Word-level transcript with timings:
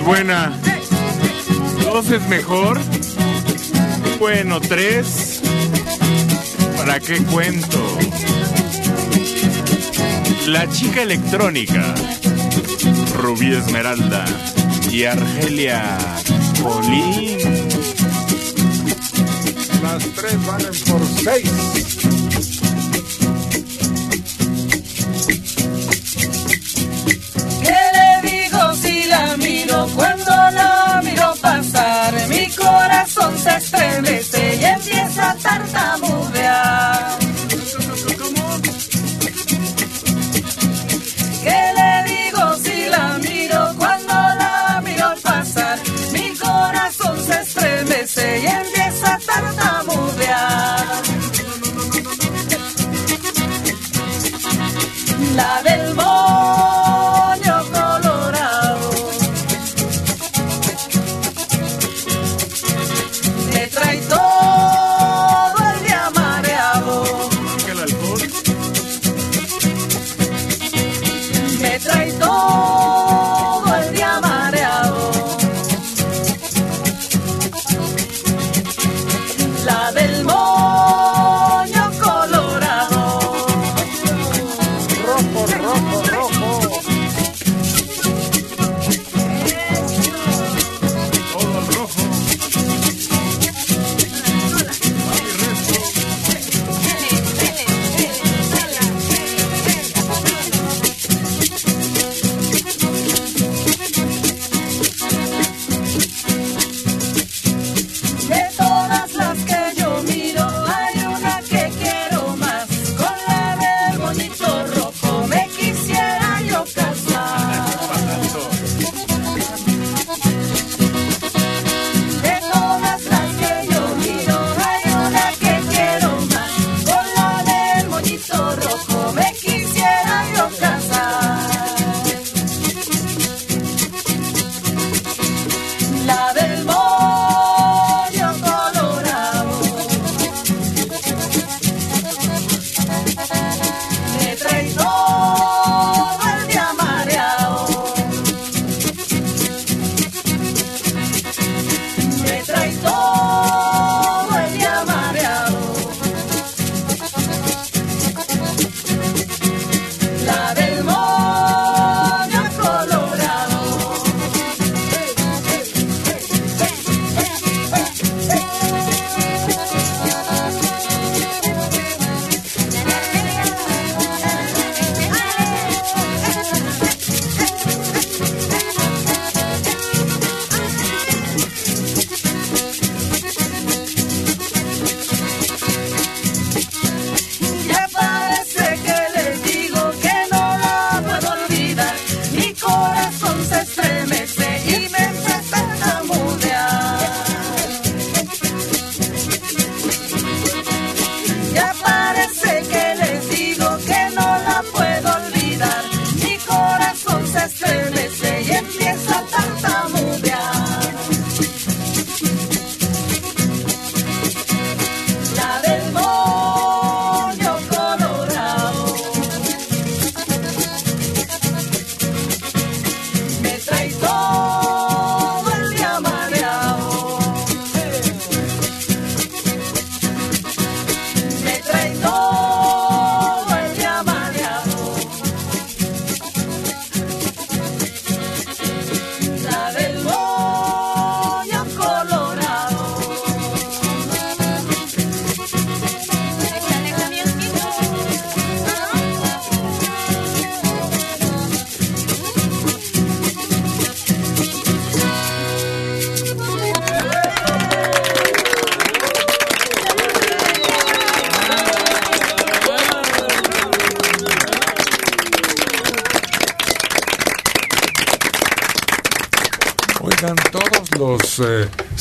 buena. 0.00 0.52
¿Dos 1.84 2.10
es 2.10 2.26
mejor? 2.28 2.78
Bueno, 4.18 4.60
tres. 4.60 5.40
¿Para 6.76 7.00
qué 7.00 7.18
cuento? 7.24 7.98
La 10.46 10.68
chica 10.68 11.02
electrónica, 11.02 11.94
Rubí 13.18 13.54
Esmeralda 13.54 14.24
y 14.90 15.04
Argelia 15.04 15.98
Colín. 16.62 17.38
Las 19.82 20.04
tres 20.14 20.46
valen 20.46 20.74
por 20.86 21.00
seis. 21.22 21.99
Cuando 29.88 30.30
la 30.30 31.00
miro 31.02 31.34
pasar? 31.40 32.28
Mi 32.28 32.46
corazón 32.50 33.38
se 33.38 33.56
estremece 33.56 34.29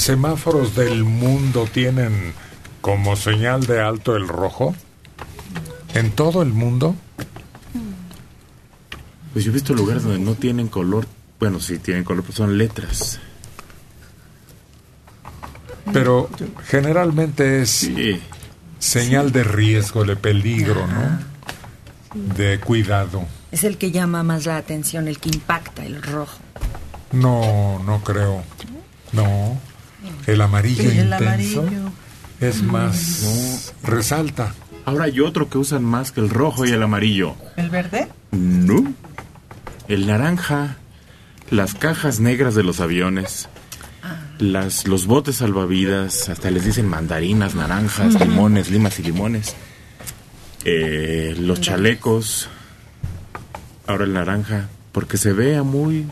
semáforos 0.09 0.73
del 0.73 1.03
mundo 1.03 1.67
tienen 1.71 2.33
como 2.81 3.15
señal 3.15 3.67
de 3.67 3.79
alto 3.79 4.15
el 4.15 4.27
rojo. 4.27 4.73
¿En 5.93 6.09
todo 6.09 6.41
el 6.41 6.49
mundo? 6.49 6.95
Pues 9.31 9.45
yo 9.45 9.51
he 9.51 9.53
visto 9.53 9.75
lugares 9.75 10.01
donde 10.01 10.17
no 10.17 10.33
tienen 10.33 10.67
color. 10.67 11.05
Bueno, 11.39 11.59
sí 11.59 11.77
tienen 11.77 12.03
color, 12.03 12.23
pero 12.23 12.35
son 12.35 12.57
letras. 12.57 13.19
Pero 15.93 16.27
generalmente 16.65 17.61
es 17.61 17.69
Sí. 17.69 18.19
señal 18.79 19.31
de 19.31 19.43
riesgo, 19.43 20.05
de 20.05 20.15
peligro, 20.15 20.87
¿no? 20.87 21.19
De 22.35 22.59
cuidado. 22.59 23.25
Es 23.51 23.63
el 23.63 23.77
que 23.77 23.91
llama 23.91 24.23
más 24.23 24.47
la 24.47 24.57
atención, 24.57 25.07
el 25.07 25.19
que 25.19 25.29
impacta, 25.29 25.85
el 25.85 26.01
rojo. 26.01 26.39
No, 27.11 27.77
no 27.85 28.03
creo. 28.03 28.41
No. 29.11 29.68
El 30.29 30.41
amarillo 30.41 30.83
El 30.83 30.97
intenso 30.99 31.61
amarillo. 31.61 31.91
es 32.39 32.61
más... 32.61 33.73
Resalta. 33.83 34.53
Ahora 34.85 35.05
hay 35.05 35.19
otro 35.19 35.49
que 35.49 35.57
usan 35.57 35.83
más 35.83 36.11
que 36.11 36.19
el 36.21 36.29
rojo 36.29 36.65
y 36.65 36.71
el 36.71 36.83
amarillo. 36.83 37.35
¿El 37.57 37.69
verde? 37.69 38.07
No. 38.31 38.93
El 39.87 40.05
naranja, 40.07 40.77
las 41.49 41.73
cajas 41.73 42.19
negras 42.19 42.53
de 42.53 42.63
los 42.63 42.79
aviones, 42.79 43.49
las, 44.37 44.87
los 44.87 45.07
botes 45.07 45.37
salvavidas, 45.37 46.29
hasta 46.29 46.51
les 46.51 46.63
dicen 46.63 46.87
mandarinas, 46.87 47.55
naranjas, 47.55 48.19
limones, 48.19 48.69
limas 48.69 48.99
y 48.99 49.03
limones. 49.03 49.55
Eh, 50.63 51.35
los 51.39 51.59
chalecos. 51.59 52.49
Ahora 53.87 54.03
el 54.03 54.13
naranja, 54.13 54.69
porque 54.91 55.17
se 55.17 55.33
vea 55.33 55.63
muy 55.63 56.05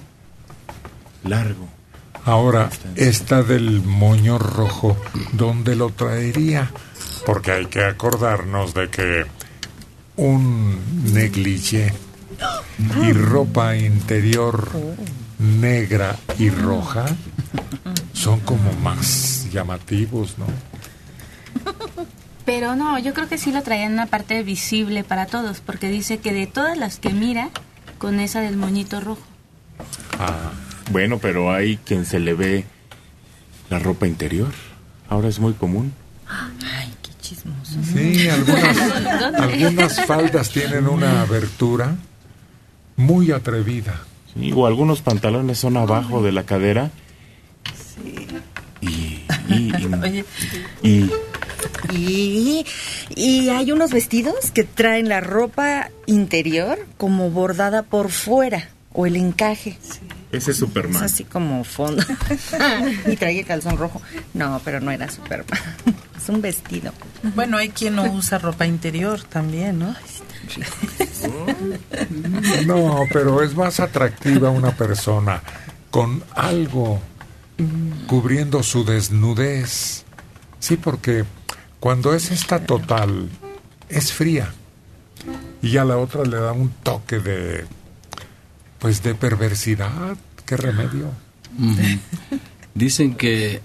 largo. 1.23 1.67
Ahora, 2.27 2.69
esta 2.97 3.41
del 3.41 3.81
moño 3.81 4.37
rojo, 4.37 4.97
¿dónde 5.31 5.77
lo 5.77 5.91
traería? 5.91 6.69
Porque 7.25 7.53
hay 7.53 7.67
que 7.67 7.85
acordarnos 7.85 8.73
de 8.73 8.89
que 8.89 9.25
un 10.17 11.13
negligé 11.13 11.93
y 13.01 13.13
ropa 13.13 13.77
interior 13.77 14.69
negra 15.39 16.17
y 16.37 16.49
roja 16.49 17.05
son 18.11 18.41
como 18.41 18.73
más 18.73 19.47
llamativos, 19.49 20.37
¿no? 20.37 20.47
Pero 22.43 22.75
no, 22.75 22.99
yo 22.99 23.13
creo 23.13 23.29
que 23.29 23.37
sí 23.37 23.53
lo 23.53 23.63
traía 23.63 23.85
en 23.85 23.93
una 23.93 24.07
parte 24.07 24.43
visible 24.43 25.05
para 25.05 25.27
todos, 25.27 25.61
porque 25.61 25.87
dice 25.87 26.17
que 26.17 26.33
de 26.33 26.45
todas 26.45 26.77
las 26.77 26.99
que 26.99 27.11
mira, 27.11 27.51
con 27.97 28.19
esa 28.19 28.41
del 28.41 28.57
moñito 28.57 28.99
rojo. 28.99 29.23
Ah, 30.19 30.51
Bueno, 30.91 31.19
pero 31.19 31.51
hay 31.51 31.77
quien 31.77 32.05
se 32.05 32.19
le 32.19 32.33
ve 32.33 32.65
la 33.69 33.79
ropa 33.79 34.07
interior. 34.07 34.51
Ahora 35.09 35.27
es 35.27 35.39
muy 35.39 35.53
común. 35.53 35.93
Ay, 36.27 36.93
qué 37.01 37.11
chismoso. 37.21 37.79
sí, 37.93 38.27
algunas, 38.29 38.77
algunas 39.39 40.05
faldas 40.05 40.49
tienen 40.49 40.87
una 40.87 41.21
abertura 41.21 41.95
muy 42.95 43.31
atrevida. 43.31 44.01
Sí, 44.33 44.51
o 44.55 44.65
algunos 44.67 45.01
pantalones 45.01 45.57
son 45.59 45.77
abajo 45.77 46.21
de 46.23 46.31
la 46.31 46.43
cadera. 46.43 46.91
Y, 48.81 48.87
y, 49.49 49.71
y- 50.03 50.25
y- 50.83 51.11
Y, 51.93 52.65
y 53.15 53.49
hay 53.49 53.71
unos 53.71 53.91
vestidos 53.91 54.51
que 54.51 54.63
traen 54.63 55.09
la 55.09 55.21
ropa 55.21 55.89
interior 56.05 56.77
como 56.97 57.29
bordada 57.31 57.83
por 57.83 58.09
fuera 58.11 58.69
o 58.93 59.05
el 59.05 59.15
encaje. 59.15 59.77
Ese 60.31 60.51
es 60.51 60.57
Es 60.57 60.57
Superman. 60.57 61.03
así 61.03 61.23
como 61.23 61.63
fondo. 61.63 62.03
y 63.05 63.15
trae 63.15 63.39
el 63.39 63.45
calzón 63.45 63.77
rojo. 63.77 64.01
No, 64.33 64.61
pero 64.63 64.79
no 64.79 64.91
era 64.91 65.09
Superman. 65.09 65.59
es 66.17 66.29
un 66.29 66.41
vestido. 66.41 66.93
bueno, 67.35 67.57
hay 67.57 67.69
quien 67.69 67.95
no 67.95 68.03
usa 68.03 68.37
ropa 68.37 68.65
interior 68.65 69.21
también, 69.23 69.79
¿no? 69.79 69.95
No, 72.65 73.03
pero 73.11 73.41
es 73.43 73.55
más 73.55 73.79
atractiva 73.79 74.49
una 74.49 74.71
persona 74.71 75.41
con 75.91 76.23
algo 76.35 76.99
cubriendo 78.07 78.63
su 78.63 78.83
desnudez. 78.83 80.03
Sí, 80.59 80.77
porque 80.77 81.25
cuando 81.79 82.13
es 82.13 82.31
esta 82.31 82.59
total, 82.59 83.29
es 83.89 84.11
fría. 84.11 84.53
Y 85.61 85.77
a 85.77 85.85
la 85.85 85.97
otra 85.97 86.23
le 86.23 86.37
da 86.37 86.51
un 86.51 86.69
toque 86.69 87.19
de, 87.19 87.65
pues, 88.79 89.03
de 89.03 89.15
perversidad. 89.15 90.17
¿Qué 90.45 90.57
remedio? 90.57 91.11
Dicen 92.73 93.15
que, 93.15 93.61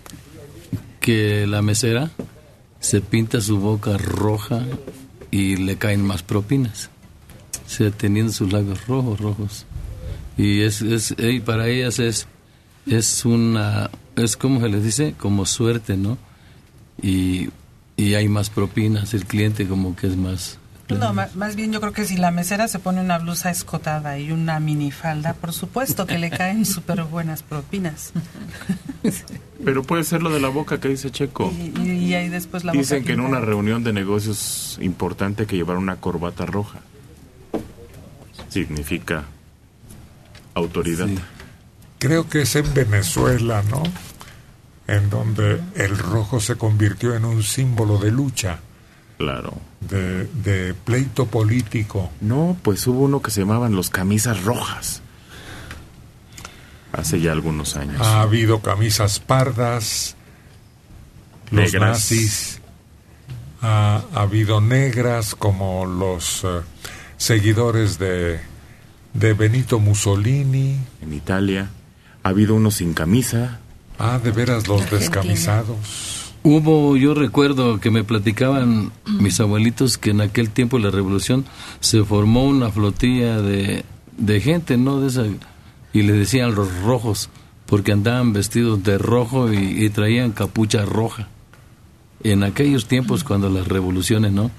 que 1.01 1.47
la 1.47 1.63
mesera 1.63 2.11
se 2.81 3.01
pinta 3.01 3.41
su 3.41 3.59
boca 3.59 3.97
roja 3.99 4.65
y 5.31 5.57
le 5.57 5.77
caen 5.77 6.05
más 6.05 6.23
propinas. 6.23 6.91
O 7.67 7.69
sea, 7.69 7.91
teniendo 7.91 8.33
sus 8.33 8.53
labios 8.53 8.87
rojos, 8.87 9.21
rojos. 9.21 9.67
Y 10.37 10.63
es, 10.63 10.83
es 10.83 11.15
y 11.19 11.41
para 11.41 11.69
ellas 11.69 11.99
es, 11.99 12.27
es 12.87 13.25
una, 13.25 13.91
es 14.17 14.37
como 14.37 14.61
se 14.61 14.69
les 14.69 14.83
dice, 14.83 15.15
como 15.19 15.47
suerte, 15.47 15.97
¿no? 15.97 16.19
Y, 17.01 17.51
y 17.97 18.15
hay 18.15 18.29
más 18.29 18.51
propinas, 18.51 19.15
el 19.15 19.25
cliente 19.27 19.67
como 19.67 19.95
que 19.97 20.09
es 20.09 20.17
más... 20.17 20.59
No, 20.99 21.13
ma- 21.13 21.29
más 21.35 21.57
bien 21.57 21.73
yo 21.73 21.81
creo 21.81 21.93
que 21.93 22.05
si 22.05 22.17
la 22.17 22.31
mesera 22.31 22.69
se 22.69 22.79
pone 22.79 23.01
una 23.01 23.19
blusa 23.19 23.51
escotada 23.51 24.19
y 24.19 24.33
una 24.33 24.61
minifalda, 24.61 25.35
por 25.35 25.53
supuesto 25.53 26.07
que 26.07 26.19
le 26.19 26.31
caen 26.31 26.65
súper 26.67 27.03
buenas 27.05 27.43
propinas. 27.43 28.13
Pero 29.65 29.83
puede 29.85 30.03
ser 30.05 30.23
lo 30.23 30.31
de 30.31 30.41
la 30.41 30.49
boca 30.49 30.81
que 30.81 30.89
dice 30.89 31.11
Checo. 31.11 31.53
Y, 31.57 31.73
y- 31.81 32.05
y 32.07 32.15
ahí 32.15 32.29
después 32.29 32.65
la 32.65 32.73
Dicen 32.73 32.99
boca 33.01 33.07
que 33.07 33.13
en 33.13 33.21
una 33.21 33.41
reunión 33.41 33.85
de 33.85 33.93
negocios 33.93 34.79
importante 34.81 35.47
que 35.47 35.57
llevar 35.57 35.77
una 35.77 35.97
corbata 35.97 36.47
roja. 36.47 36.81
Significa 38.49 39.25
autoridad. 40.55 41.07
Sí. 41.07 41.19
Creo 41.99 42.29
que 42.29 42.43
es 42.43 42.57
en 42.57 42.75
Venezuela, 42.75 43.63
¿no? 43.71 43.83
En 44.89 45.09
donde 45.09 45.61
el 45.77 45.97
rojo 45.97 46.41
se 46.41 46.57
convirtió 46.57 47.15
en 47.15 47.25
un 47.25 47.43
símbolo 47.43 47.99
de 47.99 48.11
lucha, 48.11 48.59
Claro. 49.23 49.55
de, 49.81 50.27
de 50.27 50.75
pleito 50.75 51.27
político. 51.27 52.11
No, 52.21 52.57
pues 52.63 52.87
hubo 52.87 53.01
uno 53.01 53.21
que 53.23 53.31
se 53.31 53.41
llamaban 53.41 53.75
los 53.77 53.89
camisas 53.91 54.43
rojas. 54.45 55.01
Hace 56.93 57.21
ya 57.21 57.33
algunos 57.33 57.77
años. 57.77 58.01
Ha 58.03 58.21
habido 58.21 58.61
camisas 58.61 59.19
pardas, 59.21 60.15
los 61.51 61.73
Negras. 61.73 61.91
nazis, 61.91 62.61
ha, 63.63 64.03
ha 64.15 64.21
habido 64.21 64.61
negras 64.61 65.35
como 65.35 65.87
los 65.87 66.45
eh, 66.45 66.61
seguidores 67.17 67.99
de, 67.99 68.41
de 69.15 69.33
Benito 69.35 69.79
Mussolini. 69.79 70.79
En 71.01 71.13
Italia. 71.15 71.71
Ha 72.25 72.29
habido 72.29 72.55
unos 72.55 72.75
sin 72.77 72.93
camisa. 72.93 73.59
Ah, 73.99 74.19
de 74.23 74.31
veras, 74.31 74.69
los 74.69 74.83
Argentina. 74.83 75.01
descamisados. 75.01 76.12
Hubo, 76.45 76.97
yo 76.97 77.15
recuerdo 77.15 77.79
que 77.79 77.91
me 77.91 78.03
platicaban 78.03 78.91
mis 79.07 79.39
abuelitos 79.39 79.97
que 79.97 80.11
en 80.11 80.21
aquel 80.21 80.51
tiempo 80.51 80.77
de 80.77 80.85
la 80.85 80.91
revolución 80.91 81.45
se 81.81 82.03
formó 82.05 82.45
una 82.45 82.71
flotilla 82.71 83.41
de, 83.41 83.85
de 84.19 84.41
gente, 84.41 84.77
¿no? 84.77 85.01
De 85.01 85.07
esa, 85.09 85.25
y 85.93 86.03
le 86.03 86.13
decían 86.15 86.55
los 86.57 86.81
rojos, 86.83 87.29
porque 87.67 87.93
andaban 87.93 88.33
vestidos 88.33 88.83
de 88.83 88.99
rojo 88.99 89.53
y, 89.53 89.85
y 89.85 89.91
traían 89.91 90.33
capucha 90.33 90.85
roja. 90.85 91.29
En 92.25 92.43
aquellos 92.43 92.87
tiempos 92.87 93.23
cuando 93.23 93.49
las 93.49 93.69
revoluciones, 93.69 94.33
¿no? 94.33 94.51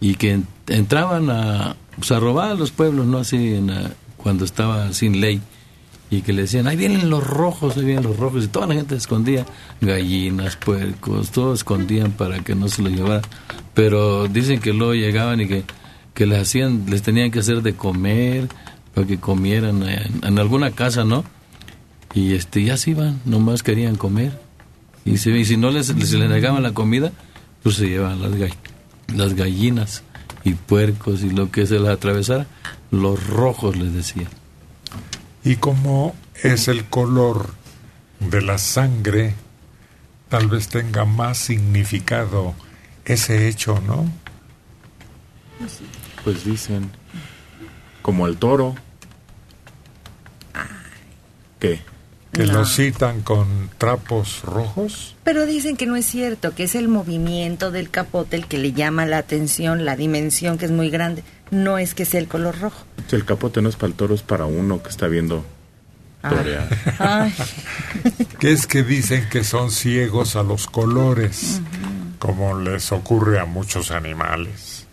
Y 0.00 0.14
que 0.14 0.30
en- 0.32 0.46
entraban 0.68 1.28
a, 1.30 1.74
pues, 1.96 2.12
a 2.12 2.20
robar 2.20 2.52
a 2.52 2.54
los 2.54 2.70
pueblos, 2.70 3.06
¿no? 3.06 3.18
Así, 3.18 3.54
en 3.54 3.66
la- 3.68 3.90
cuando 4.16 4.44
estaba 4.44 4.92
sin 4.92 5.20
ley 5.20 5.40
y 6.10 6.22
que 6.22 6.32
le 6.32 6.42
decían, 6.42 6.66
ahí 6.66 6.76
vienen 6.76 7.08
los 7.08 7.24
rojos, 7.24 7.76
ahí 7.76 7.84
vienen 7.84 8.04
los 8.04 8.16
rojos, 8.16 8.44
y 8.44 8.48
toda 8.48 8.66
la 8.66 8.74
gente 8.74 8.96
escondía 8.96 9.46
gallinas, 9.80 10.56
puercos, 10.56 11.30
todos 11.30 11.60
escondían 11.60 12.12
para 12.12 12.40
que 12.40 12.54
no 12.54 12.68
se 12.68 12.82
lo 12.82 12.88
llevaran. 12.90 13.22
Pero 13.74 14.26
dicen 14.26 14.60
que 14.60 14.72
luego 14.72 14.94
llegaban 14.94 15.40
y 15.40 15.46
que, 15.46 15.64
que 16.14 16.26
les 16.26 16.40
hacían, 16.42 16.86
les 16.88 17.02
tenían 17.02 17.30
que 17.30 17.38
hacer 17.38 17.62
de 17.62 17.74
comer, 17.74 18.48
para 18.94 19.06
que 19.06 19.18
comieran 19.18 19.84
en, 19.84 20.38
alguna 20.38 20.72
casa, 20.72 21.04
¿no? 21.04 21.24
Y 22.12 22.34
este, 22.34 22.64
ya 22.64 22.76
se 22.76 22.90
iban, 22.90 23.20
nomás 23.24 23.62
querían 23.62 23.94
comer. 23.94 24.36
Y, 25.04 25.18
si- 25.18 25.30
y 25.30 25.44
si 25.44 25.56
no 25.56 25.70
les, 25.70 25.94
les, 25.94 26.12
les 26.12 26.28
negaban 26.28 26.62
la 26.64 26.72
comida, 26.74 27.12
pues 27.62 27.76
se 27.76 27.88
llevaban 27.88 28.20
las, 28.20 28.32
gall- 28.32 28.56
las 29.14 29.34
gallinas 29.34 30.02
y 30.42 30.54
puercos 30.54 31.22
y 31.22 31.30
lo 31.30 31.52
que 31.52 31.66
se 31.66 31.78
les 31.78 31.88
atravesara, 31.88 32.48
los 32.90 33.24
rojos 33.28 33.76
les 33.76 33.94
decían. 33.94 34.26
Y 35.44 35.56
como 35.56 36.14
es 36.42 36.68
el 36.68 36.84
color 36.86 37.50
de 38.20 38.42
la 38.42 38.58
sangre, 38.58 39.34
tal 40.28 40.48
vez 40.48 40.68
tenga 40.68 41.04
más 41.04 41.38
significado 41.38 42.54
ese 43.04 43.48
hecho, 43.48 43.80
¿no? 43.86 44.10
Pues 46.24 46.44
dicen. 46.44 46.90
Como 48.02 48.26
al 48.26 48.36
toro. 48.36 48.74
¿Qué? 51.58 51.80
Que 52.32 52.46
No. 52.46 52.52
lo 52.60 52.64
citan 52.64 53.22
con 53.22 53.70
trapos 53.76 54.42
rojos. 54.42 55.16
Pero 55.24 55.46
dicen 55.46 55.76
que 55.76 55.86
no 55.86 55.96
es 55.96 56.06
cierto, 56.06 56.54
que 56.54 56.64
es 56.64 56.74
el 56.74 56.88
movimiento 56.88 57.70
del 57.70 57.90
capote 57.90 58.36
el 58.36 58.46
que 58.46 58.56
le 58.58 58.72
llama 58.72 59.04
la 59.04 59.18
atención, 59.18 59.84
la 59.84 59.96
dimensión 59.96 60.56
que 60.56 60.64
es 60.66 60.70
muy 60.70 60.90
grande. 60.90 61.24
No 61.50 61.78
es 61.78 61.94
que 61.94 62.04
sea 62.04 62.20
el 62.20 62.28
color 62.28 62.58
rojo. 62.60 62.84
Si 63.08 63.16
el 63.16 63.24
capote 63.24 63.60
no 63.62 63.68
es 63.68 63.76
para 63.76 63.88
el 63.88 63.94
toro, 63.94 64.14
es 64.14 64.22
para 64.22 64.44
uno 64.44 64.82
que 64.82 64.88
está 64.88 65.08
viendo 65.08 65.44
torear. 66.22 66.68
Ay, 66.98 67.34
Que 68.38 68.52
es 68.52 68.66
que 68.66 68.82
dicen 68.82 69.28
que 69.28 69.44
son 69.44 69.70
ciegos 69.70 70.36
a 70.36 70.42
los 70.42 70.66
colores, 70.66 71.60
como 72.18 72.58
les 72.58 72.92
ocurre 72.92 73.38
a 73.38 73.44
muchos 73.44 73.90
animales. 73.90 74.86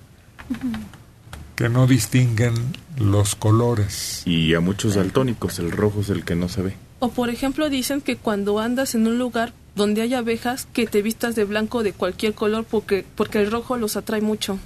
Que 1.56 1.70
no 1.70 1.88
distinguen 1.88 2.54
los 2.98 3.36
colores. 3.36 4.24
Y 4.26 4.54
a 4.54 4.60
muchos 4.60 4.96
daltónicos, 4.96 5.60
el 5.60 5.72
rojo 5.72 6.02
es 6.02 6.10
el 6.10 6.24
que 6.24 6.36
no 6.36 6.50
se 6.50 6.62
ve. 6.62 6.74
O 7.00 7.10
por 7.10 7.30
ejemplo 7.30 7.70
dicen 7.70 8.02
que 8.02 8.16
cuando 8.16 8.60
andas 8.60 8.96
en 8.96 9.06
un 9.08 9.20
lugar 9.20 9.54
donde 9.76 10.02
hay 10.02 10.14
abejas, 10.16 10.68
que 10.74 10.88
te 10.88 11.02
vistas 11.02 11.36
de 11.36 11.46
blanco 11.46 11.84
de 11.84 11.94
cualquier 11.94 12.34
color 12.34 12.66
porque, 12.66 13.06
porque 13.16 13.40
el 13.40 13.52
rojo 13.52 13.78
los 13.78 13.96
atrae 13.96 14.22
mucho. 14.22 14.58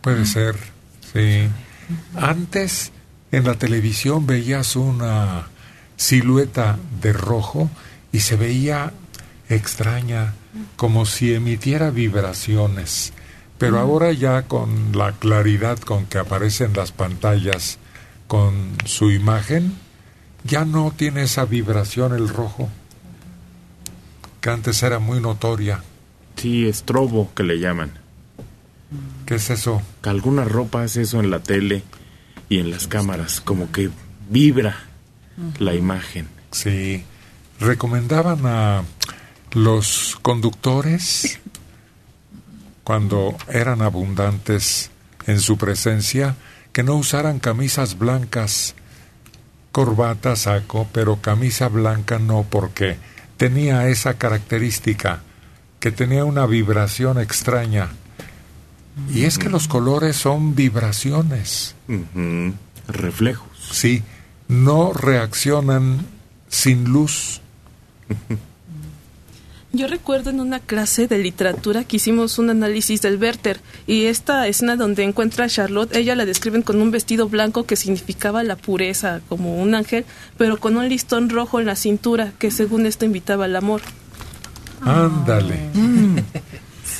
Puede 0.00 0.26
ser, 0.26 0.56
sí. 1.12 1.48
Antes 2.14 2.92
en 3.32 3.44
la 3.44 3.54
televisión 3.54 4.26
veías 4.26 4.76
una 4.76 5.48
silueta 5.96 6.78
de 7.00 7.12
rojo 7.12 7.70
y 8.12 8.20
se 8.20 8.36
veía 8.36 8.92
extraña, 9.48 10.34
como 10.76 11.06
si 11.06 11.34
emitiera 11.34 11.90
vibraciones. 11.90 13.12
Pero 13.58 13.78
ahora 13.78 14.12
ya 14.12 14.42
con 14.42 14.96
la 14.96 15.12
claridad 15.12 15.78
con 15.78 16.06
que 16.06 16.18
aparecen 16.18 16.72
las 16.72 16.92
pantallas 16.92 17.78
con 18.26 18.76
su 18.86 19.10
imagen, 19.10 19.74
ya 20.44 20.64
no 20.64 20.92
tiene 20.96 21.24
esa 21.24 21.44
vibración 21.44 22.14
el 22.14 22.28
rojo, 22.28 22.68
que 24.40 24.50
antes 24.50 24.82
era 24.82 24.98
muy 24.98 25.20
notoria. 25.20 25.82
Sí, 26.36 26.66
estrobo 26.66 27.30
que 27.34 27.42
le 27.42 27.58
llaman. 27.58 27.99
¿Qué 29.26 29.36
es 29.36 29.50
eso? 29.50 29.82
Que 30.02 30.10
alguna 30.10 30.44
ropa 30.44 30.82
hace 30.82 31.02
eso 31.02 31.20
en 31.20 31.30
la 31.30 31.40
tele 31.40 31.82
y 32.48 32.58
en 32.58 32.70
las 32.70 32.86
cámaras, 32.86 33.40
como 33.40 33.70
que 33.70 33.90
vibra 34.28 34.76
la 35.58 35.74
imagen. 35.74 36.28
Sí. 36.50 37.04
Recomendaban 37.60 38.46
a 38.46 38.82
los 39.52 40.18
conductores, 40.22 41.38
cuando 42.84 43.36
eran 43.48 43.82
abundantes 43.82 44.90
en 45.26 45.40
su 45.40 45.56
presencia, 45.58 46.36
que 46.72 46.82
no 46.82 46.96
usaran 46.96 47.38
camisas 47.38 47.98
blancas, 47.98 48.74
corbata, 49.72 50.34
saco, 50.36 50.88
pero 50.92 51.20
camisa 51.20 51.68
blanca 51.68 52.18
no, 52.18 52.46
porque 52.48 52.96
tenía 53.36 53.88
esa 53.88 54.14
característica, 54.14 55.22
que 55.78 55.92
tenía 55.92 56.24
una 56.24 56.46
vibración 56.46 57.20
extraña. 57.20 57.90
Y 59.08 59.24
es 59.24 59.38
que 59.38 59.48
los 59.48 59.68
colores 59.68 60.16
son 60.16 60.54
vibraciones. 60.54 61.74
Reflejos. 62.88 63.48
Sí, 63.72 64.02
no 64.48 64.92
reaccionan 64.92 66.06
sin 66.48 66.84
luz. 66.84 67.40
Yo 69.72 69.86
recuerdo 69.86 70.30
en 70.30 70.40
una 70.40 70.58
clase 70.58 71.06
de 71.06 71.18
literatura 71.18 71.84
que 71.84 71.96
hicimos 71.96 72.40
un 72.40 72.50
análisis 72.50 73.02
del 73.02 73.22
Werther 73.22 73.60
y 73.86 74.06
esta 74.06 74.48
escena 74.48 74.74
donde 74.74 75.04
encuentra 75.04 75.44
a 75.44 75.48
Charlotte, 75.48 75.94
ella 75.94 76.16
la 76.16 76.24
describen 76.24 76.62
con 76.62 76.82
un 76.82 76.90
vestido 76.90 77.28
blanco 77.28 77.66
que 77.66 77.76
significaba 77.76 78.42
la 78.42 78.56
pureza, 78.56 79.20
como 79.28 79.62
un 79.62 79.76
ángel, 79.76 80.04
pero 80.36 80.58
con 80.58 80.76
un 80.76 80.88
listón 80.88 81.30
rojo 81.30 81.60
en 81.60 81.66
la 81.66 81.76
cintura 81.76 82.32
que 82.40 82.50
según 82.50 82.84
esto 82.84 83.04
invitaba 83.04 83.44
al 83.44 83.54
amor. 83.54 83.80
Ándale. 84.80 85.70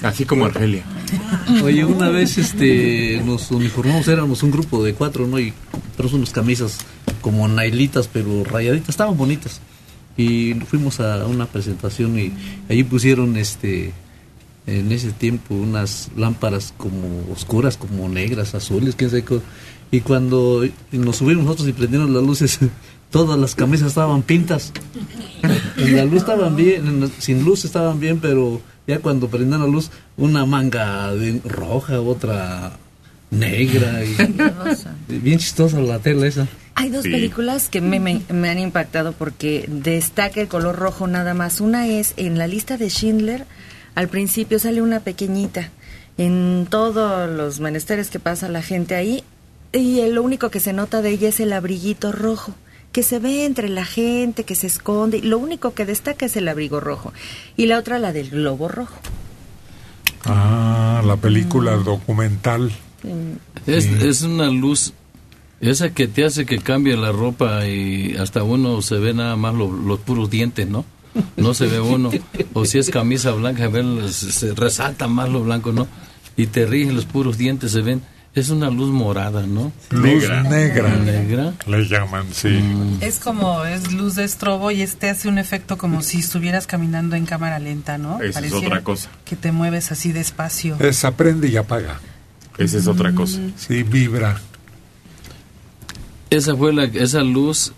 Así 0.03 0.25
como 0.25 0.47
Argelia. 0.47 0.85
Oye, 1.63 1.85
una 1.85 2.09
vez 2.09 2.39
este 2.39 3.21
nos 3.25 3.51
uniformamos, 3.51 4.09
éramos 4.09 4.43
un 4.43 4.51
grupo 4.51 4.83
de 4.83 4.95
cuatro, 4.95 5.27
¿no? 5.27 5.39
Y 5.39 5.53
traemos 5.97 6.15
unas 6.15 6.31
camisas 6.31 6.79
como 7.21 7.47
nailitas, 7.49 8.09
pero 8.09 8.45
rayaditas, 8.45 8.91
estaban 8.91 9.17
bonitas. 9.17 9.61
Y 10.17 10.55
fuimos 10.67 11.01
a 11.01 11.27
una 11.27 11.47
presentación 11.47 12.19
y 12.19 12.33
allí 12.69 12.85
pusieron 12.85 13.37
este 13.37 13.93
en 14.67 14.93
ese 14.93 15.13
tiempo 15.13 15.55
unas 15.55 16.11
lámparas 16.17 16.75
como 16.77 17.25
oscuras, 17.33 17.77
como 17.77 18.09
negras, 18.09 18.55
azules, 18.55 18.95
quién 18.95 19.11
sabe 19.11 19.25
qué. 19.25 19.41
Y 19.91 20.01
cuando 20.01 20.65
nos 20.93 21.17
subimos 21.17 21.45
nosotros 21.45 21.69
y 21.69 21.73
prendieron 21.73 22.15
las 22.15 22.23
luces, 22.23 22.59
todas 23.11 23.39
las 23.39 23.55
camisas 23.55 23.89
estaban 23.89 24.23
pintas. 24.23 24.73
En 25.77 25.97
la 25.97 26.05
luz 26.05 26.19
estaban 26.19 26.55
bien, 26.57 27.11
sin 27.19 27.45
luz 27.45 27.65
estaban 27.65 27.99
bien, 27.99 28.21
pero 28.21 28.61
ya 28.91 28.99
cuando 29.01 29.29
prendieron 29.29 29.63
la 29.63 29.67
luz, 29.73 29.91
una 30.17 30.45
manga 30.47 31.13
de 31.15 31.41
roja, 31.45 32.01
otra 32.01 32.73
negra. 33.31 34.05
Y, 34.05 34.17
bien 35.19 35.39
chistosa 35.39 35.81
la 35.81 35.99
tela 35.99 36.27
esa. 36.27 36.47
Hay 36.75 36.89
dos 36.91 37.03
Sí. 37.05 37.11
películas 37.11 37.69
que 37.69 37.81
me, 37.81 38.01
me- 38.01 38.23
me 38.33 38.49
han 38.49 38.59
impactado 38.59 39.13
porque 39.13 39.67
destaca 39.69 40.41
el 40.41 40.49
color 40.49 40.77
rojo 40.77 41.07
nada 41.07 41.35
más. 41.35 41.61
Una 41.61 41.87
es 41.89 42.15
en 42.17 42.39
la 42.39 42.47
lista 42.47 42.77
de 42.77 42.89
Schindler, 42.89 43.45
al 43.95 44.09
principio 44.09 44.59
sale 44.59 44.81
una 44.83 45.01
pequeñita 45.01 45.71
en 46.19 46.67
todos 46.71 47.31
los 47.31 47.61
menesteres 47.61 48.09
que 48.11 48.19
pasa 48.19 48.49
la 48.49 48.63
gente 48.63 48.95
ahí 48.95 49.25
y 49.73 50.01
el- 50.01 50.15
lo 50.15 50.23
único 50.23 50.51
que 50.51 50.61
se 50.61 50.73
nota 50.73 51.03
de 51.03 51.11
ella 51.11 51.29
es 51.29 51.41
el 51.41 51.53
abriguito 51.53 52.13
rojo 52.13 52.55
que 52.93 53.03
se 53.03 53.19
ve 53.21 53.45
entre 53.45 53.69
la 53.69 53.85
gente, 53.85 54.45
que 54.45 54.55
se 54.55 54.67
esconde, 54.67 55.19
y 55.19 55.23
lo 55.23 55.39
único 55.39 55.75
que 55.75 55.85
destaca 55.87 56.27
es 56.27 56.37
el 56.37 56.49
abrigo 56.49 56.81
rojo. 56.81 57.13
Y 57.57 57.67
la 57.67 57.79
otra, 57.79 57.99
la 57.99 58.13
del 58.13 58.31
globo 58.31 58.69
rojo. 58.69 58.99
Ah, 60.25 61.03
la 61.05 61.17
película 61.17 61.77
documental. 61.77 62.73
Es, 63.67 63.87
es 63.87 64.23
una 64.23 64.51
luz, 64.51 64.93
esa 65.61 65.91
que 65.95 66.07
te 66.09 66.25
hace 66.25 66.45
que 66.45 66.59
cambie 66.59 66.97
la 66.97 67.13
ropa 67.13 67.67
y 67.67 68.17
hasta 68.19 68.43
uno 68.43 68.83
se 68.83 68.97
ve 68.99 69.15
nada 69.15 69.37
más 69.37 69.55
lo- 69.55 69.73
los 69.73 69.99
puros 70.01 70.29
dientes, 70.31 70.69
¿no? 70.69 70.85
No 71.37 71.55
se 71.55 71.67
ve 71.67 71.81
uno. 71.81 72.11
O 72.53 72.65
si 72.67 72.79
es 72.79 72.91
camisa 72.91 73.33
blanca, 73.33 73.71
se, 74.11 74.31
se 74.33 74.55
resalta 74.55 75.09
más 75.09 75.29
lo 75.29 75.43
blanco, 75.43 75.73
¿no? 75.73 75.89
Y 76.37 76.47
te 76.47 76.67
rigen 76.67 76.95
los 76.95 77.05
puros 77.07 77.39
dientes, 77.39 77.73
se 77.73 77.81
ven. 77.81 78.03
Es 78.33 78.51
una 78.51 78.71
luz 78.71 78.91
morada, 78.91 79.45
¿no? 79.45 79.73
Luz 79.91 80.05
negra. 80.49 80.97
Negra. 80.97 81.53
Le 81.67 81.85
llaman, 81.85 82.27
sí. 82.33 82.49
Mm. 82.49 82.99
Es 83.01 83.19
como, 83.19 83.65
es 83.65 83.93
luz 83.93 84.15
de 84.15 84.25
estrobo 84.25 84.71
y 84.71 84.83
este 84.83 85.11
hace 85.11 85.29
un 85.29 85.39
efecto 85.39 85.77
como 85.77 86.01
si 86.03 86.21
estuvieras 86.21 86.69
caminando 86.69 87.17
en 87.17 87.27
cámara 87.27 87.59
lenta, 87.59 87.99
¿no? 87.99 88.21
Esa 88.21 88.41
es 88.41 88.53
otra 88.53 88.83
cosa. 88.83 89.11
Que 89.25 89.35
te 89.35 89.51
mueves 89.51 89.91
así 89.91 90.13
despacio. 90.13 90.77
Es 90.79 91.05
aprende 91.05 91.49
y 91.49 91.57
apaga. 91.57 92.01
Esa 92.57 92.79
es 92.79 92.87
otra 92.87 93.13
cosa. 93.15 93.41
Sí, 93.57 93.83
vibra. 93.83 94.41
Esa 96.31 96.55
fue 96.55 96.73
la, 96.73 96.85
esa 96.85 97.23
luz 97.23 97.73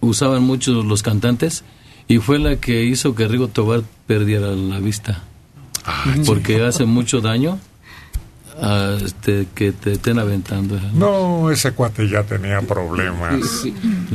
usaban 0.00 0.44
muchos 0.44 0.84
los 0.84 1.02
cantantes 1.02 1.64
y 2.06 2.18
fue 2.18 2.38
la 2.38 2.56
que 2.56 2.84
hizo 2.84 3.16
que 3.16 3.26
Rigo 3.26 3.48
Tobar 3.48 3.82
perdiera 4.06 4.48
la 4.48 4.78
vista. 4.78 5.24
porque 6.26 6.62
hace 6.62 6.84
mucho 6.84 7.20
daño 7.20 7.58
a 8.60 8.98
este, 9.04 9.46
que 9.54 9.72
te 9.72 9.92
estén 9.92 10.18
aventando. 10.18 10.78
No, 10.92 11.50
ese 11.50 11.72
cuate 11.72 12.08
ya 12.08 12.22
tenía 12.22 12.60
problemas 12.62 13.40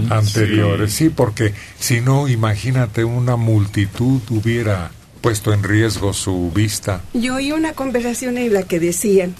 anteriores. 0.10 0.94
Sí, 0.94 1.10
porque 1.10 1.54
si 1.80 2.02
no, 2.02 2.28
imagínate, 2.28 3.04
una 3.04 3.36
multitud 3.36 4.22
hubiera 4.30 4.92
puesto 5.22 5.54
en 5.54 5.64
riesgo 5.64 6.14
su 6.14 6.52
vista. 6.54 7.02
Yo 7.14 7.36
oí 7.36 7.52
una 7.52 7.74
conversación 7.74 8.38
en 8.38 8.54
la 8.54 8.64
que 8.64 8.80
decían 8.80 9.34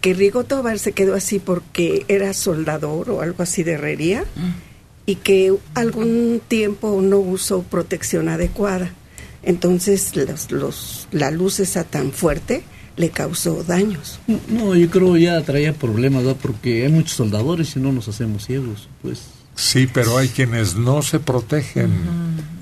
que 0.00 0.14
Rigo 0.14 0.44
Tobar 0.44 0.78
se 0.78 0.92
quedó 0.92 1.14
así 1.14 1.40
porque 1.40 2.04
era 2.06 2.32
soldador 2.32 3.10
o 3.10 3.22
algo 3.22 3.42
así 3.42 3.64
de 3.64 3.72
herrería 3.72 4.24
y 5.04 5.16
que 5.16 5.52
algún 5.74 6.40
tiempo 6.46 7.00
no 7.02 7.18
usó 7.18 7.62
protección 7.62 8.28
adecuada. 8.28 8.92
Entonces 9.42 10.14
los, 10.14 10.52
los, 10.52 11.08
la 11.10 11.30
luz 11.30 11.60
esa 11.60 11.84
tan 11.84 12.12
fuerte 12.12 12.62
le 12.96 13.10
causó 13.10 13.62
daños. 13.64 14.18
No, 14.48 14.74
yo 14.74 14.88
creo 14.90 15.16
ya 15.16 15.40
traía 15.42 15.72
problemas, 15.74 16.24
¿verdad? 16.24 16.38
Porque 16.40 16.84
hay 16.86 16.92
muchos 16.92 17.12
soldadores 17.12 17.76
y 17.76 17.80
no 17.80 17.92
nos 17.92 18.08
hacemos 18.08 18.46
ciegos, 18.46 18.88
pues. 19.02 19.22
Sí, 19.54 19.86
pero 19.92 20.18
hay 20.18 20.28
quienes 20.28 20.74
no 20.76 21.02
se 21.02 21.18
protegen, 21.18 21.90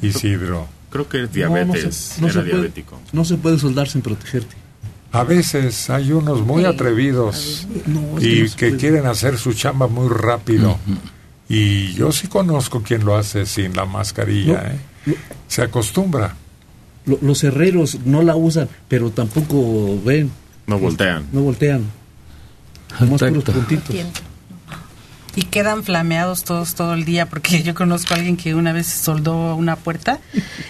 Isidro. 0.03 0.69
Creo 0.91 1.09
que 1.09 1.25
es 1.25 1.29
No, 1.29 1.29
no 1.29 1.33
se- 1.33 1.37
diabetes, 1.39 2.15
no 2.21 2.27
era 2.27 2.35
se 2.35 2.41
puede- 2.41 2.53
diabético. 2.53 3.01
No 3.13 3.25
se 3.25 3.35
puede 3.37 3.59
soldar 3.59 3.89
sin 3.89 4.01
protegerte. 4.03 4.55
A 5.13 5.23
veces 5.25 5.91
hay 5.91 6.13
unos 6.13 6.41
muy 6.45 6.65
atrevidos 6.65 7.67
No, 7.87 8.21
y 8.21 8.49
que 8.51 8.69
puede. 8.69 8.77
quieren 8.79 9.07
hacer 9.07 9.39
su 9.39 9.53
chamba 9.55 9.87
muy 9.87 10.09
rápido. 10.09 10.77
Y 11.49 11.93
yo 11.95 12.11
sí 12.11 12.27
conozco 12.27 12.83
quien 12.83 13.05
lo 13.05 13.17
hace 13.17 13.47
sin 13.47 13.75
la 13.77 13.85
mascarilla. 13.85 14.75
No, 15.07 15.13
¿eh? 15.13 15.17
Se 15.49 15.63
acostumbra. 15.63 16.37
Lo- 17.07 17.19
los 17.21 17.45
herreros 17.45 17.99
no 18.05 18.23
la 18.23 18.37
usan, 18.37 18.69
pero 18.89 19.11
tampoco 19.11 20.01
ven. 20.05 20.31
No 20.67 20.79
voltean. 20.79 21.27
No 21.33 21.43
voltean. 21.43 21.85
Nomás 23.01 23.23
puros 23.23 23.45
puntitos. 23.45 23.97
Y 25.37 25.43
quedan 25.47 25.83
flameados 25.83 26.45
todos 26.45 26.77
todo 26.77 26.95
el 26.95 27.05
día, 27.05 27.27
porque 27.27 27.63
yo 27.65 27.75
conozco 27.75 28.15
a 28.15 28.19
alguien 28.19 28.37
que 28.37 28.55
una 28.55 28.73
vez 28.73 28.87
soldó 28.87 29.57
una 29.57 29.75
puerta 29.75 30.21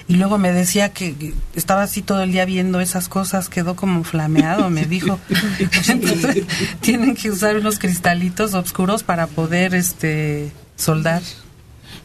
y 0.08 0.14
luego 0.16 0.38
me 0.38 0.52
decía 0.52 0.88
que 0.88 1.14
que 1.14 1.34
estaba 1.54 1.82
así 1.82 2.00
todo 2.00 2.22
el 2.22 2.32
día 2.32 2.46
viendo 2.46 2.80
esas 2.80 3.08
cosas, 3.08 3.50
quedó 3.50 3.76
como 3.76 4.04
flameado, 4.04 4.70
me 4.70 4.86
dijo. 4.86 5.20
Entonces, 5.88 6.44
tienen 6.80 7.14
que 7.14 7.30
usar 7.30 7.56
unos 7.58 7.78
cristalitos 7.78 8.54
oscuros 8.54 9.02
para 9.02 9.26
poder 9.26 9.74
este 9.74 10.50
soldar. 10.76 11.20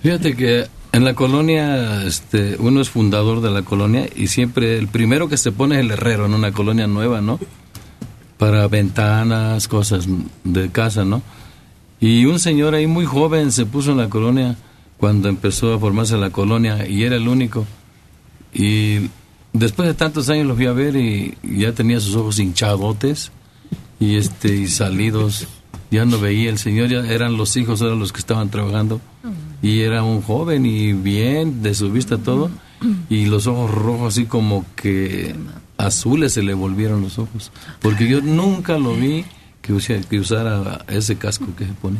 Fíjate 0.04 0.36
que 0.36 0.68
en 0.92 1.06
la 1.06 1.14
colonia, 1.14 2.04
este, 2.04 2.56
uno 2.60 2.82
es 2.82 2.90
fundador 2.90 3.42
de 3.42 3.52
la 3.52 3.62
colonia 3.62 4.08
y 4.16 4.28
siempre 4.28 4.78
el 4.78 4.88
primero 4.88 5.30
que 5.30 5.38
se 5.38 5.52
pone 5.52 5.76
es 5.76 5.82
el 5.82 5.92
herrero 5.92 6.26
en 6.26 6.34
una 6.34 6.52
colonia 6.52 6.88
nueva, 6.88 7.22
¿no? 7.22 7.40
Para 8.38 8.68
ventanas, 8.68 9.68
cosas 9.68 10.08
de 10.44 10.70
casa, 10.70 11.06
¿no? 11.06 11.22
Y 12.00 12.26
un 12.26 12.40
señor 12.40 12.74
ahí 12.74 12.88
muy 12.88 13.06
joven 13.06 13.52
se 13.52 13.66
puso 13.66 13.92
en 13.92 13.98
la 13.98 14.10
colonia 14.10 14.56
cuando 14.98 15.30
empezó 15.30 15.74
a 15.74 15.80
formarse 15.80 16.18
la 16.18 16.32
colonia 16.32 16.88
y 16.88 17.04
era 17.04 17.18
el 17.18 17.28
único. 17.28 17.68
Y 18.54 19.10
después 19.54 19.88
de 19.88 19.94
tantos 19.94 20.30
años 20.30 20.48
lo 20.48 20.56
fui 20.56 20.66
a 20.66 20.74
ver 20.74 20.96
y 20.96 21.38
ya 21.44 21.74
tenía 21.74 22.00
sus 22.00 22.16
ojos 22.16 22.40
hinchadotes 22.40 23.32
y 24.00 24.16
este 24.16 24.56
y 24.56 24.68
salidos. 24.68 25.48
Ya 25.92 26.06
no 26.06 26.20
veía 26.20 26.50
el 26.50 26.58
señor, 26.58 26.90
ya 26.90 27.00
eran 27.00 27.38
los 27.38 27.58
hijos, 27.58 27.82
eran 27.82 28.00
los 28.00 28.12
que 28.12 28.20
estaban 28.20 28.50
trabajando. 28.50 29.02
Y 29.62 29.82
era 29.82 30.04
un 30.04 30.22
joven 30.22 30.66
y 30.66 30.94
bien, 30.94 31.62
de 31.62 31.74
su 31.74 31.92
vista 31.92 32.18
todo. 32.18 32.50
Y 33.10 33.26
los 33.26 33.46
ojos 33.48 33.70
rojos 33.72 34.14
así 34.14 34.26
como 34.26 34.66
que 34.76 35.36
azules 35.78 36.34
se 36.34 36.44
le 36.44 36.54
volvieron 36.54 37.02
los 37.02 37.20
ojos. 37.20 37.52
Porque 37.82 38.08
yo 38.08 38.22
nunca 38.22 38.78
lo 38.78 38.96
vi 38.96 39.26
que, 39.62 39.74
usa- 39.74 40.02
que 40.10 40.20
usara 40.20 40.86
ese 40.88 41.18
casco 41.18 41.48
que 41.58 41.66
se 41.66 41.74
pone. 41.74 41.98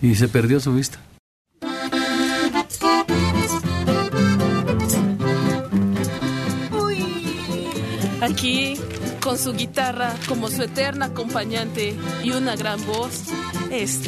Y 0.00 0.14
se 0.14 0.28
perdió 0.28 0.60
su 0.60 0.72
vista. 0.74 1.00
Aquí, 8.20 8.74
con 9.22 9.38
su 9.38 9.52
guitarra 9.52 10.14
como 10.28 10.48
su 10.48 10.62
eterna 10.62 11.06
acompañante 11.06 11.94
y 12.22 12.30
una 12.30 12.56
gran 12.56 12.84
voz, 12.86 13.24
es. 13.70 14.00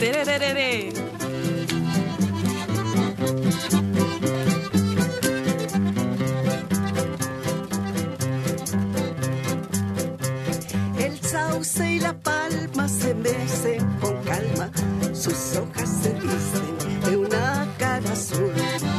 Sauce 11.56 11.90
y 11.90 12.00
la 12.00 12.12
palma 12.12 12.86
se 12.86 13.14
mecen 13.14 13.82
con 13.98 14.22
calma, 14.24 14.70
sus 15.14 15.56
hojas 15.56 15.88
se 16.02 16.12
visten 16.12 17.00
de 17.02 17.16
una 17.16 17.66
cara 17.78 18.12
azul. 18.12 18.52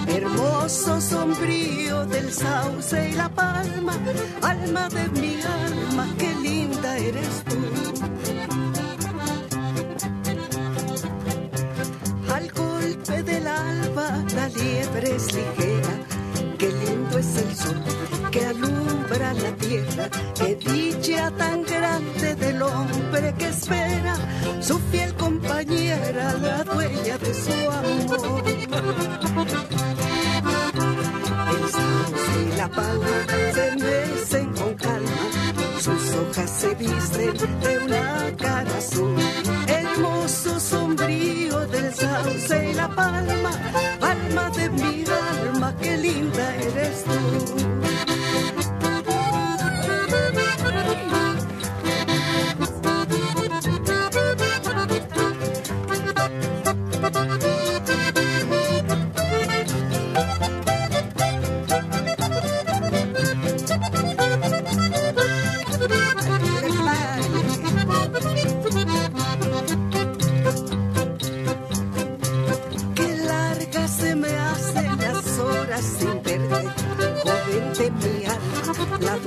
Hermoso 0.08 1.00
sombrío 1.00 2.08
del 2.08 2.34
sauce 2.34 3.10
y 3.10 3.14
la 3.14 3.30
palma, 3.30 3.94
alma 4.42 4.90
de 4.90 5.08
mi 5.10 5.40
alma, 5.40 6.08
qué 6.18 6.34
linda 6.42 6.98
eres 6.98 7.44
tú. 7.44 7.58
Al 12.34 12.52
golpe 12.54 13.22
del 13.22 13.46
alba 13.46 14.24
la 14.36 14.50
liebre 14.50 15.16
es 15.16 15.32
ligera, 15.32 15.94
qué 16.58 16.72
lindo 16.72 17.18
es 17.20 17.38
el 17.38 17.56
sol 17.56 17.84
que 18.32 18.46
alumbra 18.46 19.34
la 19.34 19.52
tierra, 19.56 20.10
qué 20.36 20.56
dicha 20.56 21.32
tan 21.32 21.64
grande 21.64 22.36
del 22.36 22.62
hombre 22.62 23.34
que 23.38 23.48
espera 23.48 24.16
su 24.60 24.80
fiel 24.92 25.14
compañera, 25.16 26.34
la 26.34 26.64
dueña 26.64 27.18
de 27.18 27.34
su 27.34 27.72
amor. 27.72 28.44
El 31.52 31.70
sauce 31.72 32.42
y 32.42 32.58
la 32.58 32.68
palma 32.70 33.08
se 33.54 33.76
mecen 33.76 34.54
con 34.54 34.74
calma, 34.76 35.26
sus 35.80 36.14
hojas 36.16 36.50
se 36.50 36.76
visten 36.76 37.34
de 37.62 37.78
una 37.80 38.36
cara 38.38 38.78
azul. 38.78 39.16
Hermoso 39.98 40.60
sombrío 40.60 41.66
del 41.68 41.92
sauce 41.92 42.70
y 42.70 42.74
la 42.76 42.88
palma, 42.88 43.50
alma 44.00 44.52
de 44.52 44.70
mi 44.70 45.04
alma, 45.04 45.76
qué 45.82 45.98
linda 45.98 46.56
eres 46.56 47.04
tú. 47.04 47.77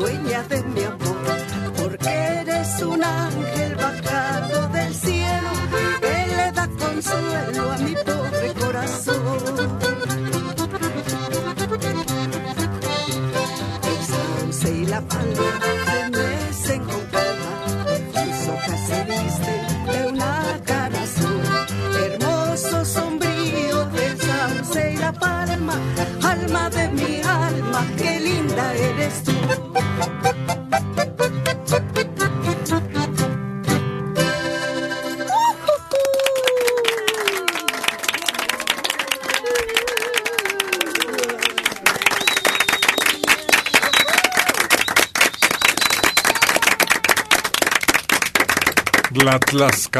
Dueña 0.00 0.42
de 0.44 0.69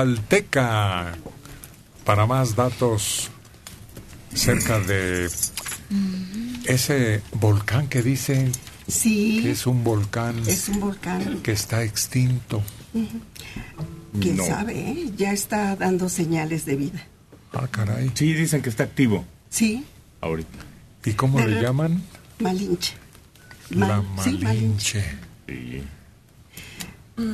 Tlaxcalteca. 0.05 1.13
Para 2.05 2.27
más 2.27 2.57
datos 2.57 3.31
cerca 4.35 4.79
de 4.81 5.29
ese 6.65 7.23
volcán 7.33 7.89
que 7.89 8.03
dicen 8.03 8.53
Sí, 8.89 9.41
que 9.43 9.51
es 9.53 9.67
un 9.67 9.85
volcán 9.85 10.37
es 10.47 10.69
un 10.69 10.81
volcán. 10.81 11.41
que 11.43 11.53
está 11.53 11.83
extinto. 11.85 12.63
¿Quién 14.21 14.37
No. 14.37 14.45
sabe? 14.47 14.73
eh? 14.81 15.11
Ya 15.17 15.33
está 15.33 15.77
dando 15.77 16.09
señales 16.09 16.65
de 16.65 16.77
vida. 16.77 17.07
Ah, 17.53 17.69
caray. 17.71 18.11
Sí, 18.15 18.33
dicen 18.33 18.63
que 18.63 18.71
está 18.71 18.85
activo 18.85 19.25
Sí, 19.51 19.85
ahorita. 20.21 20.59
¿Y 21.05 21.13
cómo 21.13 21.39
le 21.41 21.61
llaman? 21.63 22.03
Malinche. 22.41 22.95
La 23.71 24.03
sí, 24.25 24.39
Malinche. 24.43 24.45
Malinche. 24.45 25.05
Sí. 25.47 25.83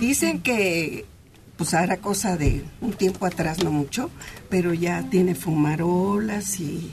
Dicen 0.00 0.40
que 0.42 1.06
pues 1.56 1.72
era 1.72 1.96
cosa 1.98 2.36
de 2.36 2.64
un 2.80 2.92
tiempo 2.92 3.26
atrás, 3.26 3.62
no 3.64 3.70
mucho, 3.70 4.10
pero 4.48 4.74
ya 4.74 5.08
tiene 5.08 5.34
fumarolas 5.34 6.60
y, 6.60 6.92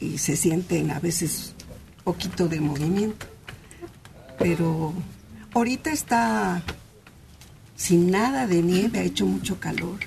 y 0.00 0.18
se 0.18 0.36
sienten 0.36 0.90
a 0.90 1.00
veces 1.00 1.54
poquito 2.04 2.48
de 2.48 2.60
movimiento. 2.60 3.26
Pero 4.38 4.94
ahorita 5.52 5.90
está 5.90 6.62
sin 7.76 8.10
nada 8.10 8.46
de 8.46 8.62
nieve, 8.62 9.00
ha 9.00 9.02
hecho 9.02 9.26
mucho 9.26 9.60
calor. 9.60 9.98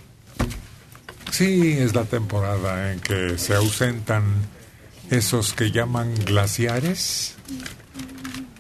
Sí, 1.32 1.72
es 1.78 1.96
la 1.96 2.04
temporada 2.04 2.92
en 2.92 3.00
que 3.00 3.38
se 3.38 3.56
ausentan 3.56 4.24
esos 5.10 5.54
que 5.54 5.72
llaman 5.72 6.14
glaciares. 6.26 7.36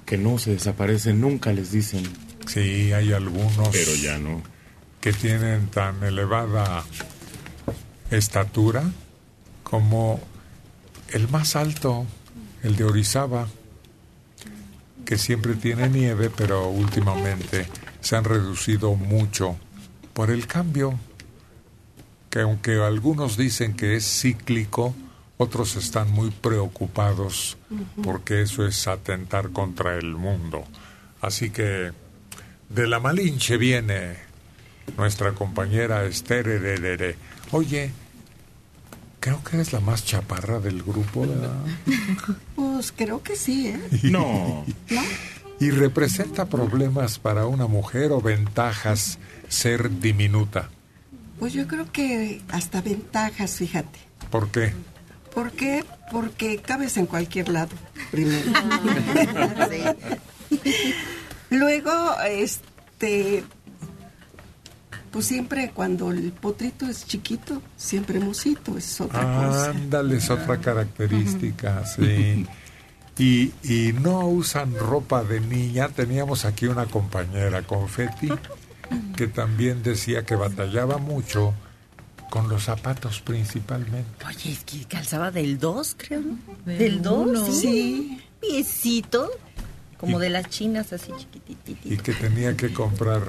Que 0.05 0.17
no 0.17 0.37
se 0.39 0.51
desaparecen 0.51 1.21
nunca, 1.21 1.51
les 1.51 1.71
dicen. 1.71 2.03
Sí, 2.47 2.91
hay 2.93 3.13
algunos 3.13 3.69
Pero 3.69 3.95
ya 3.95 4.17
no. 4.17 4.41
Que 5.01 5.11
tienen 5.11 5.67
tan 5.67 6.03
elevada 6.03 6.83
estatura 8.11 8.83
como 9.63 10.21
el 11.09 11.27
más 11.27 11.55
alto, 11.55 12.05
el 12.61 12.75
de 12.75 12.83
Orizaba, 12.83 13.47
que 15.03 15.17
siempre 15.17 15.55
tiene 15.55 15.89
nieve, 15.89 16.29
pero 16.29 16.69
últimamente 16.69 17.67
se 17.99 18.15
han 18.15 18.23
reducido 18.23 18.93
mucho 18.93 19.57
por 20.13 20.29
el 20.29 20.45
cambio, 20.45 20.97
que 22.29 22.41
aunque 22.41 22.81
algunos 22.81 23.37
dicen 23.37 23.75
que 23.75 23.95
es 23.95 24.05
cíclico, 24.05 24.93
otros 25.37 25.75
están 25.75 26.11
muy 26.11 26.29
preocupados 26.29 27.57
porque 28.03 28.43
eso 28.43 28.67
es 28.67 28.87
atentar 28.87 29.49
contra 29.49 29.97
el 29.97 30.13
mundo. 30.13 30.63
Así 31.21 31.49
que 31.49 31.91
de 32.69 32.87
la 32.87 32.99
Malinche 32.99 33.57
viene 33.57 34.30
nuestra 34.97 35.33
compañera 35.33 36.05
Esther 36.05 36.47
Hererere. 36.47 37.15
Oye, 37.51 37.91
creo 39.19 39.43
que 39.43 39.57
eres 39.57 39.73
la 39.73 39.79
más 39.79 40.05
chaparra 40.05 40.59
del 40.59 40.83
grupo, 40.83 41.21
¿verdad? 41.21 41.55
Pues 42.55 42.91
creo 42.91 43.21
que 43.21 43.35
sí, 43.35 43.67
¿eh? 43.67 43.79
No. 44.03 44.65
¿No? 44.89 45.01
¿Y 45.59 45.69
representa 45.69 46.45
problemas 46.45 47.19
para 47.19 47.45
una 47.45 47.67
mujer 47.67 48.11
o 48.11 48.19
ventajas 48.21 49.19
ser 49.47 49.99
diminuta? 49.99 50.69
Pues 51.39 51.53
yo 51.53 51.67
creo 51.67 51.91
que 51.91 52.41
hasta 52.49 52.81
ventajas, 52.81 53.55
fíjate. 53.57 53.99
¿Por 54.31 54.49
qué? 54.49 54.73
¿Por 55.33 55.51
qué? 55.51 55.83
Porque 56.11 56.57
cabes 56.57 56.97
en 56.97 57.05
cualquier 57.05 57.49
lado, 57.49 57.75
primero. 58.09 58.51
Luego, 61.49 62.15
este, 62.27 63.43
pues 65.11 65.25
siempre 65.25 65.71
cuando 65.73 66.11
el 66.11 66.31
potrito 66.31 66.85
es 66.87 67.05
chiquito, 67.05 67.61
siempre 67.75 68.19
mosito, 68.19 68.77
es 68.77 69.01
otra 69.01 69.21
cosa. 69.21 69.69
Ándale, 69.71 70.17
es 70.17 70.29
otra 70.29 70.57
característica, 70.59 71.85
sí. 71.85 72.45
Y, 73.17 73.51
y 73.63 73.93
no 73.93 74.25
usan 74.27 74.73
ropa 74.75 75.23
de 75.23 75.41
niña. 75.41 75.89
Teníamos 75.89 76.45
aquí 76.45 76.65
una 76.67 76.85
compañera, 76.85 77.61
Confetti, 77.61 78.29
que 79.15 79.27
también 79.27 79.83
decía 79.83 80.25
que 80.25 80.35
batallaba 80.35 80.97
mucho 80.97 81.53
con 82.29 82.47
los 82.47 82.63
zapatos 82.63 83.19
principalmente. 83.21 84.25
Oye, 84.25 84.53
es 84.53 84.63
que 84.63 84.85
calzaba 84.85 85.29
del 85.31 85.59
2, 85.59 85.95
creo. 85.97 86.21
¿no? 86.21 86.37
Del 86.65 86.77
Del 86.77 87.01
2, 87.01 87.27
uno. 87.27 87.45
sí. 87.51 88.21
Piecito, 88.39 89.29
como 89.97 90.17
Y- 90.17 90.21
de 90.23 90.29
las 90.31 90.47
chinas, 90.49 90.93
así 90.93 91.11
chiquititito. 91.17 91.93
Y 91.93 91.97
que 91.97 92.13
tenía 92.13 92.55
que 92.57 92.73
comprar 92.73 93.21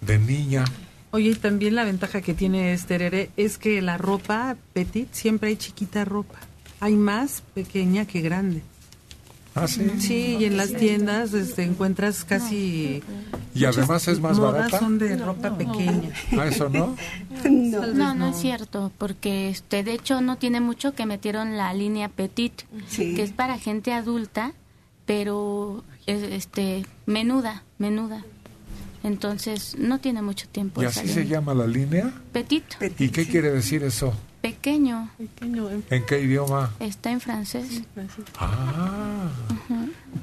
de 0.00 0.18
niña. 0.18 0.64
Oye, 1.10 1.30
y 1.30 1.34
también 1.34 1.74
la 1.74 1.84
ventaja 1.84 2.20
que 2.20 2.34
tiene 2.34 2.72
este 2.72 2.96
herere 2.96 3.30
es 3.36 3.56
que 3.58 3.80
la 3.82 3.96
ropa 3.98 4.56
petit 4.74 5.08
siempre 5.12 5.48
hay 5.50 5.56
chiquita 5.56 6.04
ropa. 6.04 6.38
Hay 6.80 6.94
más 6.96 7.42
pequeña 7.54 8.04
que 8.04 8.20
grande. 8.20 8.62
Ah, 9.54 9.66
sí. 9.66 9.90
Sí, 9.98 10.36
y 10.38 10.44
en 10.44 10.56
las 10.56 10.72
tiendas 10.74 11.32
este, 11.34 11.64
encuentras 11.64 12.24
casi... 12.24 13.02
Y 13.54 13.64
además 13.64 14.06
es 14.06 14.20
más 14.20 14.36
modas 14.38 14.52
barata. 14.52 14.78
son 14.78 14.98
de 14.98 15.16
ropa 15.16 15.56
pequeña. 15.58 16.10
Ah, 16.38 16.46
eso 16.46 16.68
no. 16.68 16.94
No. 17.50 17.86
No, 17.86 18.14
no 18.14 18.28
es 18.28 18.36
cierto, 18.36 18.92
porque 18.98 19.48
este, 19.48 19.82
de 19.82 19.94
hecho 19.94 20.20
no 20.20 20.36
tiene 20.36 20.60
mucho 20.60 20.94
que 20.94 21.06
metieron 21.06 21.56
la 21.56 21.72
línea 21.74 22.08
Petit, 22.08 22.52
Sí. 22.86 23.14
que 23.14 23.22
es 23.22 23.32
para 23.32 23.58
gente 23.58 23.92
adulta, 23.92 24.52
pero 25.06 25.82
es, 26.06 26.22
este 26.22 26.84
menuda, 27.06 27.64
menuda. 27.78 28.24
Entonces 29.02 29.76
no 29.78 29.98
tiene 30.00 30.22
mucho 30.22 30.48
tiempo. 30.48 30.82
¿Y 30.82 30.86
así 30.86 31.06
se 31.08 31.20
línea. 31.20 31.38
llama 31.38 31.54
la 31.54 31.66
línea? 31.66 32.12
Petit, 32.32 32.64
¿Y 32.98 33.08
qué 33.10 33.26
quiere 33.26 33.50
decir 33.50 33.82
eso? 33.82 34.12
pequeño, 34.40 35.10
Pequeño, 35.18 35.68
en 35.70 35.84
¿En 35.90 36.06
qué 36.06 36.20
idioma? 36.20 36.72
está 36.80 37.10
en 37.10 37.20
francés. 37.20 37.82
francés. 37.94 38.24
Ah, 38.38 39.28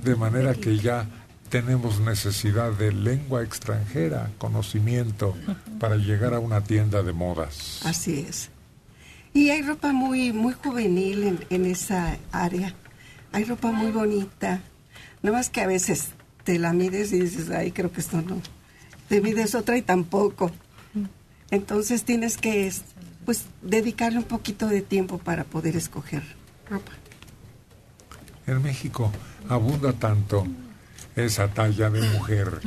de 0.04 0.16
manera 0.16 0.54
que 0.56 0.78
ya 0.78 1.06
tenemos 1.50 2.00
necesidad 2.00 2.72
de 2.74 2.92
lengua 2.92 3.44
extranjera, 3.44 4.30
conocimiento, 4.38 5.36
para 5.80 5.98
llegar 5.98 6.34
a 6.34 6.40
una 6.40 6.62
tienda 6.62 7.04
de 7.04 7.14
modas. 7.14 7.82
Así 7.86 8.26
es. 8.28 8.50
Y 9.34 9.50
hay 9.50 9.62
ropa 9.62 9.92
muy, 9.92 10.32
muy 10.32 10.54
juvenil 10.54 11.24
en, 11.24 11.40
en 11.50 11.66
esa 11.66 12.18
área. 12.32 12.74
Hay 13.34 13.44
ropa 13.44 13.72
muy 13.72 13.92
bonita. 13.92 14.62
No 15.22 15.34
más 15.34 15.50
que 15.50 15.60
a 15.62 15.68
veces 15.68 16.10
te 16.46 16.58
la 16.58 16.72
mides 16.72 17.12
y 17.12 17.20
dices, 17.20 17.50
ay, 17.50 17.72
creo 17.72 17.92
que 17.92 18.00
esto 18.00 18.22
no. 18.22 18.42
Te 19.10 19.22
mides 19.22 19.56
otra 19.56 19.78
y 19.78 19.82
tampoco. 19.82 20.52
Entonces 21.52 22.04
tienes 22.04 22.38
que, 22.38 22.72
pues, 23.26 23.46
dedicarle 23.62 24.18
un 24.18 24.24
poquito 24.26 24.68
de 24.68 24.82
tiempo 24.82 25.18
para 25.20 25.44
poder 25.44 25.76
escoger 25.76 26.24
ropa. 26.70 26.92
En 28.48 28.62
México 28.62 29.12
abunda 29.50 29.94
tanto 29.94 30.46
esa 31.16 31.48
talla 31.54 31.90
de 31.90 32.02
mujer 32.10 32.62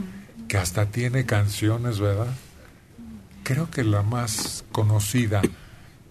que 0.47 0.57
hasta 0.57 0.87
tiene 0.87 1.27
canciones, 1.27 1.99
¿verdad? 2.01 2.29
Creo 3.43 3.71
que 3.71 3.83
la 3.85 4.03
más 4.03 4.65
conocida, 4.73 5.43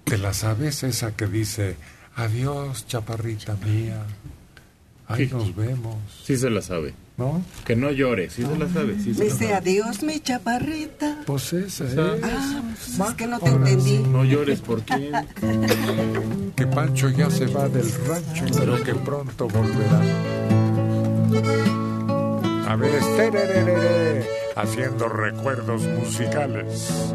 ¿te 0.04 0.18
la 0.18 0.34
sabes? 0.34 0.84
Esa 0.84 1.16
que 1.16 1.28
dice, 1.28 1.78
adiós, 2.16 2.86
chaparrita 2.88 3.56
mía, 3.56 4.04
ahí 5.08 5.28
Sí. 5.28 5.34
nos 5.34 5.56
vemos, 5.56 5.96
Sí 6.26 6.38
se 6.38 6.50
la 6.50 6.62
sabe. 6.62 6.94
¿No? 7.18 7.44
Que 7.66 7.76
no 7.76 7.92
llore, 7.92 8.30
sí 8.30 8.44
se 8.44 8.58
la 8.58 8.70
sabe. 8.70 8.96
Sí 9.00 9.14
se 9.14 9.20
la 9.20 9.26
Dice, 9.26 9.38
sabe. 9.46 9.54
adiós, 9.56 10.04
mi 10.04 10.20
chaparrita. 10.20 11.18
Pues 11.26 11.52
esa 11.54 11.86
es. 11.86 11.98
Ah, 11.98 12.62
pues 12.98 13.10
es 13.10 13.16
que 13.16 13.28
no 13.28 13.40
te 13.40 13.50
Ahora 13.50 13.70
entendí. 13.70 13.98
No 14.00 14.24
llores 14.24 14.60
por 14.62 14.82
quién. 14.84 15.12
que 16.56 16.68
Pancho 16.68 17.10
ya 17.10 17.30
se 17.30 17.48
va 17.48 17.68
del 17.70 17.92
rancho, 18.08 18.46
pero 18.58 18.82
que 18.84 18.94
pronto 18.96 19.48
volverá. 19.48 20.02
A 22.68 22.76
ver, 22.76 22.96
esterererere, 22.96 24.26
haciendo 24.56 25.08
recuerdos 25.10 25.82
musicales. 25.84 27.14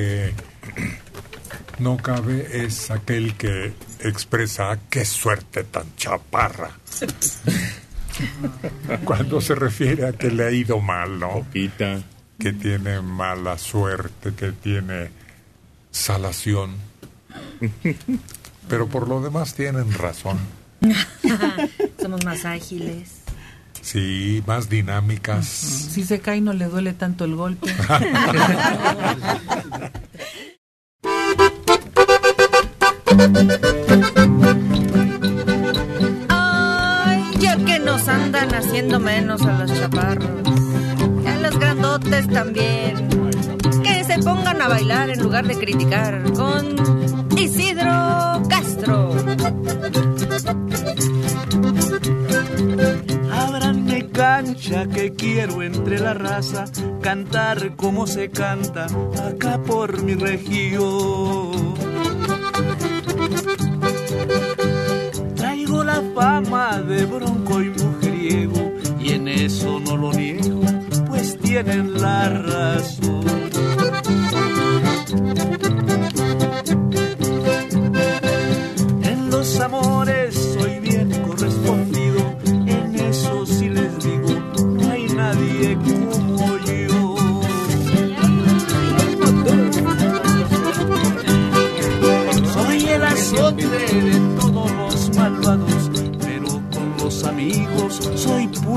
Que 0.00 0.34
no 1.78 1.96
cabe 1.96 2.64
es 2.64 2.90
aquel 2.90 3.34
que 3.34 3.72
expresa 4.00 4.78
qué 4.88 5.04
suerte 5.04 5.64
tan 5.64 5.94
chaparra. 5.96 6.70
Cuando 9.04 9.40
se 9.40 9.54
refiere 9.54 10.06
a 10.06 10.12
que 10.12 10.30
le 10.30 10.44
ha 10.44 10.50
ido 10.50 10.80
mal, 10.80 11.18
¿no? 11.18 11.46
Que 11.52 12.52
tiene 12.52 13.00
mala 13.00 13.58
suerte, 13.58 14.34
que 14.34 14.52
tiene 14.52 15.10
salación. 15.90 16.76
Pero 18.68 18.88
por 18.88 19.08
lo 19.08 19.20
demás 19.20 19.54
tienen 19.54 19.92
razón. 19.92 20.38
Somos 22.00 22.24
más 22.24 22.44
ágiles. 22.44 23.20
Sí, 23.82 24.42
más 24.46 24.68
dinámicas. 24.68 25.46
Si 25.46 26.04
se 26.04 26.20
cae 26.20 26.40
no 26.40 26.52
le 26.52 26.66
duele 26.66 26.92
tanto 26.92 27.24
el 27.24 27.34
golpe. 27.34 27.74
Ay, 36.28 37.22
ya 37.38 37.56
que 37.56 37.78
nos 37.78 38.08
andan 38.08 38.54
haciendo 38.54 38.98
menos 38.98 39.42
a 39.42 39.58
los 39.58 39.78
chaparros. 39.78 40.30
A 41.26 41.36
los 41.36 41.58
grandotes 41.58 42.28
también. 42.28 43.08
Que 43.82 44.04
se 44.04 44.18
pongan 44.20 44.62
a 44.62 44.68
bailar 44.68 45.10
en 45.10 45.22
lugar 45.22 45.46
de 45.46 45.58
criticar 45.58 46.22
con 46.32 46.76
Isidro 47.36 48.42
Castro. 48.48 49.14
Ábranme 53.32 54.08
cancha 54.08 54.86
que 54.86 55.12
quiero 55.12 55.62
entre 55.62 55.98
la 55.98 56.14
raza 56.14 56.64
cantar 57.02 57.76
como 57.76 58.06
se 58.06 58.30
canta 58.30 58.86
acá 59.28 59.60
por 59.62 60.02
mi 60.02 60.14
región. 60.14 61.99
Traigo 65.36 65.84
la 65.84 66.02
fama 66.14 66.80
de 66.82 67.04
bronco 67.06 67.60
y 67.62 67.70
mujeriego 67.70 68.72
y 69.00 69.12
en 69.12 69.28
eso 69.28 69.80
no 69.80 69.96
lo 69.96 70.12
niego, 70.12 70.60
pues 71.08 71.38
tienen 71.38 72.00
la 72.00 72.28
razón. 72.28 73.19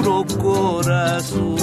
Puro 0.04 0.26
corazón. 0.42 1.56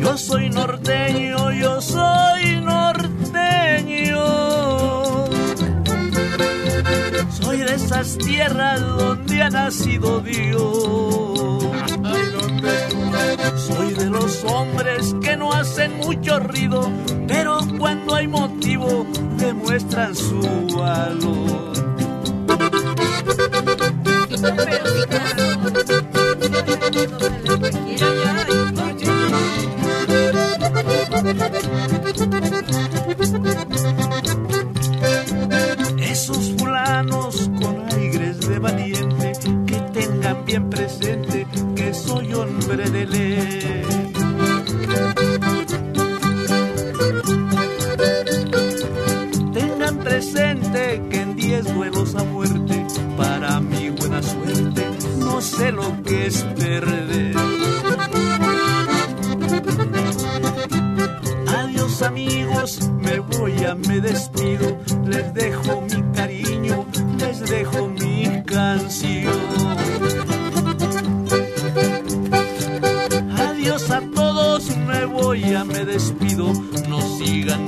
Yo 0.00 0.18
soy 0.18 0.50
norteño, 0.50 1.52
yo 1.52 1.80
soy 1.80 2.60
norteño. 2.60 4.24
Soy 7.30 7.58
de 7.58 7.74
esas 7.74 8.18
tierras 8.18 8.80
donde 8.80 9.42
ha 9.42 9.50
nacido 9.50 10.20
Dios. 10.20 11.64
Soy 13.56 13.94
de 13.94 14.10
los 14.10 14.44
hombres 14.44 15.14
que 15.22 15.36
no 15.36 15.52
hacen 15.52 15.98
mucho 15.98 16.40
ruido, 16.40 16.90
pero 17.26 17.60
cuando 17.78 18.14
hay 18.16 18.28
motivo 18.28 19.06
demuestran 19.38 20.14
su 20.14 20.40
valor. 20.76 21.63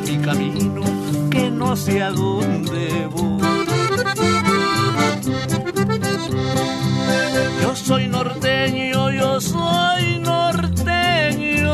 Mi 0.06 0.18
camino, 0.18 0.82
que 1.30 1.50
no 1.50 1.74
sé 1.76 2.02
a 2.02 2.10
dónde 2.10 3.08
voy. 3.10 3.42
Yo 7.62 7.74
soy 7.74 8.06
norteño, 8.06 9.10
yo 9.10 9.40
soy 9.40 10.18
norteño. 10.20 11.72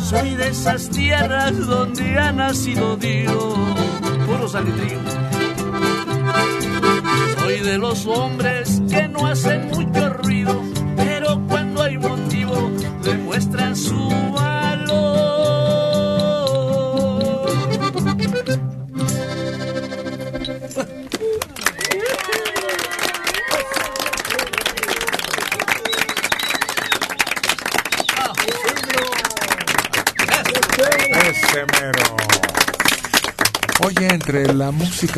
Soy 0.00 0.34
de 0.34 0.48
esas 0.48 0.90
tierras 0.90 1.56
donde 1.66 2.18
ha 2.18 2.32
nacido 2.32 2.96
Dios. 2.96 3.54
Puro 4.26 4.48
salitrillo. 4.48 4.98
Soy 7.38 7.60
de 7.60 7.78
los 7.78 8.06
hombres 8.06 8.82
que 8.90 9.06
no 9.06 9.26
hacen 9.26 9.68
mucho 9.68 10.08
ruido, 10.10 10.60
pero 10.96 11.40
cuando 11.48 11.82
hay 11.82 11.98
motivo 11.98 12.70
demuestran 13.04 13.76
su 13.76 14.29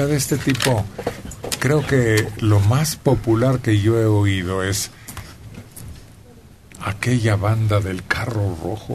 música 0.03 0.07
de 0.07 0.17
este 0.17 0.39
tipo, 0.39 0.85
creo 1.59 1.85
que 1.87 2.27
lo 2.41 2.61
más 2.61 2.97
popular 2.97 3.59
que 3.61 3.79
yo 3.81 3.99
he 3.99 4.07
oído 4.07 4.63
es 4.63 4.91
aquella 6.81 7.37
banda 7.37 7.81
del 7.81 8.03
carro 8.05 8.57
rojo. 8.63 8.95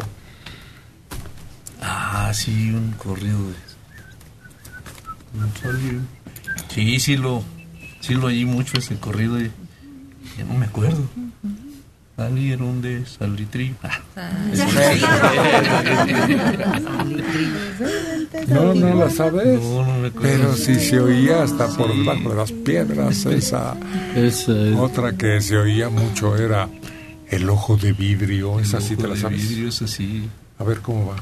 Ah, 1.81 2.31
sí, 2.33 2.71
un 2.71 2.93
corrido 2.93 3.49
de... 3.49 3.55
Sí, 6.69 6.99
sí 6.99 7.17
lo, 7.17 7.43
sí 7.99 8.15
lo 8.15 8.27
oí 8.27 8.45
mucho 8.45 8.77
ese 8.77 8.97
corrido 8.97 9.39
y 9.39 9.51
ya 10.37 10.45
no 10.45 10.53
me 10.55 10.65
acuerdo. 10.65 11.07
Salieron 12.15 12.81
de 12.81 13.05
No, 18.47 18.73
no 18.73 18.95
la 18.95 19.09
sabes. 19.09 19.61
No, 19.61 19.85
no 19.85 19.99
me. 19.99 20.11
Pero 20.11 20.53
si 20.55 20.75
se 20.75 20.99
oía 20.99 21.43
hasta 21.43 21.67
por 21.75 21.95
debajo 21.95 22.29
de 22.29 22.35
las 22.35 22.51
piedras, 22.51 23.25
esa. 23.25 23.75
Otra 24.77 25.13
que 25.17 25.41
se 25.41 25.57
oía 25.57 25.89
mucho 25.89 26.35
era 26.37 26.69
El 27.29 27.49
ojo 27.49 27.77
de 27.77 27.93
vidrio. 27.93 28.59
Esa 28.59 28.79
sí 28.79 28.95
te 28.95 29.07
la 29.07 29.15
sabes. 29.15 29.49
vidrio, 29.49 29.69
eso 29.69 29.87
sí. 29.87 30.29
A 30.59 30.63
ver 30.63 30.79
cómo 30.79 31.07
va. 31.07 31.15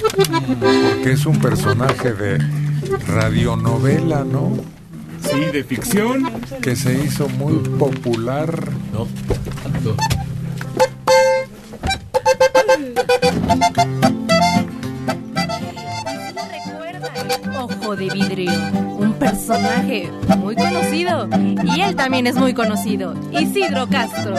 Porque 0.00 1.12
es 1.12 1.26
un 1.26 1.38
personaje 1.38 2.12
de 2.12 2.38
radionovela, 3.06 4.24
¿no? 4.24 4.56
Sí, 5.30 5.38
de 5.52 5.62
ficción. 5.62 6.30
Que 6.62 6.74
se 6.74 6.94
hizo 7.04 7.28
muy 7.28 7.54
popular. 7.78 8.70
No, 8.92 9.06
Ojo 13.84 13.99
vidrio, 18.12 18.52
un 18.98 19.12
personaje 19.14 20.10
muy 20.38 20.54
conocido. 20.54 21.28
Y 21.64 21.80
él 21.80 21.96
también 21.96 22.26
es 22.26 22.36
muy 22.36 22.54
conocido, 22.54 23.14
Isidro 23.32 23.86
Castro. 23.88 24.34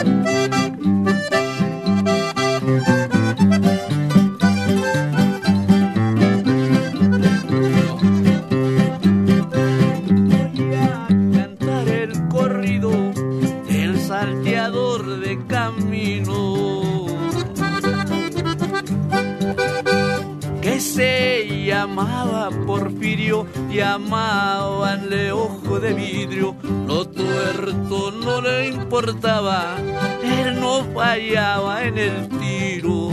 Llamabanle 23.72 25.32
ojo 25.32 25.80
de 25.80 25.92
vidrio 25.94 26.54
lo 26.86 27.06
tuerto 27.08 28.10
no 28.12 28.40
le 28.40 28.68
importaba 28.68 29.76
él 30.22 30.60
no 30.60 30.84
fallaba 30.94 31.84
en 31.84 31.98
el 31.98 32.28
tiro 32.28 33.10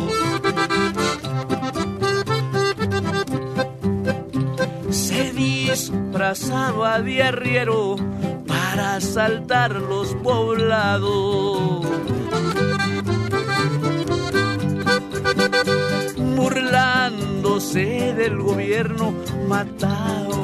se 4.89 5.31
disfrazaba 5.33 7.01
de 7.01 7.23
arriero 7.23 7.95
para 8.47 8.95
asaltar 8.95 9.75
los 9.75 10.15
poblados. 10.15 11.85
Burlándose 16.35 18.13
del 18.15 18.37
gobierno, 18.37 19.13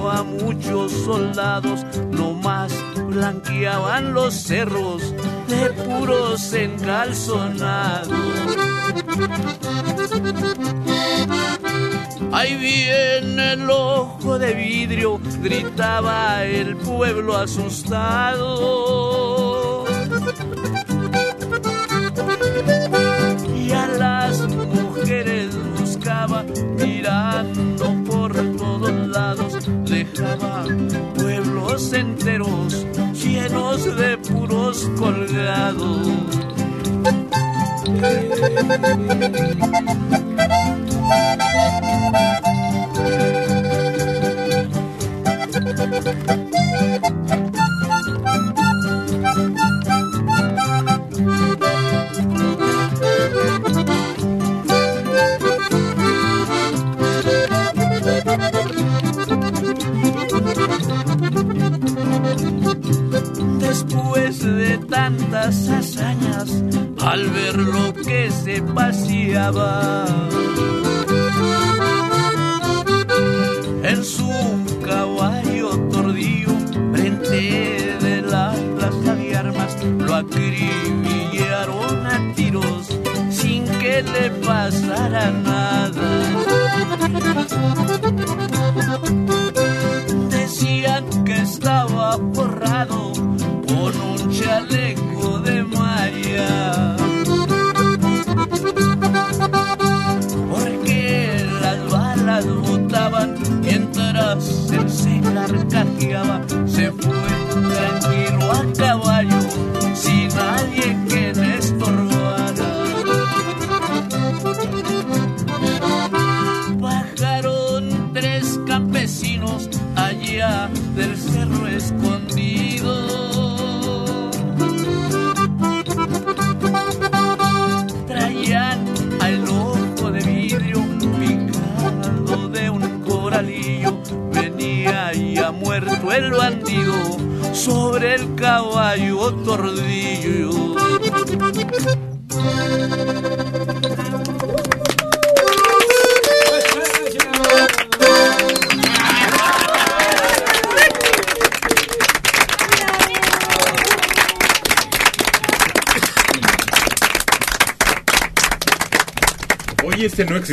a 0.09 0.23
muchos 0.23 0.91
soldados, 0.91 1.85
nomás 2.11 2.71
blanqueaban 3.07 4.13
los 4.13 4.33
cerros 4.33 5.01
de 5.47 5.69
puros 5.71 6.53
encalzonados. 6.53 8.09
Ahí 12.31 12.55
viene 12.55 13.53
el 13.53 13.69
ojo 13.69 14.37
de 14.37 14.53
vidrio, 14.53 15.19
gritaba 15.41 16.43
el 16.43 16.75
pueblo 16.75 17.37
asustado. 17.37 18.45
Y 23.55 23.71
a 23.71 23.87
las 23.87 24.39
mujeres 24.49 25.55
buscaba 25.79 26.43
mirando 26.77 27.74
pueblos 31.15 31.93
enteros 31.93 32.85
llenos 33.13 33.85
de 33.97 34.17
puros 34.17 34.89
colgados. 34.97 36.07
cambiaba. 69.35 69.94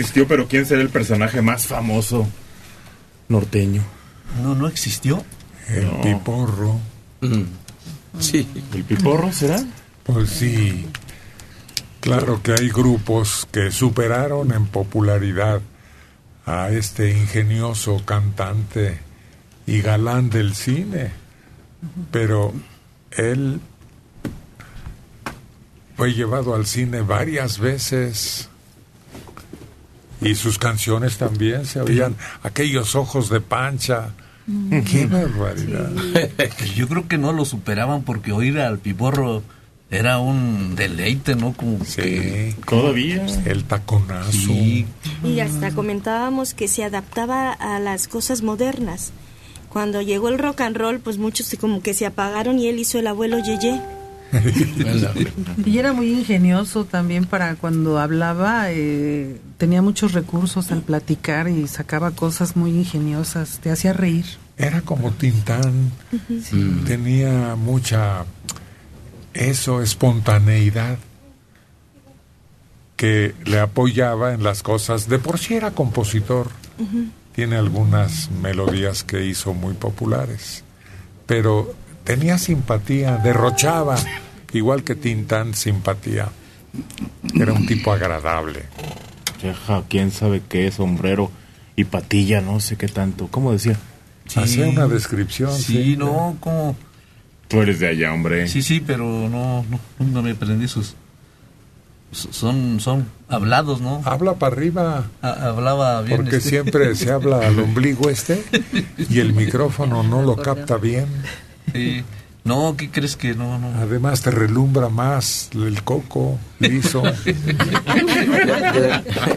Existió, 0.02 0.26
pero 0.28 0.46
¿quién 0.48 0.66
será 0.66 0.82
el 0.82 0.90
personaje 0.90 1.40
más 1.42 1.66
famoso 1.66 2.28
norteño? 3.28 3.82
No, 4.42 4.54
no 4.54 4.68
existió. 4.68 5.24
El 5.68 5.86
No. 5.86 6.00
piporro. 6.02 6.78
Sí. 8.18 8.46
¿El 8.74 8.84
piporro 8.84 9.32
será? 9.32 9.62
Pues 10.04 10.28
sí. 10.30 10.86
Claro 12.00 12.42
que 12.42 12.52
hay 12.52 12.68
grupos 12.68 13.46
que 13.52 13.70
superaron 13.70 14.52
en 14.52 14.66
popularidad 14.66 15.60
a 16.44 16.70
este 16.70 17.16
ingenioso 17.16 18.02
cantante 18.04 18.98
y 19.66 19.80
galán 19.80 20.28
del 20.30 20.54
cine. 20.56 21.12
Pero 22.10 22.52
él 23.12 23.60
fue 25.96 26.12
llevado 26.12 26.54
al 26.54 26.66
cine 26.66 27.02
varias 27.02 27.58
veces 27.58 28.48
y 30.24 30.34
sus 30.34 30.58
canciones 30.58 31.18
también 31.18 31.64
se 31.66 31.80
oían 31.80 32.16
aquellos 32.42 32.94
ojos 32.94 33.28
de 33.30 33.40
pancha 33.40 34.10
Qué 34.90 35.06
barbaridad. 35.06 35.90
Yo 36.74 36.88
creo 36.88 37.06
que 37.06 37.16
no 37.16 37.32
lo 37.32 37.44
superaban 37.44 38.02
porque 38.02 38.32
oír 38.32 38.58
al 38.58 38.78
piporro 38.80 39.42
era 39.88 40.18
un 40.18 40.74
deleite, 40.74 41.36
¿no? 41.36 41.52
Como 41.52 41.78
que 41.78 42.54
todavía 42.68 43.24
el 43.44 43.62
taconazo. 43.64 44.32
Sí. 44.32 44.84
Y 45.22 45.38
hasta 45.40 45.70
comentábamos 45.72 46.54
que 46.54 46.66
se 46.66 46.82
adaptaba 46.82 47.52
a 47.52 47.78
las 47.78 48.08
cosas 48.08 48.42
modernas. 48.42 49.12
Cuando 49.68 50.02
llegó 50.02 50.28
el 50.28 50.38
rock 50.38 50.62
and 50.62 50.76
roll, 50.76 50.98
pues 50.98 51.18
muchos 51.18 51.46
se- 51.46 51.56
como 51.56 51.80
que 51.80 51.94
se 51.94 52.04
apagaron 52.04 52.58
y 52.58 52.66
él 52.66 52.78
hizo 52.80 52.98
el 52.98 53.06
abuelo 53.06 53.38
Yeye. 53.38 53.80
Y 55.64 55.78
era 55.78 55.92
muy 55.92 56.12
ingenioso 56.12 56.84
también 56.84 57.26
para 57.26 57.54
cuando 57.56 57.98
hablaba, 57.98 58.70
eh, 58.70 59.40
tenía 59.58 59.82
muchos 59.82 60.12
recursos 60.12 60.72
al 60.72 60.82
platicar 60.82 61.48
y 61.48 61.66
sacaba 61.68 62.12
cosas 62.12 62.56
muy 62.56 62.70
ingeniosas, 62.70 63.58
te 63.62 63.70
hacía 63.70 63.92
reír. 63.92 64.24
Era 64.56 64.80
como 64.82 65.10
Tintán. 65.12 65.90
Tenía 66.86 67.56
mucha, 67.56 68.24
eso, 69.34 69.82
espontaneidad 69.82 70.98
que 72.96 73.34
le 73.44 73.58
apoyaba 73.58 74.34
en 74.34 74.42
las 74.42 74.62
cosas. 74.62 75.08
De 75.08 75.18
por 75.18 75.38
sí 75.38 75.54
era 75.54 75.72
compositor. 75.72 76.48
Tiene 77.34 77.56
algunas 77.56 78.30
melodías 78.30 79.02
que 79.02 79.24
hizo 79.24 79.54
muy 79.54 79.74
populares. 79.74 80.64
Pero 81.26 81.74
tenía 82.04 82.38
simpatía, 82.38 83.18
derrochaba, 83.18 83.96
igual 84.52 84.84
que 84.84 84.94
Tintán, 84.94 85.54
simpatía. 85.54 86.28
Era 87.34 87.52
un 87.52 87.66
tipo 87.66 87.92
agradable. 87.92 88.64
Deja, 89.42 89.82
quién 89.88 90.10
sabe 90.10 90.42
qué, 90.48 90.70
sombrero 90.70 91.30
y 91.76 91.84
patilla, 91.84 92.40
no 92.40 92.60
sé 92.60 92.76
qué 92.76 92.88
tanto. 92.88 93.28
¿Cómo 93.28 93.52
decía? 93.52 93.76
Hacía 94.36 94.68
una 94.68 94.86
descripción. 94.86 95.52
Sí, 95.52 95.96
no, 95.96 96.36
como... 96.40 96.76
Tú 97.48 97.60
eres 97.60 97.80
de 97.80 97.88
allá, 97.88 98.14
hombre. 98.14 98.48
Sí, 98.48 98.62
sí, 98.62 98.80
pero 98.80 99.04
no, 99.04 99.64
no, 99.68 99.80
nunca 99.98 100.22
me 100.22 100.30
aprendí 100.30 100.68
sus... 100.68 100.94
Son, 102.12 102.78
son 102.78 103.06
hablados, 103.28 103.80
¿no? 103.80 104.02
Habla 104.04 104.34
para 104.34 104.54
arriba. 104.54 105.04
hablaba 105.22 106.02
bien. 106.02 106.18
Porque 106.18 106.36
este. 106.36 106.50
siempre 106.50 106.94
se 106.94 107.10
habla 107.10 107.38
al 107.38 107.58
ombligo 107.58 108.10
este 108.10 108.44
y 108.98 109.18
el 109.20 109.32
micrófono 109.32 110.02
no 110.02 110.22
lo 110.22 110.36
capta 110.36 110.76
bien. 110.76 111.06
Sí. 111.72 112.02
No, 112.44 112.74
¿qué 112.76 112.90
crees 112.90 113.14
que 113.16 113.34
no? 113.34 113.56
no. 113.58 113.68
Además 113.80 114.22
te 114.22 114.32
relumbra 114.32 114.88
más 114.88 115.48
el 115.54 115.82
coco 115.84 116.38
liso. 116.58 117.02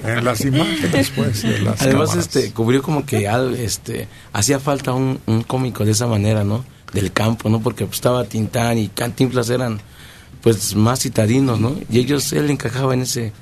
en 0.04 0.26
las 0.26 0.42
imágenes, 0.42 1.12
pues. 1.16 1.44
las 1.44 1.82
Además, 1.82 2.10
cámaras. 2.10 2.16
este, 2.18 2.52
cubrió 2.52 2.82
como 2.82 3.06
que 3.06 3.28
al- 3.28 3.56
este, 3.56 4.08
hacía 4.34 4.60
falta 4.60 4.94
un, 4.94 5.20
un 5.26 5.44
cómico 5.44 5.86
de 5.86 5.92
esa 5.92 6.08
manera, 6.08 6.44
¿no? 6.44 6.66
Del 6.94 7.12
campo, 7.12 7.50
¿no? 7.50 7.62
Porque 7.62 7.86
pues, 7.86 7.98
estaba 7.98 8.24
Tintán 8.26 8.78
y 8.78 8.88
Cantinflas 8.88 9.50
eran 9.50 9.80
pues 10.42 10.76
más 10.76 11.00
citadinos, 11.00 11.60
¿no? 11.60 11.76
Y 11.90 12.00
ellos, 12.00 12.32
él 12.34 12.50
encajaba 12.52 12.94
en 12.94 13.02
ese, 13.02 13.34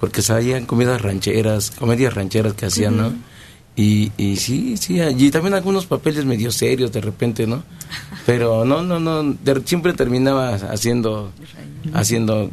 porque 0.00 0.20
sabían 0.20 0.66
comidas 0.66 1.00
rancheras, 1.00 1.70
comedias 1.70 2.14
rancheras 2.14 2.54
que 2.54 2.66
hacían, 2.66 2.96
¿no? 2.96 3.12
Y, 3.80 4.12
y 4.18 4.36
sí, 4.36 4.76
sí, 4.76 4.98
y 5.00 5.30
también 5.30 5.54
algunos 5.54 5.86
papeles 5.86 6.24
medio 6.24 6.50
serios 6.50 6.92
de 6.92 7.00
repente, 7.00 7.46
¿no? 7.46 7.62
Pero 8.26 8.64
no, 8.64 8.82
no, 8.82 8.98
no, 9.00 9.22
de- 9.22 9.62
siempre 9.64 9.92
terminaba 9.94 10.54
haciendo, 10.54 11.30
haciendo 11.94 12.50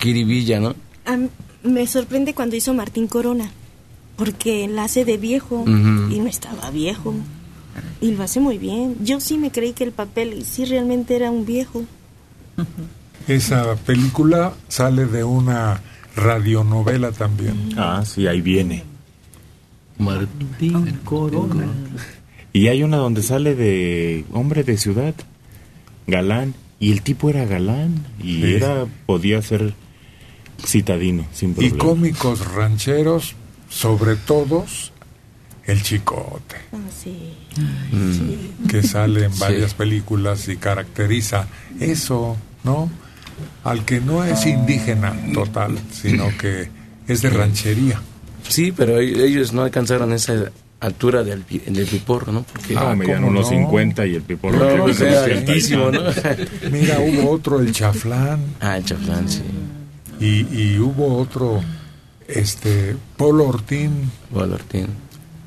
kiribilla, 0.00 0.58
¿no? 0.60 0.74
A 1.04 1.16
mí 1.16 1.28
me 1.64 1.86
sorprende 1.86 2.32
cuando 2.34 2.56
hizo 2.56 2.72
Martín 2.72 3.08
Corona, 3.08 3.50
porque 4.16 4.68
la 4.68 4.84
hace 4.84 5.04
de 5.04 5.16
viejo 5.18 5.64
y 5.66 6.18
no 6.18 6.26
estaba 6.28 6.70
viejo. 6.70 7.14
Y 8.00 8.12
lo 8.12 8.22
hace 8.22 8.40
muy 8.40 8.56
bien. 8.58 8.96
Yo 9.02 9.20
sí 9.20 9.36
me 9.38 9.50
creí 9.50 9.72
que 9.74 9.84
el 9.84 9.92
papel 9.92 10.44
sí 10.46 10.64
realmente 10.64 11.14
era 11.16 11.30
un 11.30 11.44
viejo. 11.44 11.84
Esa 13.28 13.76
película 13.76 14.52
sale 14.68 15.06
de 15.06 15.22
una 15.24 15.80
radionovela 16.16 17.12
también. 17.12 17.72
Ah, 17.76 18.02
sí, 18.04 18.26
ahí 18.26 18.40
viene. 18.40 18.84
Martín 20.00 20.98
Corona. 21.04 21.66
Y 22.52 22.66
hay 22.68 22.82
una 22.82 22.96
donde 22.96 23.22
sale 23.22 23.54
de 23.54 24.24
hombre 24.32 24.64
de 24.64 24.76
ciudad, 24.76 25.14
galán, 26.06 26.54
y 26.80 26.90
el 26.92 27.02
tipo 27.02 27.30
era 27.30 27.44
galán 27.44 28.04
y 28.22 28.40
Sí. 28.42 28.54
era 28.54 28.86
podía 29.06 29.40
ser 29.42 29.74
citadino 30.64 31.26
sin 31.32 31.50
Y 31.50 31.54
problema. 31.54 31.78
cómicos 31.78 32.52
rancheros, 32.54 33.34
sobre 33.68 34.16
todos, 34.16 34.92
el 35.66 35.82
chicote. 35.82 36.56
Ah, 36.72 36.78
sí. 37.02 37.34
que 38.68 38.82
sale 38.82 39.24
en 39.26 39.32
Sí. 39.32 39.40
varias 39.40 39.74
películas 39.74 40.48
y 40.48 40.56
caracteriza 40.56 41.48
eso, 41.80 42.36
¿no? 42.64 42.88
Al 43.64 43.84
que 43.84 44.00
no 44.00 44.24
es 44.24 44.46
indígena 44.46 45.14
total, 45.34 45.78
sino 45.92 46.28
que 46.38 46.68
es 47.08 47.22
de 47.22 47.30
ranchería. 47.30 48.00
Sí, 48.50 48.72
pero 48.72 48.98
e- 49.00 49.26
ellos 49.26 49.52
no 49.52 49.62
alcanzaron 49.62 50.12
esa 50.12 50.50
altura 50.80 51.22
del, 51.24 51.40
pi- 51.42 51.58
del 51.60 51.86
piporro, 51.86 52.32
¿no? 52.32 52.42
Porque 52.42 52.74
No, 52.74 52.94
medían 52.96 53.24
unos 53.24 53.48
50 53.48 54.06
y 54.06 54.14
el 54.16 54.22
piporro 54.22 54.58
No, 54.58 54.66
creo 54.72 54.84
que 54.86 54.90
es 54.92 55.00
era 55.00 55.22
80 55.22 55.28
y 55.34 55.38
altísimo, 55.38 55.90
¿no? 55.90 56.02
tanto. 56.12 56.42
Mira, 56.72 56.98
hubo 57.00 57.30
otro, 57.30 57.60
el 57.60 57.72
chaflán. 57.72 58.40
Ah, 58.60 58.76
el 58.78 58.84
chaflán, 58.84 59.28
sí. 59.28 59.42
Y, 60.20 60.46
y 60.54 60.78
hubo 60.78 61.16
otro, 61.16 61.62
este, 62.28 62.96
Polo 63.16 63.46
Ortín. 63.48 64.10
Polo 64.32 64.54
Ortín. 64.56 64.86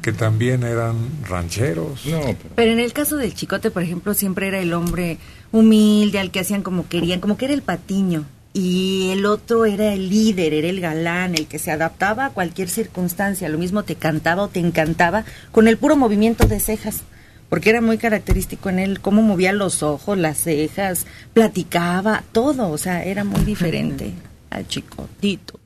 Que 0.02 0.12
también 0.12 0.64
eran 0.64 0.96
rancheros. 1.30 2.06
No, 2.08 2.20
Pero 2.56 2.72
en 2.74 2.80
el 2.80 2.92
caso 2.92 3.16
del 3.18 3.34
chicote, 3.34 3.72
por 3.72 3.84
ejemplo, 3.84 4.14
siempre 4.14 4.48
era 4.50 4.60
el 4.60 4.74
hombre 4.74 5.18
humilde, 5.52 6.20
al 6.20 6.30
que 6.32 6.42
hacían 6.42 6.62
como 6.62 6.88
querían, 6.90 7.20
como 7.22 7.38
que 7.38 7.46
era 7.46 7.54
el 7.54 7.62
patiño. 7.62 8.26
Y 8.56 9.10
el 9.12 9.26
otro 9.26 9.66
era 9.66 9.94
el 9.94 10.10
líder, 10.10 10.54
era 10.54 10.68
el 10.68 10.80
galán, 10.80 11.34
el 11.34 11.48
que 11.48 11.58
se 11.58 11.72
adaptaba 11.72 12.26
a 12.26 12.30
cualquier 12.30 12.70
circunstancia. 12.70 13.50
Lo 13.50 13.58
mismo 13.58 13.82
te 13.82 13.96
cantaba 13.96 14.44
o 14.44 14.48
te 14.48 14.60
encantaba 14.60 15.26
con 15.52 15.68
el 15.68 15.78
puro 15.78 15.96
movimiento 15.96 16.46
de 16.46 16.60
cejas. 16.60 17.02
Porque 17.50 17.72
era 17.72 17.82
muy 17.82 17.98
característico 17.98 18.70
en 18.70 18.78
él 18.78 19.00
cómo 19.00 19.24
movía 19.24 19.54
los 19.54 19.82
ojos, 19.82 20.18
las 20.20 20.38
cejas, 20.38 21.08
platicaba, 21.34 22.24
todo. 22.32 22.70
O 22.70 22.78
sea, 22.78 23.04
era 23.04 23.24
muy 23.24 23.44
diferente 23.44 24.14
al 24.52 24.68
chicotito. 24.68 25.60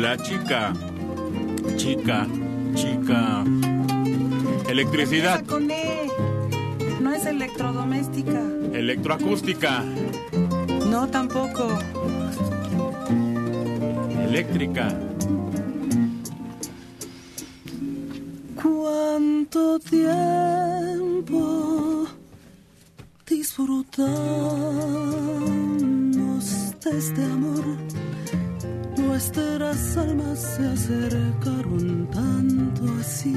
La 0.00 0.16
chica, 0.18 0.74
chica, 1.76 2.26
chica. 2.74 3.44
Electricidad, 4.72 5.44
Con 5.44 5.70
E. 5.70 6.08
No 7.02 7.12
es 7.12 7.26
electrodoméstica. 7.26 8.40
electroacústica, 8.72 9.84
No, 10.90 11.06
tampoco. 11.08 11.78
eléctrica. 14.26 14.88
¿Cuánto 18.62 19.78
tiempo 19.80 22.06
disfrutamos 23.26 24.04
de 26.82 26.98
este 26.98 27.22
amor? 27.24 27.64
Nuestras 28.96 29.96
almas 29.98 30.38
se 30.56 30.66
acercaron 30.66 32.08
tanto 32.10 32.84
así 33.00 33.36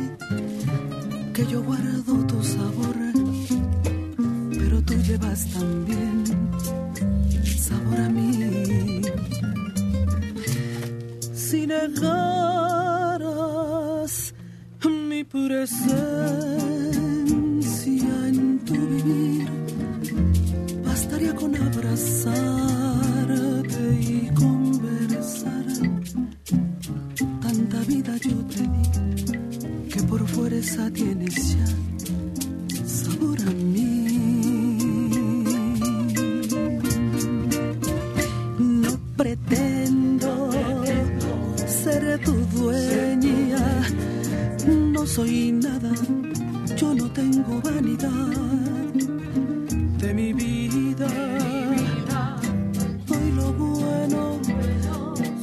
que 1.36 1.46
yo 1.48 1.62
guardo 1.64 2.14
tu 2.28 2.42
sabor, 2.42 2.96
pero 4.58 4.82
tú 4.84 4.94
llevas 5.04 5.46
también 5.48 6.24
sabor 7.58 8.00
a 8.00 8.10
mí. 8.10 9.02
Si 11.34 11.68
negaras 11.68 12.14
mi 15.10 15.26
presencia 15.26 15.98
en 18.30 18.60
tu 18.60 18.74
vivir, 18.74 19.50
bastaría 20.86 21.36
con 21.36 21.54
abrazarte 21.54 22.24
y 24.00 24.32
conversar. 24.34 25.66
Tanta 27.42 27.80
vida 27.82 28.16
yo 28.24 28.38
te 28.46 28.62
di 28.62 29.15
por 30.10 30.28
fuerza 30.28 30.90
tienes 30.92 31.56
ya 31.56 31.66
sabor 32.86 33.40
a 33.42 33.52
mí. 33.52 33.92
No 38.60 38.92
pretendo 39.18 40.52
ser 41.68 42.20
tu 42.24 42.34
dueña, 42.58 43.66
no 44.94 45.06
soy 45.06 45.52
nada, 45.52 45.92
yo 46.76 46.94
no 46.94 47.12
tengo 47.12 47.62
vanidad 47.62 48.92
de 50.00 50.14
mi 50.14 50.34
vida. 50.34 51.08
Doy 53.08 53.32
lo 53.32 53.54
bueno, 53.54 54.40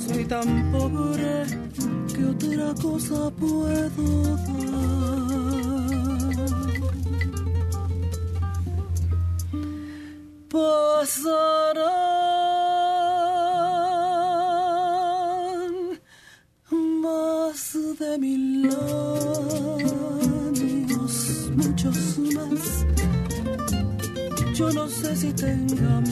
soy 0.06 0.14
soy 0.14 0.24
tan 0.24 0.72
pobre 0.72 1.44
que 2.22 2.28
otra 2.28 2.74
cosa 2.80 3.30
puedo 3.30 4.36
dar. 4.36 4.62
Pasarán 10.48 11.32
más 17.00 17.78
de 17.98 18.18
mil 18.18 18.66
años, 20.56 21.14
muchos 21.56 22.18
más. 22.18 22.86
Yo 24.54 24.70
no 24.72 24.86
sé 24.88 25.16
si 25.16 25.32
tenga 25.32 26.02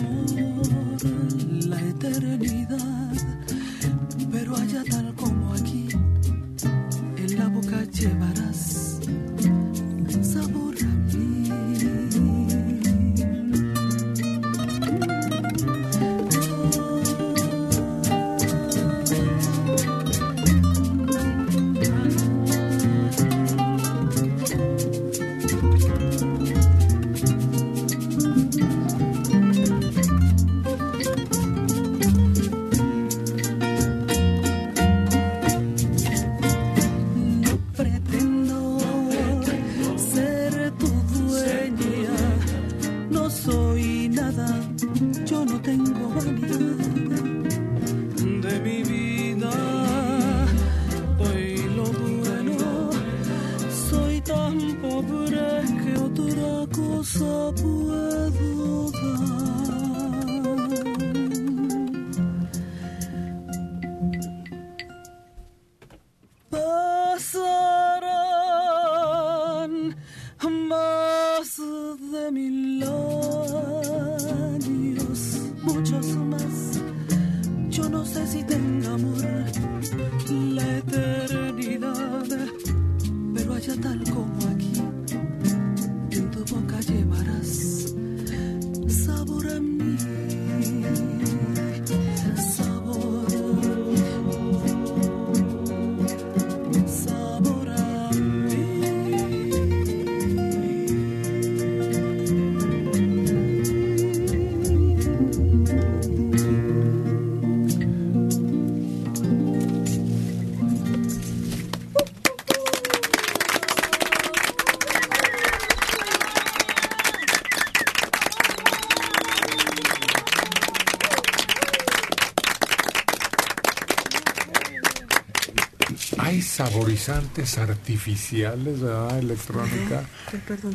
saborizantes 126.60 127.56
artificiales, 127.56 128.80
¿verdad? 128.80 129.18
Electrónica, 129.18 130.04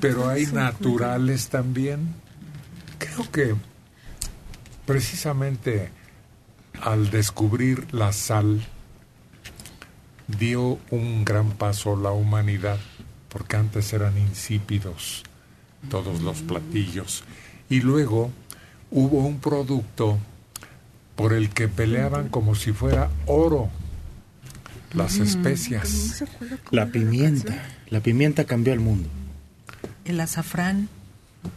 pero 0.01 0.27
hay 0.27 0.47
naturales 0.47 1.49
también. 1.49 2.15
Creo 2.97 3.31
que 3.31 3.55
precisamente 4.87 5.91
al 6.81 7.11
descubrir 7.11 7.93
la 7.93 8.13
sal 8.13 8.65
dio 10.27 10.79
un 10.89 11.23
gran 11.23 11.51
paso 11.51 11.95
la 11.95 12.09
humanidad, 12.09 12.79
porque 13.29 13.57
antes 13.57 13.93
eran 13.93 14.17
insípidos 14.17 15.21
todos 15.91 16.21
los 16.21 16.41
platillos. 16.41 17.23
Y 17.69 17.81
luego 17.81 18.31
hubo 18.89 19.19
un 19.19 19.39
producto 19.39 20.17
por 21.15 21.31
el 21.31 21.51
que 21.51 21.67
peleaban 21.67 22.29
como 22.29 22.55
si 22.55 22.71
fuera 22.71 23.11
oro 23.27 23.69
las 24.95 25.17
especias. 25.17 26.23
La 26.71 26.87
pimienta. 26.87 27.55
La 27.89 27.99
pimienta 27.99 28.45
cambió 28.45 28.73
el 28.73 28.79
mundo. 28.79 29.09
El 30.05 30.19
azafrán 30.19 30.89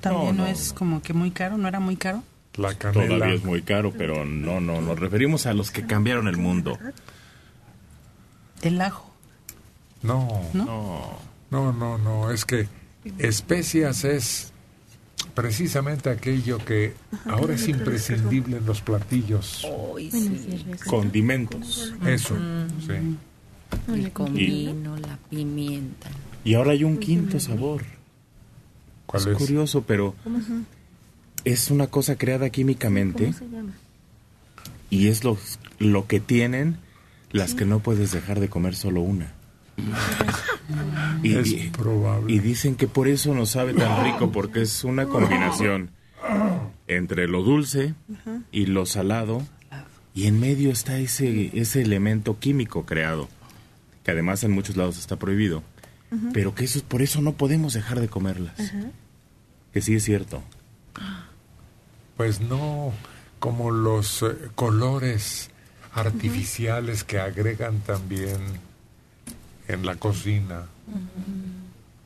también 0.01 0.37
No, 0.37 0.45
no, 0.45 0.45
no. 0.45 0.47
es 0.47 0.73
como 0.73 1.03
que 1.03 1.13
muy 1.13 1.31
caro, 1.31 1.57
¿no 1.57 1.69
era 1.69 1.81
muy 1.81 1.97
caro? 1.97 2.23
La 2.57 2.75
Todavía 2.75 3.33
es 3.33 3.45
muy 3.45 3.63
caro, 3.63 3.93
pero 3.97 4.25
no, 4.25 4.61
no, 4.61 4.81
nos 4.81 4.99
referimos 4.99 5.47
a 5.47 5.55
los 5.55 5.71
que 5.71 5.87
cambiaron 5.87 6.27
el 6.27 6.37
mundo. 6.37 6.77
El 8.63 8.81
ajo. 8.81 9.15
No, 10.03 10.43
no, 10.53 11.19
no, 11.51 11.73
no, 11.73 11.99
no, 11.99 12.31
es 12.31 12.45
que 12.45 12.69
especias 13.19 14.05
es 14.05 14.53
precisamente 15.35 16.11
aquello 16.11 16.59
que 16.65 16.95
ahora 17.27 17.55
es 17.55 17.69
imprescindible 17.69 18.57
en 18.59 18.67
los 18.67 18.81
platillos. 18.81 19.65
Condimentos. 20.87 21.95
Eso, 22.05 22.37
sí. 22.87 23.17
El 23.89 24.07
Y- 24.09 24.11
comino, 24.11 24.97
la 24.97 25.19
pimienta. 25.31 26.09
Y 26.45 26.55
ahora 26.55 26.73
hay 26.73 26.85
un 26.85 26.99
quinto 26.99 27.39
sabor. 27.41 27.83
¿Cuál 29.07 29.23
es, 29.23 29.29
es? 29.29 29.37
curioso, 29.39 29.83
pero 29.87 30.15
es 31.45 31.71
una 31.71 31.87
cosa 31.87 32.17
creada 32.17 32.51
químicamente 32.51 33.33
llama? 33.51 33.73
y 34.91 35.09
es 35.09 35.25
lo, 35.25 35.39
lo 35.79 36.07
que 36.07 36.21
tienen 36.21 36.77
las 37.31 37.55
que 37.55 37.65
no 37.65 37.81
puedes 37.81 38.13
dejar 38.13 38.41
de 38.41 38.49
comer 38.49 38.75
solo 38.75 39.01
una. 39.03 39.33
Y, 41.23 41.35
Es 41.39 41.53
y- 41.53 41.71
y 42.29 42.39
dicen 42.41 42.75
que 42.75 42.87
por 42.89 43.09
eso 43.09 43.35
no 43.35 43.47
sabe 43.47 43.75
tan 43.75 44.05
rico, 44.05 44.31
porque 44.33 44.63
es 44.63 44.85
una 44.85 45.07
combinación 45.07 45.91
entre 46.87 47.29
lo 47.29 47.43
dulce 47.43 47.95
y 48.53 48.67
lo 48.67 48.85
salado, 48.87 49.43
y 50.15 50.27
en 50.27 50.41
medio 50.41 50.71
está 50.71 50.99
ese, 50.99 51.51
ese 51.59 51.83
elemento 51.83 52.39
químico 52.39 52.85
creado, 52.85 53.29
que 54.09 54.13
además 54.13 54.43
en 54.43 54.53
muchos 54.53 54.75
lados 54.75 54.97
está 54.97 55.17
prohibido, 55.17 55.63
pero 56.33 56.55
que 56.55 56.65
eso, 56.65 56.83
por 56.83 57.03
eso 57.03 57.21
no 57.21 57.35
podemos 57.35 57.75
dejar 57.75 58.01
de 58.01 58.09
comerlas. 58.09 58.55
Que 59.71 59.83
sí 59.83 59.97
es 59.97 60.03
cierto. 60.03 60.43
Pues 62.17 62.41
no 62.41 62.95
como 63.39 63.71
los 63.71 64.23
eh, 64.23 64.35
colores 64.55 65.51
artificiales 65.93 67.05
que 67.05 67.19
agregan 67.19 67.81
también 67.81 68.41
en 69.69 69.85
la 69.85 69.97
cocina 69.97 70.63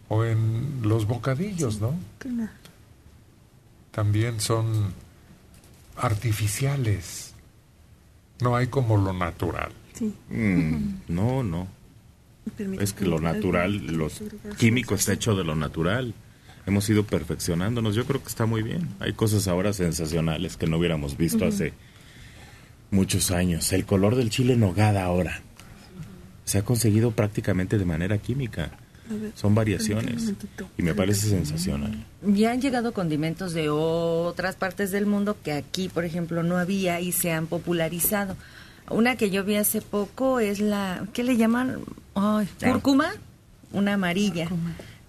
o 0.09 0.25
en 0.25 0.81
los 0.83 1.07
bocadillos, 1.07 1.81
¿no? 1.81 1.95
También 3.93 4.41
son 4.41 4.93
artificiales. 5.97 7.33
No 8.41 8.57
hay 8.57 8.67
como 8.67 8.97
lo 8.97 9.13
natural. 9.13 9.71
Mm, 10.31 10.95
no, 11.07 11.45
no. 11.45 11.82
Es 12.81 12.93
que 12.93 13.07
lo 13.07 13.21
natural, 13.21 13.87
los 13.87 14.23
químico 14.59 14.95
está 14.95 15.13
hecho 15.13 15.35
de 15.35 15.45
lo 15.45 15.55
natural. 15.55 16.15
Hemos 16.67 16.89
ido 16.89 17.05
perfeccionándonos. 17.05 17.95
Yo 17.95 18.05
creo 18.05 18.23
que 18.23 18.29
está 18.29 18.47
muy 18.47 18.63
bien. 18.63 18.89
Hay 19.01 19.13
cosas 19.13 19.49
ahora 19.49 19.73
sensacionales 19.73 20.57
que 20.57 20.67
no 20.67 20.79
hubiéramos 20.79 21.17
visto 21.17 21.45
hace 21.45 21.73
muchos 22.91 23.31
años. 23.31 23.73
El 23.73 23.85
color 23.85 24.17
del 24.17 24.31
chile 24.31 24.55
en 24.55 24.61
nogada 24.61 25.05
ahora 25.05 25.43
se 26.45 26.59
ha 26.59 26.65
conseguido 26.65 27.11
prácticamente 27.13 27.79
de 27.79 27.85
manera 27.85 28.19
química. 28.19 28.79
Son 29.35 29.55
variaciones 29.55 30.33
y 30.79 30.83
me 30.83 30.95
parece 30.95 31.29
sensacional. 31.29 32.07
Ya 32.23 32.53
han 32.53 32.61
llegado 32.61 32.93
condimentos 32.93 33.53
de 33.53 33.69
otras 33.69 34.57
partes 34.57 34.91
del 34.91 35.07
mundo 35.07 35.37
que 35.43 35.53
aquí, 35.53 35.89
por 35.89 36.05
ejemplo, 36.05 36.43
no 36.43 36.57
había 36.57 37.01
y 37.01 37.13
se 37.13 37.33
han 37.33 37.47
popularizado. 37.47 38.37
Una 38.93 39.17
que 39.17 39.31
yo 39.31 39.45
vi 39.45 39.57
hace 39.57 39.81
poco 39.81 40.41
es 40.41 40.61
la, 40.61 41.07
¿qué 41.13 41.23
le 41.23 41.37
llaman? 41.37 41.79
Ay, 42.15 42.49
cúrcuma, 42.63 43.13
una 43.73 43.95
amarilla. 43.95 44.49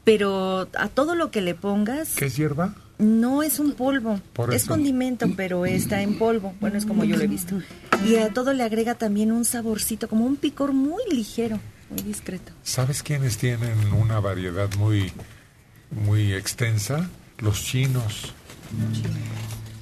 Pero 0.04 0.68
a 0.78 0.88
todo 0.90 1.16
lo 1.16 1.32
que 1.32 1.42
le 1.42 1.56
pongas... 1.56 2.16
¿Qué 2.16 2.26
es 2.26 2.36
hierba? 2.36 2.76
No 3.00 3.44
es 3.44 3.60
un 3.60 3.74
polvo, 3.74 4.20
Por 4.34 4.54
es 4.54 4.64
eso. 4.64 4.72
condimento, 4.72 5.28
pero 5.36 5.66
está 5.66 6.02
en 6.02 6.18
polvo. 6.18 6.54
Bueno, 6.62 6.78
es 6.78 6.86
como 6.86 7.04
yo 7.04 7.18
lo 7.18 7.24
he 7.24 7.28
visto. 7.28 7.60
Y 8.06 8.16
a 8.18 8.30
todo 8.34 8.54
le 8.54 8.64
agrega 8.64 8.96
también 8.96 9.32
un 9.32 9.46
saborcito, 9.46 10.08
como 10.08 10.26
un 10.26 10.36
picor 10.36 10.74
muy 10.74 11.02
ligero, 11.12 11.60
muy 11.90 12.02
discreto. 12.04 12.52
¿Sabes 12.64 13.02
quiénes 13.04 13.38
tienen 13.38 13.94
una 13.94 14.20
variedad 14.20 14.70
muy, 14.78 15.12
muy 15.90 16.34
extensa? 16.34 17.10
Los 17.40 17.64
chinos. 17.64 18.34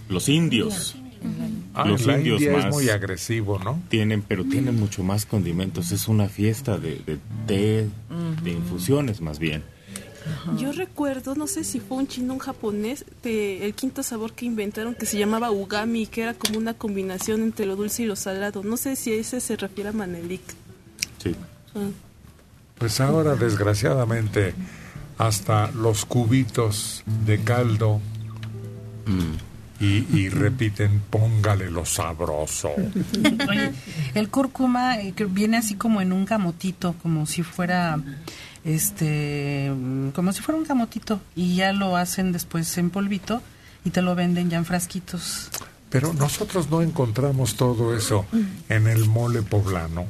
Los 0.09 0.29
indios. 0.29 0.95
Ah, 1.73 1.85
los 1.85 2.05
la 2.05 2.17
indios 2.17 2.41
India 2.41 2.57
más 2.57 2.65
es 2.65 2.71
muy 2.71 2.89
agresivo, 2.89 3.59
¿no? 3.59 3.81
tienen, 3.89 4.21
pero 4.21 4.43
tienen 4.43 4.75
mucho 4.75 5.03
más 5.03 5.25
condimentos. 5.25 5.91
Es 5.91 6.07
una 6.07 6.27
fiesta 6.27 6.77
de, 6.77 7.01
de 7.05 7.17
té, 7.47 7.87
de 8.43 8.51
infusiones 8.51 9.21
más 9.21 9.39
bien. 9.39 9.63
Yo 10.57 10.71
recuerdo, 10.71 11.33
no 11.35 11.47
sé 11.47 11.63
si 11.63 11.79
fue 11.79 11.97
un 11.97 12.07
chino 12.07 12.33
o 12.33 12.35
un 12.35 12.39
japonés, 12.39 13.05
de 13.23 13.65
el 13.65 13.73
quinto 13.73 14.03
sabor 14.03 14.33
que 14.33 14.45
inventaron 14.45 14.93
que 14.93 15.05
se 15.05 15.17
llamaba 15.17 15.49
ugami, 15.49 16.05
que 16.05 16.23
era 16.23 16.33
como 16.33 16.59
una 16.59 16.73
combinación 16.73 17.41
entre 17.41 17.65
lo 17.65 17.75
dulce 17.75 18.03
y 18.03 18.05
lo 18.05 18.15
salado. 18.15 18.63
No 18.63 18.77
sé 18.77 18.95
si 18.95 19.13
ese 19.13 19.39
se 19.39 19.55
refiere 19.55 19.89
a 19.89 19.93
Manelik. 19.93 20.41
Sí. 21.23 21.35
Ah. 21.73 21.89
Pues 22.77 22.99
ahora, 22.99 23.35
desgraciadamente, 23.35 24.53
hasta 25.17 25.71
los 25.71 26.05
cubitos 26.05 27.03
de 27.25 27.43
caldo 27.43 27.99
y, 29.81 30.05
y 30.13 30.29
repiten, 30.29 31.01
póngale 31.09 31.71
lo 31.71 31.85
sabroso. 31.85 32.69
Oye, 33.49 33.71
el 34.13 34.29
cúrcuma 34.29 34.99
eh, 34.99 35.13
viene 35.27 35.57
así 35.57 35.75
como 35.75 36.01
en 36.01 36.13
un 36.13 36.25
camotito, 36.25 36.93
como 37.01 37.25
si 37.25 37.41
fuera 37.41 37.99
este 38.63 39.71
como 40.13 40.31
si 40.33 40.41
fuera 40.43 40.59
un 40.59 40.65
camotito 40.65 41.19
y 41.35 41.55
ya 41.55 41.73
lo 41.73 41.97
hacen 41.97 42.31
después 42.31 42.77
en 42.77 42.91
polvito 42.91 43.41
y 43.83 43.89
te 43.89 44.03
lo 44.03 44.13
venden 44.13 44.51
ya 44.51 44.57
en 44.57 44.65
frasquitos. 44.65 45.49
Pero 45.89 46.13
nosotros 46.13 46.69
no 46.69 46.81
encontramos 46.83 47.55
todo 47.55 47.95
eso 47.95 48.25
en 48.69 48.87
el 48.87 49.05
mole 49.05 49.41
poblano. 49.41 50.05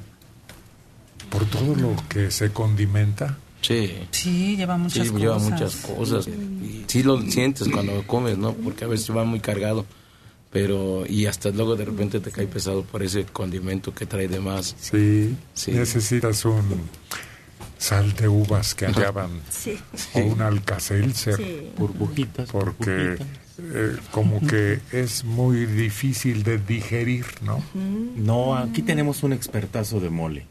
Por 1.29 1.45
todo 1.45 1.75
lo 1.75 1.95
que 2.09 2.29
se 2.29 2.51
condimenta. 2.51 3.37
Sí. 3.61 3.93
Sí, 4.11 4.55
lleva 4.57 4.77
muchas 4.77 5.05
sí, 5.07 5.13
cosas. 5.13 5.21
lleva 5.21 5.37
muchas 5.39 5.75
cosas. 5.75 6.27
Y 6.27 6.83
sí 6.87 7.03
lo 7.03 7.21
sientes 7.21 7.67
cuando 7.69 8.05
comes, 8.07 8.37
¿no? 8.37 8.53
Porque 8.53 8.85
a 8.85 8.87
veces 8.87 9.15
va 9.15 9.23
muy 9.23 9.39
cargado. 9.39 9.85
Pero, 10.51 11.05
y 11.07 11.27
hasta 11.27 11.49
luego 11.51 11.75
de 11.77 11.85
repente 11.85 12.19
te 12.19 12.29
cae 12.31 12.45
pesado 12.47 12.83
por 12.83 13.01
ese 13.03 13.23
condimento 13.25 13.93
que 13.93 14.05
trae 14.05 14.27
de 14.27 14.39
más. 14.41 14.75
Sí, 14.81 15.35
Sí. 15.53 15.71
necesitas 15.71 16.43
un 16.43 16.89
sal 17.77 18.13
de 18.13 18.27
uvas 18.27 18.75
que 18.75 18.85
hallaban 18.87 19.29
Sí. 19.49 19.77
o 20.13 20.19
un 20.19 20.41
alcacelser 20.41 21.37
Sí. 21.37 21.69
Burbujitas. 21.77 22.49
porque 22.51 23.15
eh, 23.59 23.95
como 24.11 24.45
que 24.45 24.79
es 24.91 25.23
muy 25.23 25.65
difícil 25.65 26.43
de 26.43 26.57
digerir, 26.57 27.25
¿no? 27.43 27.63
No, 28.17 28.55
aquí 28.57 28.81
tenemos 28.81 29.23
un 29.23 29.33
expertazo 29.33 29.99
de 29.99 30.09
mole. 30.09 30.47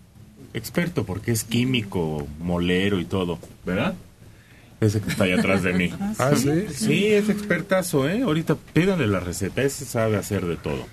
Experto 0.52 1.04
porque 1.04 1.32
es 1.32 1.44
químico, 1.44 2.26
molero 2.40 2.98
y 2.98 3.04
todo, 3.04 3.38
¿verdad? 3.64 3.94
Ese 4.80 5.00
que 5.00 5.10
está 5.10 5.24
ahí 5.24 5.32
atrás 5.32 5.62
de 5.62 5.72
mí. 5.74 5.92
Ah, 6.18 6.32
¿sí? 6.36 6.66
Sí, 6.72 7.06
es 7.06 7.28
expertazo, 7.28 8.08
¿eh? 8.08 8.22
Ahorita 8.22 8.56
pídanle 8.56 9.06
la 9.06 9.20
receta, 9.20 9.62
ese 9.62 9.84
sabe 9.84 10.16
hacer 10.16 10.46
de 10.46 10.56
todo. 10.56 10.86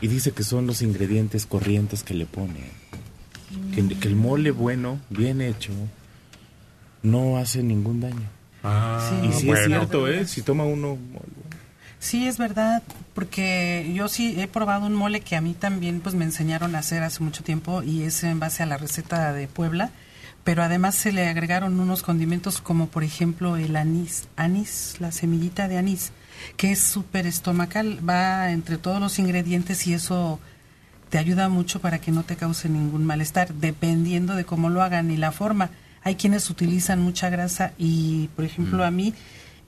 Y 0.00 0.08
dice 0.08 0.32
que 0.32 0.42
son 0.42 0.66
los 0.66 0.82
ingredientes 0.82 1.46
corrientes 1.46 2.02
que 2.02 2.14
le 2.14 2.26
pone. 2.26 2.60
Que, 3.74 3.86
que 3.98 4.08
el 4.08 4.16
mole 4.16 4.50
bueno, 4.50 5.00
bien 5.10 5.40
hecho, 5.40 5.72
no 7.02 7.38
hace 7.38 7.62
ningún 7.62 8.00
daño. 8.00 8.28
Ah, 8.62 9.22
y 9.28 9.32
sí 9.32 9.50
es 9.50 9.64
cierto, 9.64 10.06
¿eh? 10.08 10.26
Si 10.26 10.42
toma 10.42 10.64
uno 10.64 10.96
mole 10.96 11.49
Sí, 12.00 12.26
es 12.26 12.38
verdad, 12.38 12.82
porque 13.14 13.92
yo 13.94 14.08
sí 14.08 14.34
he 14.40 14.48
probado 14.48 14.86
un 14.86 14.94
mole 14.94 15.20
que 15.20 15.36
a 15.36 15.42
mí 15.42 15.52
también 15.52 16.00
pues 16.00 16.14
me 16.14 16.24
enseñaron 16.24 16.74
a 16.74 16.78
hacer 16.78 17.02
hace 17.02 17.22
mucho 17.22 17.44
tiempo 17.44 17.82
y 17.82 18.04
es 18.04 18.24
en 18.24 18.40
base 18.40 18.62
a 18.62 18.66
la 18.66 18.78
receta 18.78 19.34
de 19.34 19.46
Puebla, 19.46 19.90
pero 20.42 20.62
además 20.62 20.94
se 20.94 21.12
le 21.12 21.28
agregaron 21.28 21.78
unos 21.78 22.02
condimentos 22.02 22.62
como 22.62 22.86
por 22.86 23.04
ejemplo 23.04 23.58
el 23.58 23.76
anís, 23.76 24.28
anís, 24.34 24.96
la 24.98 25.12
semillita 25.12 25.68
de 25.68 25.76
anís, 25.76 26.12
que 26.56 26.72
es 26.72 26.80
súper 26.80 27.26
estomacal, 27.26 28.00
va 28.08 28.50
entre 28.50 28.78
todos 28.78 28.98
los 28.98 29.18
ingredientes 29.18 29.86
y 29.86 29.92
eso 29.92 30.40
te 31.10 31.18
ayuda 31.18 31.50
mucho 31.50 31.80
para 31.80 31.98
que 31.98 32.12
no 32.12 32.22
te 32.22 32.36
cause 32.36 32.70
ningún 32.70 33.04
malestar, 33.04 33.52
dependiendo 33.52 34.36
de 34.36 34.46
cómo 34.46 34.70
lo 34.70 34.82
hagan 34.82 35.10
y 35.10 35.18
la 35.18 35.32
forma. 35.32 35.68
Hay 36.02 36.14
quienes 36.14 36.48
utilizan 36.48 37.02
mucha 37.02 37.28
grasa 37.28 37.72
y, 37.76 38.28
por 38.36 38.46
ejemplo, 38.46 38.84
a 38.86 38.90
mí, 38.90 39.12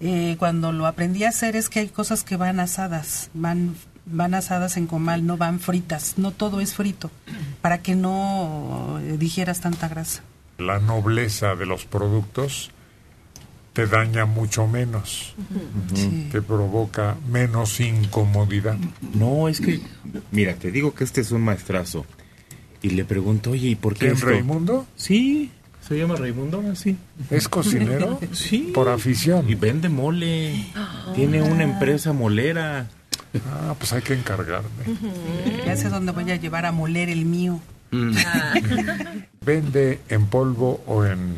eh, 0.03 0.37
cuando 0.39 0.73
lo 0.73 0.87
aprendí 0.87 1.25
a 1.25 1.29
hacer 1.31 1.55
es 1.57 1.69
que 1.69 1.79
hay 1.81 1.89
cosas 1.89 2.25
que 2.25 2.37
van 2.37 2.59
asadas, 2.61 3.31
van, 3.35 3.75
van 4.05 4.35
asadas 4.35 4.77
en 4.77 4.87
comal, 4.89 5.25
no 5.25 5.37
van 5.37 5.61
fritas, 5.61 6.15
no 6.19 6.33
todo 6.33 6.61
es 6.61 6.75
frito, 6.75 7.11
para 7.61 7.79
que 7.83 7.95
no 7.95 8.99
eh, 9.01 9.17
digieras 9.17 9.61
tanta 9.61 9.89
grasa. 9.89 10.23
La 10.59 10.81
nobleza 10.81 11.55
de 11.55 11.67
los 11.67 11.85
productos 11.87 12.71
te 13.73 13.87
daña 13.87 14.27
mucho 14.27 14.67
menos, 14.67 15.35
Sí. 15.95 16.29
te 16.31 16.43
provoca 16.43 17.17
menos 17.31 17.81
incomodidad. 17.81 18.77
No, 19.15 19.49
es 19.49 19.61
que, 19.61 19.81
mira, 20.31 20.55
te 20.57 20.71
digo 20.71 20.95
que 20.95 21.05
este 21.05 21.21
es 21.23 21.31
un 21.31 21.41
maestrazo. 21.43 22.05
Y 22.83 22.91
le 22.91 23.05
pregunto, 23.05 23.53
oye, 23.53 23.69
¿y 23.69 23.75
por 23.77 23.95
qué 23.95 24.01
¿Quién, 24.01 24.13
esto? 24.15 24.27
Raimundo? 24.27 24.87
Sí, 24.97 25.51
se 25.87 25.99
llama 25.99 26.17
Raimundo, 26.17 26.63
así. 26.73 26.97
¿Es 27.31 27.49
cocinero? 27.49 28.19
Sí. 28.33 28.71
Por 28.75 28.89
afición. 28.89 29.49
Y 29.49 29.55
vende 29.55 29.89
mole. 29.89 30.67
Tiene 31.15 31.43
una 31.43 31.65
empresa 31.65 32.13
molera. 32.13 32.87
Ah, 33.51 33.75
pues 33.79 33.93
hay 33.93 34.03
que 34.03 34.15
encargarme. 34.15 34.69
Ya 35.67 35.77
sé 35.77 35.89
dónde 35.89 36.13
voy 36.13 36.31
a 36.31 36.37
llevar 36.37 36.67
a 36.67 36.73
moler 36.73 37.09
el 37.09 37.25
mío. 37.25 37.61
Vende 39.45 40.01
en 40.09 40.27
polvo 40.27 40.83
o 40.87 41.05
en 41.05 41.35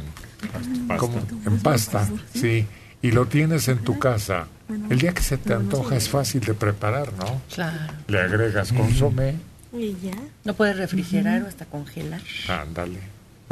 ¿cómo? 0.98 1.20
en 1.46 1.58
pasta, 1.60 2.08
sí, 2.34 2.66
y 3.02 3.10
lo 3.12 3.26
tienes 3.26 3.66
en 3.68 3.78
tu 3.78 3.98
casa. 3.98 4.46
El 4.90 4.98
día 4.98 5.12
que 5.12 5.22
se 5.22 5.36
te 5.36 5.52
antoja 5.54 5.96
es 5.96 6.08
fácil 6.08 6.40
de 6.42 6.54
preparar, 6.54 7.12
¿no? 7.14 7.40
Claro. 7.52 7.92
Le 8.08 8.20
agregas 8.20 8.72
consomé, 8.72 9.34
Y 9.72 9.96
ya. 10.02 10.12
No 10.44 10.54
puedes 10.54 10.76
refrigerar 10.76 11.42
o 11.42 11.46
hasta 11.48 11.64
congelar. 11.66 12.20
ándale. 12.48 12.98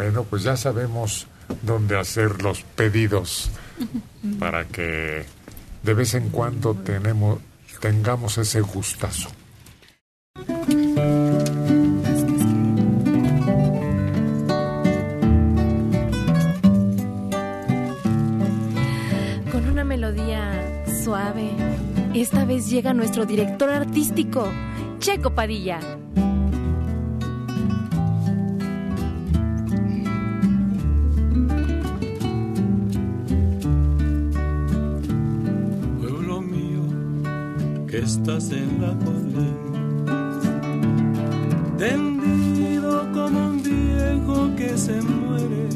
Bueno, 0.02 0.24
pues 0.24 0.42
ya 0.42 0.56
sabemos 0.56 1.28
dónde 1.62 1.96
hacer 1.96 2.42
los 2.42 2.62
pedidos 2.62 3.50
para 4.40 4.64
que 4.64 5.24
de 5.84 5.94
vez 5.94 6.14
en 6.14 6.28
cuando 6.30 6.74
tenemos 6.74 7.38
tengamos 7.80 8.36
ese 8.36 8.62
gustazo. 8.62 9.28
Con 19.52 19.68
una 19.70 19.84
melodía 19.84 20.84
suave, 21.04 21.52
esta 22.12 22.44
vez 22.44 22.68
llega 22.68 22.92
nuestro 22.92 23.24
director 23.24 23.70
artístico, 23.70 24.50
Checo 24.98 25.32
Padilla. 25.32 25.78
Estás 37.98 38.50
en 38.50 38.80
la 38.80 38.94
colina, 39.04 39.52
tendido 41.76 43.12
como 43.12 43.50
un 43.50 43.62
viejo 43.62 44.56
que 44.56 44.78
se 44.78 45.00
muere. 45.02 45.68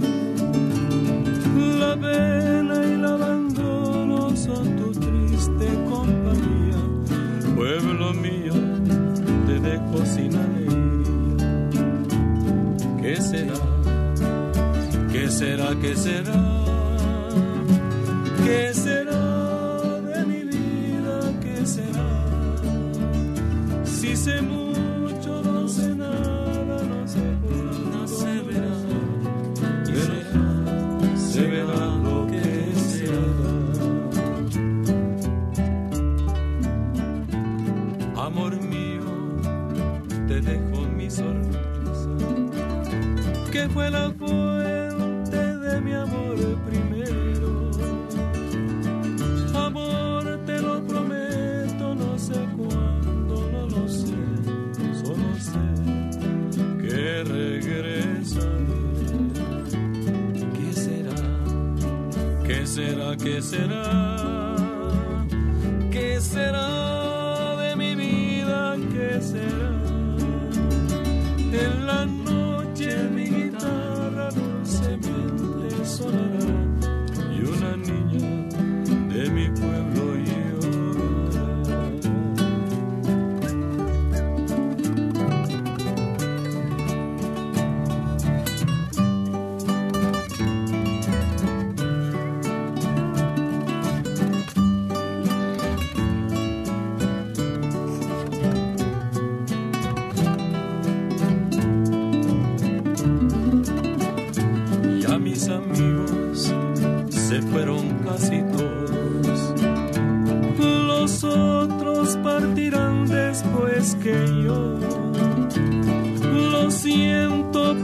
La 1.78 1.94
pena 1.94 2.74
y 2.86 2.92
el 2.92 3.04
abandono 3.04 4.34
son 4.34 4.76
tu 4.76 4.92
triste 4.92 5.66
compañía, 5.90 6.78
pueblo 7.54 8.14
mío, 8.14 8.54
te 9.46 9.60
dejo 9.60 10.06
sin 10.06 10.34
alegría. 10.36 10.76
¿Qué 13.02 13.16
será? 13.16 13.60
¿Qué 15.12 15.28
será? 15.28 15.74
¿Qué 15.80 15.94
será? 15.94 16.34
¿Qué 18.44 18.74
será 18.74 18.85
sé 24.26 24.42
mucho, 24.42 25.40
no 25.40 25.68
sé 25.68 25.94
nada, 25.94 26.82
no 26.82 27.06
sé 27.06 27.20
cuándo, 27.42 28.08
se 28.08 28.42
verá. 28.46 28.76
Verá, 29.86 31.16
se 31.16 31.42
verá 31.52 31.82
lo 32.06 32.26
que 32.26 32.42
será. 32.90 33.24
Amor 38.26 38.60
mío, 38.60 39.06
te 40.26 40.40
dejo 40.40 40.78
mi 40.96 41.08
sorpresa. 41.08 42.10
que 43.52 43.68
fue 43.68 43.90
la 43.92 44.10
fuente 44.10 44.55
será? 62.76 63.16
¿Qué 63.16 63.40
será? 63.40 64.56
¿Qué 65.90 66.20
será 66.20 67.56
de 67.56 67.74
mi 67.74 67.94
vida? 67.94 68.76
¿Qué 68.92 69.18
será? 69.22 69.72
En 71.64 71.86
la 71.86 72.04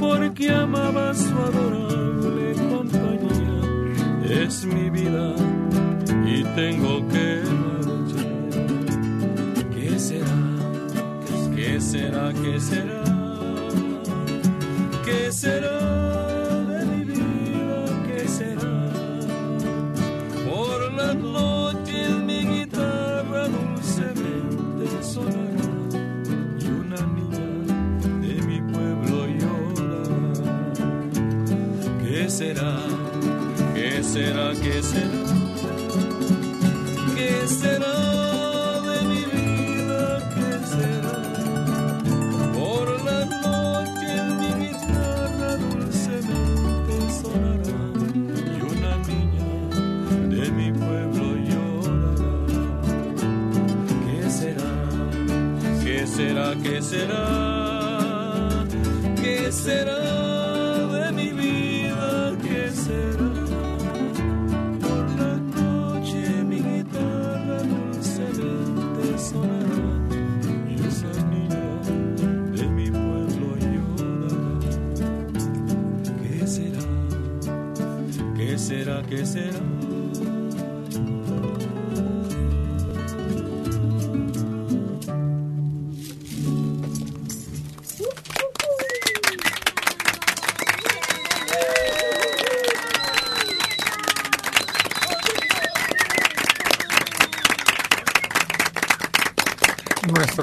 Porque 0.00 0.50
amaba 0.50 1.14
su 1.14 1.30
adorable 1.30 2.54
compañía. 2.70 4.44
Es 4.44 4.64
mi 4.64 4.90
vida 4.90 5.34
y 6.26 6.42
tengo 6.54 7.06
que 7.08 7.42
marchar. 7.62 8.26
¿Qué 9.74 9.98
será? 9.98 10.38
¿Qué 11.54 11.80
será? 11.80 12.32
¿Qué 12.32 12.60
será? 12.60 13.04
¿Qué 15.04 15.32
será 15.32 15.61
será? 34.12 34.52
¿Qué 34.60 34.82
será? 34.82 35.21
Nuestro 79.32 79.48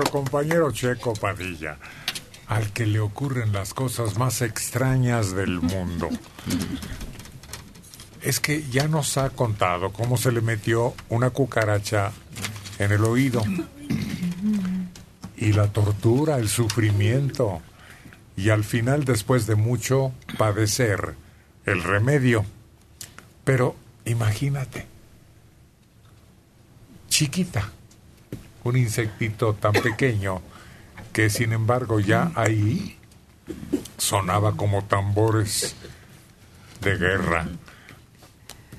compañero 0.06 0.72
Checo 0.72 1.14
Padilla, 1.14 1.78
al 2.48 2.74
que 2.74 2.88
le 2.88 3.00
ocurren 3.00 3.54
las 3.54 3.76
cosas 3.76 4.18
más 4.18 4.42
extrañas 4.42 5.36
del 5.36 5.62
mundo. 5.62 6.10
Es 8.22 8.40
que 8.40 8.64
ya 8.70 8.88
nos 8.88 9.18
ha 9.18 9.30
contado 9.30 9.92
cómo 9.92 10.18
se 10.18 10.32
le 10.32 10.42
metió 10.42 10.94
una 11.10 11.30
cucaracha 11.30 12.12
en 12.78 12.92
el 12.92 13.04
oído. 13.04 13.44
Y 15.38 15.54
la 15.54 15.68
tortura, 15.68 16.38
el 16.38 16.50
sufrimiento. 16.50 17.62
Y 18.36 18.50
al 18.50 18.64
final, 18.64 19.06
después 19.06 19.48
de 19.48 19.56
mucho 19.56 20.12
padecer, 20.38 21.16
el 21.66 21.84
remedio. 21.84 22.46
Pero 23.44 23.76
imagínate, 24.06 24.86
chiquita, 27.10 27.70
un 28.64 28.78
insectito 28.78 29.54
tan 29.54 29.74
pequeño 29.74 30.42
que 31.14 31.30
sin 31.30 31.54
embargo 31.54 32.00
ya 32.00 32.32
ahí 32.36 32.98
sonaba 33.98 34.56
como 34.56 34.84
tambores 34.86 35.76
de 36.82 36.98
guerra. 36.98 37.48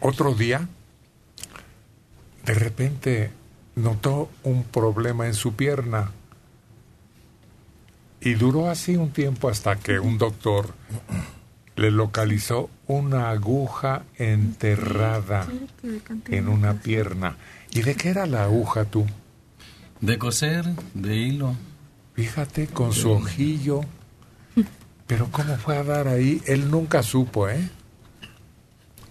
Otro 0.00 0.34
día, 0.34 0.68
de 2.44 2.54
repente 2.54 3.30
notó 3.76 4.30
un 4.42 4.64
problema 4.64 5.26
en 5.26 5.34
su 5.34 5.54
pierna 5.54 6.10
y 8.20 8.34
duró 8.34 8.68
así 8.68 8.96
un 8.96 9.10
tiempo 9.10 9.48
hasta 9.48 9.76
que 9.76 9.98
un 9.98 10.18
doctor 10.18 10.74
le 11.76 11.90
localizó 11.90 12.68
una 12.86 13.30
aguja 13.30 14.04
enterrada 14.16 15.46
en 16.28 16.48
una 16.48 16.74
pierna. 16.74 17.36
¿Y 17.70 17.82
de 17.82 17.94
qué 17.94 18.10
era 18.10 18.26
la 18.26 18.44
aguja 18.44 18.84
tú? 18.84 19.06
De 20.00 20.18
coser, 20.18 20.66
de 20.94 21.16
hilo. 21.16 21.54
Fíjate, 22.14 22.66
con 22.66 22.92
su 22.92 23.10
ojillo. 23.10 23.80
Pero 25.06 25.28
¿cómo 25.30 25.56
fue 25.56 25.76
a 25.78 25.84
dar 25.84 26.08
ahí? 26.08 26.42
Él 26.46 26.70
nunca 26.70 27.02
supo, 27.02 27.48
¿eh? 27.48 27.68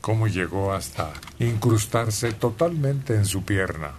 Cómo 0.01 0.27
llegó 0.27 0.73
hasta 0.73 1.11
incrustarse 1.39 2.31
totalmente 2.31 3.15
en 3.15 3.25
su 3.25 3.43
pierna. 3.43 3.91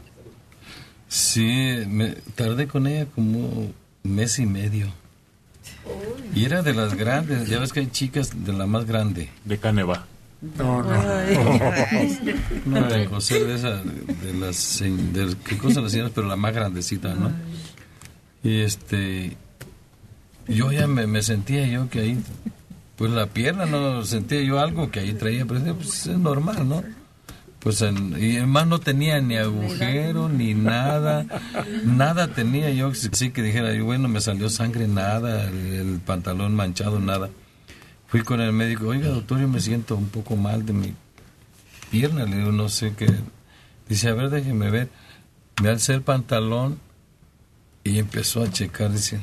Sí, 1.08 1.78
me 1.88 2.16
tardé 2.34 2.68
con 2.68 2.86
ella 2.86 3.06
como 3.14 3.72
mes 4.02 4.38
y 4.38 4.46
medio. 4.46 4.86
Y 6.34 6.44
era 6.44 6.62
de 6.62 6.74
las 6.74 6.94
grandes, 6.94 7.48
ya 7.48 7.58
ves 7.58 7.72
que 7.72 7.80
hay 7.80 7.88
chicas 7.88 8.44
de 8.44 8.52
la 8.52 8.66
más 8.66 8.86
grande. 8.86 9.30
De 9.44 9.58
Caneva. 9.58 10.06
No, 10.56 10.82
no. 10.82 10.90
No, 12.64 12.88
de 12.88 13.06
coser 13.06 13.46
de 13.46 13.54
esa, 13.56 13.82
de 13.82 14.34
las, 14.38 14.80
de, 14.80 15.36
¿qué 15.44 15.58
cosa 15.58 15.80
las 15.80 15.92
señoras? 15.92 16.12
Pero 16.14 16.28
la 16.28 16.36
más 16.36 16.54
grandecita, 16.54 17.14
¿no? 17.14 17.30
Y 18.42 18.60
este, 18.60 19.36
yo 20.48 20.72
ya 20.72 20.86
me, 20.86 21.06
me 21.06 21.22
sentía 21.22 21.66
yo 21.66 21.90
que 21.90 22.00
ahí, 22.00 22.22
pues 23.00 23.12
la 23.12 23.24
pierna, 23.28 23.64
¿no? 23.64 24.04
Sentía 24.04 24.42
yo 24.42 24.60
algo 24.60 24.90
que 24.90 25.00
ahí 25.00 25.14
traía, 25.14 25.46
pero 25.46 25.74
pues 25.74 26.06
es 26.06 26.18
normal, 26.18 26.68
¿no? 26.68 26.84
Pues 27.58 27.80
en- 27.80 28.14
y 28.22 28.36
además 28.36 28.66
no 28.66 28.78
tenía 28.78 29.18
ni 29.22 29.38
agujero 29.38 30.28
ni 30.28 30.52
nada, 30.52 31.24
nada 31.86 32.28
tenía 32.34 32.70
yo, 32.72 32.92
sí 32.94 33.30
que 33.30 33.42
dijera, 33.42 33.72
yo, 33.72 33.86
bueno, 33.86 34.06
me 34.08 34.20
salió 34.20 34.50
sangre, 34.50 34.86
nada, 34.86 35.48
el, 35.48 35.98
pantalón 36.04 36.54
manchado, 36.54 37.00
nada. 37.00 37.30
Fui 38.06 38.20
con 38.20 38.42
el 38.42 38.52
médico, 38.52 38.88
oiga 38.88 39.08
doctor, 39.08 39.40
yo 39.40 39.48
me 39.48 39.60
siento 39.60 39.96
un 39.96 40.10
poco 40.10 40.36
mal 40.36 40.66
de 40.66 40.74
mi 40.74 40.92
pierna, 41.90 42.26
le 42.26 42.36
digo, 42.36 42.52
no 42.52 42.68
sé 42.68 42.92
qué. 42.94 43.10
Dice, 43.88 44.08
a 44.10 44.12
ver, 44.14 44.28
déjeme 44.28 44.70
ver. 44.70 44.90
Me 45.62 45.70
alcé 45.70 45.94
el 45.94 46.02
pantalón 46.02 46.78
y 47.82 47.98
empezó 47.98 48.42
a 48.42 48.50
checar, 48.50 48.92
dice, 48.92 49.22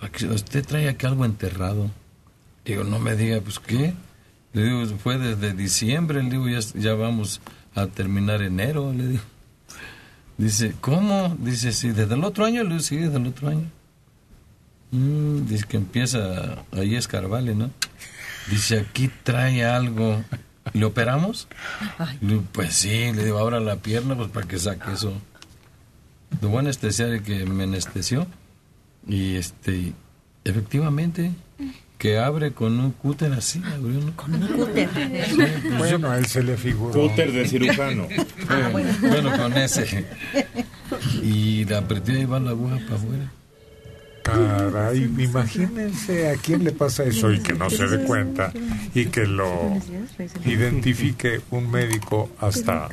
"Aquí- 0.00 0.26
usted 0.26 0.66
trae 0.66 0.88
aquí 0.88 1.06
algo 1.06 1.24
enterrado. 1.24 1.92
Digo, 2.68 2.84
no 2.84 2.98
me 2.98 3.16
diga, 3.16 3.40
pues 3.40 3.58
qué. 3.58 3.94
Le 4.52 4.62
digo, 4.62 4.84
fue 4.98 5.16
desde 5.16 5.54
diciembre, 5.54 6.22
le 6.22 6.28
digo, 6.28 6.46
ya, 6.50 6.60
ya 6.74 6.92
vamos 6.92 7.40
a 7.74 7.86
terminar 7.86 8.42
enero, 8.42 8.92
le 8.92 9.08
digo. 9.08 9.22
Dice, 10.36 10.74
¿cómo? 10.78 11.34
Dice, 11.40 11.72
sí, 11.72 11.92
desde 11.92 12.14
el 12.14 12.24
otro 12.24 12.44
año, 12.44 12.62
le 12.64 12.68
digo, 12.68 12.80
sí, 12.80 12.96
desde 12.96 13.16
el 13.16 13.26
otro 13.26 13.48
año. 13.48 13.70
Mm, 14.90 15.46
dice 15.46 15.64
que 15.66 15.78
empieza 15.78 16.62
ahí 16.72 16.94
a 16.94 16.98
escarbarle, 16.98 17.54
¿no? 17.54 17.70
Dice, 18.50 18.80
aquí 18.80 19.10
trae 19.22 19.64
algo. 19.64 20.22
¿Le 20.74 20.84
operamos? 20.84 21.48
Le 22.20 22.34
digo, 22.34 22.44
pues 22.52 22.74
sí, 22.74 23.12
le 23.14 23.24
digo, 23.24 23.38
abra 23.38 23.60
la 23.60 23.76
pierna 23.76 24.14
pues 24.14 24.28
para 24.28 24.46
que 24.46 24.58
saque 24.58 24.92
eso. 24.92 25.14
Lo 26.42 26.48
voy 26.48 26.58
a 26.58 26.60
anestesiar 26.60 27.08
el 27.08 27.22
que 27.22 27.46
me 27.46 27.64
anestesió. 27.64 28.26
Y 29.06 29.36
este, 29.36 29.94
efectivamente, 30.44 31.32
que 31.98 32.18
abre 32.18 32.52
con 32.52 32.78
un 32.78 32.92
cúter 32.92 33.32
así, 33.32 33.60
abrió, 33.64 34.00
¿no? 34.00 34.16
Con 34.16 34.34
un 34.34 34.46
cúter. 34.46 34.88
Bueno, 35.76 36.10
a 36.10 36.18
él 36.18 36.26
se 36.26 36.42
le 36.44 36.56
figuró. 36.56 36.92
Cúter 36.92 37.32
de 37.32 37.46
cirujano. 37.46 38.06
Ah, 38.48 38.68
bueno. 38.72 38.88
bueno, 39.00 39.36
con 39.36 39.52
ese. 39.54 40.06
Y 41.22 41.64
la 41.64 41.78
apreté 41.78 42.20
y 42.20 42.24
va 42.24 42.38
la 42.38 42.50
aguja 42.50 42.76
para 42.76 42.94
afuera. 42.94 43.32
Caray, 44.22 45.04
imagínense 45.18 46.30
a 46.30 46.36
quién 46.36 46.62
le 46.62 46.72
pasa 46.72 47.02
eso 47.04 47.32
y 47.32 47.40
que 47.40 47.54
no 47.54 47.70
se 47.70 47.86
dé 47.86 48.04
cuenta 48.04 48.52
y 48.94 49.06
que 49.06 49.26
lo 49.26 49.72
identifique 50.44 51.40
un 51.50 51.70
médico 51.70 52.30
hasta 52.38 52.88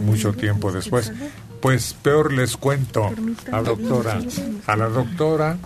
mucho 0.00 0.32
tiempo 0.32 0.72
después. 0.72 1.12
Pues 1.60 1.94
peor 1.94 2.32
les 2.32 2.56
cuento 2.56 3.10
a 3.52 3.62
doctora. 3.62 4.20
A 4.66 4.76
la 4.76 4.88
doctora 4.88 5.58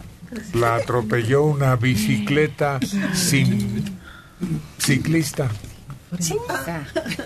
la 0.55 0.77
atropelló 0.77 1.45
una 1.45 1.77
bicicleta 1.77 2.81
sin 3.13 3.85
ciclista. 4.79 5.51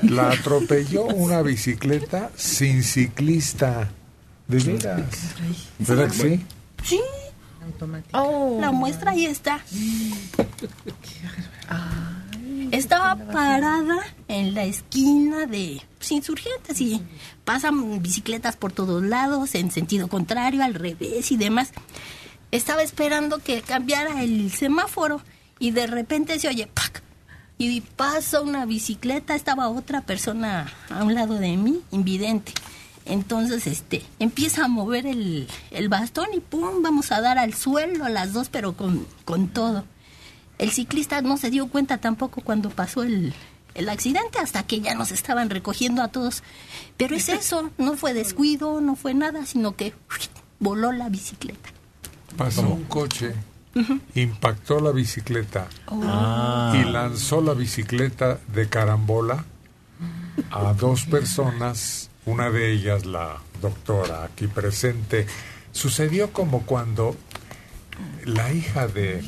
La 0.02 0.30
atropelló 0.30 1.04
una 1.04 1.42
bicicleta 1.42 2.30
sin 2.36 2.82
ciclista. 2.82 3.88
De 4.46 4.58
veras. 4.58 5.34
¿Verdad 5.78 6.10
que 6.10 6.16
sí? 6.16 6.46
Sí. 6.82 7.00
La 8.60 8.72
muestra 8.72 9.10
ahí 9.10 9.26
está. 9.26 9.60
Estaba 12.70 13.16
parada 13.16 13.98
en 14.26 14.54
la 14.54 14.64
esquina 14.64 15.46
de 15.46 15.82
pues, 15.98 16.12
insurgentes 16.12 16.80
y 16.80 17.02
pasan 17.44 18.02
bicicletas 18.02 18.56
por 18.56 18.72
todos 18.72 19.02
lados 19.02 19.54
en 19.54 19.70
sentido 19.70 20.08
contrario, 20.08 20.62
al 20.64 20.74
revés 20.74 21.30
y 21.30 21.36
demás. 21.36 21.72
Estaba 22.50 22.82
esperando 22.82 23.38
que 23.38 23.60
cambiara 23.62 24.22
el 24.22 24.50
semáforo 24.50 25.20
y 25.58 25.72
de 25.72 25.86
repente 25.86 26.38
se 26.38 26.48
oye 26.48 26.66
¡pac! 26.66 27.02
y 27.58 27.80
pasa 27.80 28.40
una 28.40 28.64
bicicleta, 28.64 29.34
estaba 29.34 29.68
otra 29.68 30.02
persona 30.02 30.72
a 30.90 31.02
un 31.02 31.14
lado 31.14 31.34
de 31.34 31.56
mí, 31.56 31.82
invidente. 31.90 32.52
Entonces, 33.04 33.66
este, 33.66 34.04
empieza 34.18 34.64
a 34.64 34.68
mover 34.68 35.06
el, 35.06 35.48
el 35.70 35.88
bastón 35.88 36.28
y 36.34 36.40
pum, 36.40 36.82
vamos 36.82 37.10
a 37.10 37.20
dar 37.20 37.38
al 37.38 37.54
suelo 37.54 38.04
a 38.04 38.10
las 38.10 38.32
dos, 38.32 38.48
pero 38.48 38.74
con, 38.74 39.06
con 39.24 39.48
todo. 39.48 39.84
El 40.58 40.70
ciclista 40.70 41.20
no 41.20 41.36
se 41.36 41.50
dio 41.50 41.68
cuenta 41.68 41.98
tampoco 41.98 42.42
cuando 42.42 42.70
pasó 42.70 43.02
el, 43.02 43.32
el 43.74 43.88
accidente, 43.88 44.38
hasta 44.38 44.62
que 44.62 44.80
ya 44.80 44.94
nos 44.94 45.10
estaban 45.10 45.50
recogiendo 45.50 46.02
a 46.02 46.08
todos. 46.08 46.42
Pero 46.96 47.16
es 47.16 47.28
eso, 47.28 47.70
no 47.78 47.96
fue 47.96 48.14
descuido, 48.14 48.80
no 48.80 48.94
fue 48.94 49.14
nada, 49.14 49.46
sino 49.46 49.74
que 49.74 49.94
voló 50.60 50.92
la 50.92 51.08
bicicleta. 51.08 51.70
Pasó 52.36 52.62
un 52.68 52.84
coche, 52.84 53.32
impactó 54.14 54.80
la 54.80 54.90
bicicleta 54.92 55.66
Ah. 55.88 56.72
y 56.80 56.84
lanzó 56.90 57.40
la 57.40 57.54
bicicleta 57.54 58.38
de 58.52 58.68
carambola 58.68 59.44
a 60.50 60.72
dos 60.74 61.04
personas, 61.06 62.10
una 62.26 62.50
de 62.50 62.72
ellas 62.72 63.06
la 63.06 63.38
doctora 63.60 64.24
aquí 64.24 64.46
presente. 64.46 65.26
Sucedió 65.72 66.32
como 66.32 66.62
cuando 66.64 67.16
la 68.24 68.52
hija 68.52 68.86
de 68.86 69.22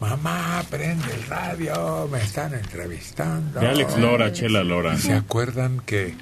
mamá 0.00 0.62
prende 0.70 1.12
el 1.14 1.22
radio, 1.26 2.08
me 2.10 2.18
están 2.22 2.54
entrevistando. 2.54 3.60
De 3.60 3.68
Alex 3.68 3.96
Lora, 3.98 4.32
Chela 4.32 4.64
Lora. 4.64 4.96
¿Se 4.98 5.12
acuerdan 5.12 5.80
que 5.86 6.16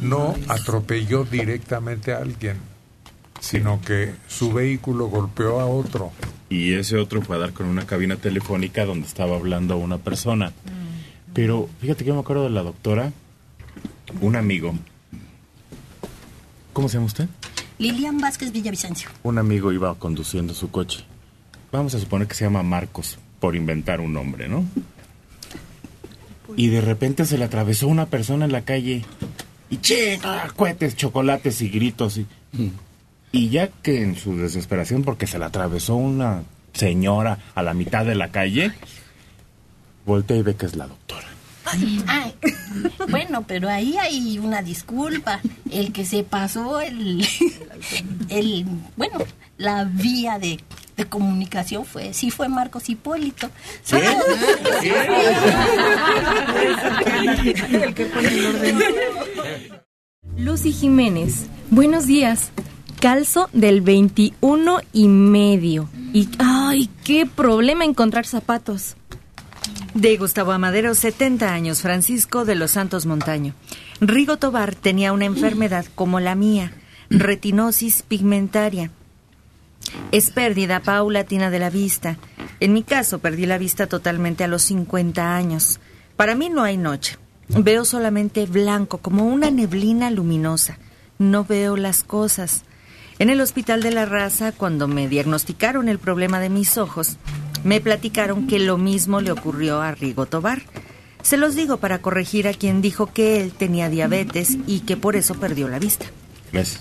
no 0.00 0.34
atropelló 0.48 1.24
directamente 1.24 2.12
a 2.12 2.18
alguien, 2.18 2.56
sino 3.40 3.80
que 3.80 4.14
su 4.28 4.52
vehículo 4.52 5.06
golpeó 5.06 5.60
a 5.60 5.66
otro? 5.66 6.12
Y 6.48 6.74
ese 6.74 6.96
otro 6.96 7.22
fue 7.22 7.36
a 7.36 7.38
dar 7.38 7.52
con 7.52 7.66
una 7.66 7.86
cabina 7.86 8.16
telefónica 8.16 8.84
donde 8.84 9.06
estaba 9.06 9.36
hablando 9.36 9.76
una 9.76 9.98
persona. 9.98 10.52
Pero 11.34 11.68
fíjate 11.80 12.04
que 12.04 12.08
yo 12.08 12.14
me 12.14 12.20
acuerdo 12.20 12.44
de 12.44 12.50
la 12.50 12.62
doctora, 12.62 13.12
un 14.20 14.36
amigo. 14.36 14.74
¿Cómo 16.72 16.88
se 16.88 16.94
llama 16.94 17.06
usted? 17.06 17.28
Lilian 17.78 18.18
Vázquez 18.18 18.50
Villavicencio. 18.50 19.10
Un 19.22 19.38
amigo 19.38 19.72
iba 19.72 19.94
conduciendo 19.94 20.54
su 20.54 20.70
coche. 20.70 21.04
Vamos 21.70 21.94
a 21.94 22.00
suponer 22.00 22.26
que 22.26 22.34
se 22.34 22.44
llama 22.44 22.62
Marcos, 22.62 23.18
por 23.40 23.54
inventar 23.54 24.00
un 24.00 24.12
nombre, 24.12 24.48
¿no? 24.48 24.64
Y 26.56 26.68
de 26.68 26.80
repente 26.80 27.24
se 27.26 27.36
le 27.36 27.44
atravesó 27.44 27.88
una 27.88 28.06
persona 28.06 28.46
en 28.46 28.52
la 28.52 28.62
calle 28.62 29.04
y 29.70 29.76
che, 29.78 30.18
ah, 30.24 30.48
cohetes, 30.56 30.96
chocolates 30.96 31.60
y 31.60 31.68
gritos. 31.68 32.16
Y, 32.18 32.26
y 33.32 33.50
ya 33.50 33.68
que 33.68 34.02
en 34.02 34.16
su 34.16 34.36
desesperación, 34.36 35.02
porque 35.04 35.26
se 35.26 35.38
le 35.38 35.44
atravesó 35.44 35.96
una 35.96 36.42
señora 36.72 37.38
a 37.54 37.62
la 37.62 37.74
mitad 37.74 38.04
de 38.06 38.14
la 38.14 38.28
calle, 38.30 38.72
voltea 40.06 40.36
y 40.36 40.42
ve 40.42 40.54
que 40.56 40.66
es 40.66 40.76
la 40.76 40.86
doctora. 40.86 41.26
Ay. 42.06 42.34
Bueno, 43.10 43.44
pero 43.46 43.68
ahí 43.68 43.98
hay 43.98 44.38
una 44.38 44.62
disculpa. 44.62 45.40
El 45.70 45.92
que 45.92 46.06
se 46.06 46.22
pasó 46.24 46.80
el, 46.80 47.26
el 48.30 48.64
bueno, 48.96 49.18
la 49.58 49.84
vía 49.84 50.38
de, 50.38 50.60
de 50.96 51.04
comunicación 51.04 51.84
fue, 51.84 52.14
sí 52.14 52.30
fue 52.30 52.48
Marcos 52.48 52.88
Hipólito. 52.88 53.50
Solo- 53.84 54.06
El 57.82 57.94
que 57.94 58.06
pone 58.06 58.28
el 58.28 58.46
orden. 58.46 58.78
Lucy 60.38 60.72
Jiménez, 60.72 61.46
buenos 61.70 62.06
días. 62.06 62.50
Calzo 63.00 63.48
del 63.52 63.80
21 63.80 64.80
y 64.92 65.06
medio. 65.06 65.88
Y, 66.12 66.28
ay, 66.40 66.90
qué 67.04 67.26
problema 67.26 67.84
encontrar 67.84 68.26
zapatos. 68.26 68.96
De 69.94 70.16
Gustavo 70.16 70.50
Amadero, 70.50 70.94
70 70.94 71.52
años, 71.52 71.80
Francisco 71.80 72.44
de 72.44 72.56
los 72.56 72.72
Santos 72.72 73.06
Montaño. 73.06 73.54
Rigo 74.00 74.36
Tobar 74.36 74.74
tenía 74.74 75.12
una 75.12 75.26
enfermedad 75.26 75.86
como 75.94 76.18
la 76.18 76.34
mía, 76.34 76.72
retinosis 77.08 78.02
pigmentaria. 78.02 78.90
Es 80.10 80.30
pérdida 80.30 80.80
paulatina 80.80 81.50
de 81.50 81.58
la 81.60 81.70
vista. 81.70 82.18
En 82.58 82.72
mi 82.72 82.82
caso, 82.82 83.20
perdí 83.20 83.46
la 83.46 83.58
vista 83.58 83.86
totalmente 83.86 84.42
a 84.42 84.48
los 84.48 84.62
50 84.62 85.36
años. 85.36 85.78
Para 86.16 86.34
mí 86.34 86.50
no 86.50 86.64
hay 86.64 86.76
noche. 86.76 87.16
Veo 87.48 87.84
solamente 87.84 88.44
blanco, 88.46 88.98
como 88.98 89.24
una 89.26 89.52
neblina 89.52 90.10
luminosa. 90.10 90.78
No 91.18 91.44
veo 91.44 91.76
las 91.76 92.02
cosas. 92.02 92.64
En 93.18 93.30
el 93.30 93.40
Hospital 93.40 93.82
de 93.82 93.90
la 93.90 94.04
Raza, 94.06 94.52
cuando 94.52 94.86
me 94.86 95.08
diagnosticaron 95.08 95.88
el 95.88 95.98
problema 95.98 96.38
de 96.40 96.50
mis 96.50 96.78
ojos, 96.78 97.16
me 97.64 97.80
platicaron 97.80 98.46
que 98.46 98.58
lo 98.60 98.78
mismo 98.78 99.20
le 99.20 99.32
ocurrió 99.32 99.80
a 99.80 99.90
Rigo 99.92 100.26
Tobar. 100.26 100.62
Se 101.22 101.36
los 101.36 101.56
digo 101.56 101.78
para 101.78 101.98
corregir 102.00 102.46
a 102.46 102.54
quien 102.54 102.80
dijo 102.80 103.06
que 103.12 103.40
él 103.40 103.52
tenía 103.52 103.88
diabetes 103.88 104.56
y 104.68 104.80
que 104.80 104.96
por 104.96 105.16
eso 105.16 105.34
perdió 105.34 105.68
la 105.68 105.80
vista. 105.80 106.06
Gracias. 106.52 106.80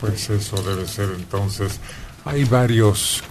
Pues 0.00 0.30
eso 0.30 0.62
debe 0.62 0.86
ser 0.86 1.08
entonces. 1.16 1.80
Hay 2.24 2.44
varios 2.44 3.24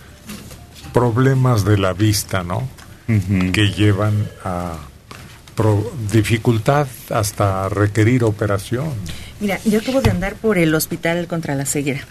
problemas 0.93 1.63
de 1.63 1.77
la 1.77 1.93
vista, 1.93 2.43
¿no? 2.43 2.67
Que 3.07 3.71
llevan 3.71 4.27
a 4.43 4.73
pro- 5.55 5.93
dificultad 6.11 6.87
hasta 7.09 7.69
requerir 7.69 8.25
operación. 8.25 8.89
Mira, 9.39 9.59
yo 9.65 9.79
acabo 9.79 10.01
de 10.01 10.09
andar 10.09 10.35
por 10.35 10.57
el 10.57 10.73
hospital 10.73 11.27
contra 11.27 11.53
la 11.55 11.65
ceguera 11.65 12.01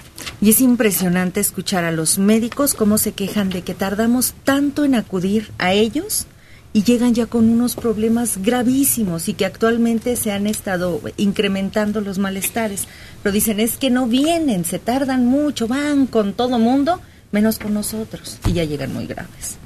y 0.41 0.51
es 0.51 0.61
impresionante 0.61 1.41
escuchar 1.41 1.85
a 1.85 1.91
los 1.91 2.19
médicos 2.19 2.75
cómo 2.75 2.99
se 2.99 3.13
quejan 3.13 3.51
de 3.51 3.63
que 3.63 3.75
tardamos 3.75 4.35
tanto 4.45 4.85
en 4.85 4.95
acudir 4.95 5.51
a 5.59 5.73
ellos 5.73 6.27
y 6.73 6.83
llegan 6.85 7.15
ya 7.15 7.27
con 7.27 7.49
unos 7.49 7.75
problemas 7.75 8.37
gravísimos 8.43 9.29
y 9.29 9.35
que 9.35 9.47
actualmente 9.47 10.15
se 10.17 10.31
han 10.31 10.47
estado 10.47 11.01
incrementando 11.17 12.01
los 12.03 12.19
malestares. 12.19 12.87
Pero 13.23 13.33
dicen, 13.33 13.61
es 13.61 13.77
que 13.79 13.89
no 13.91 14.07
vienen, 14.07 14.65
se 14.65 14.79
tardan 14.79 15.27
mucho, 15.27 15.67
van 15.67 16.07
con 16.07 16.33
todo 16.35 16.59
mundo, 16.59 17.01
menos 17.33 17.59
con 17.59 17.73
nosotros 17.75 18.39
y 18.47 18.53
ya 18.53 18.65
llegan 18.65 18.93
muy 18.93 19.07
graves. 19.07 19.57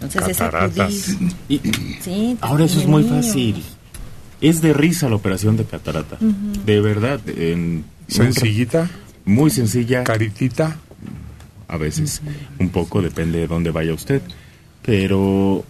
Entonces 0.00 0.30
es 0.30 0.36
Cataratas. 0.38 1.08
acudir. 1.10 1.32
Y 1.48 1.60
Sí, 2.00 2.38
ahora 2.40 2.64
eso 2.64 2.78
es 2.80 2.86
muy 2.86 3.02
niño. 3.02 3.16
fácil. 3.16 3.64
Es 4.40 4.62
de 4.62 4.72
risa 4.72 5.08
la 5.08 5.16
operación 5.16 5.56
de 5.56 5.64
catarata. 5.64 6.16
De 6.64 6.80
verdad. 6.80 7.20
En 7.28 7.84
¿Sencillita? 8.08 8.88
Muy 9.24 9.50
sencilla. 9.50 10.04
¿Caritita? 10.04 10.76
A 11.68 11.76
veces. 11.76 12.22
Un 12.58 12.70
poco, 12.70 13.02
depende 13.02 13.38
de 13.38 13.46
dónde 13.46 13.70
vaya 13.70 13.92
usted. 13.94 14.22
Pero 14.82 15.62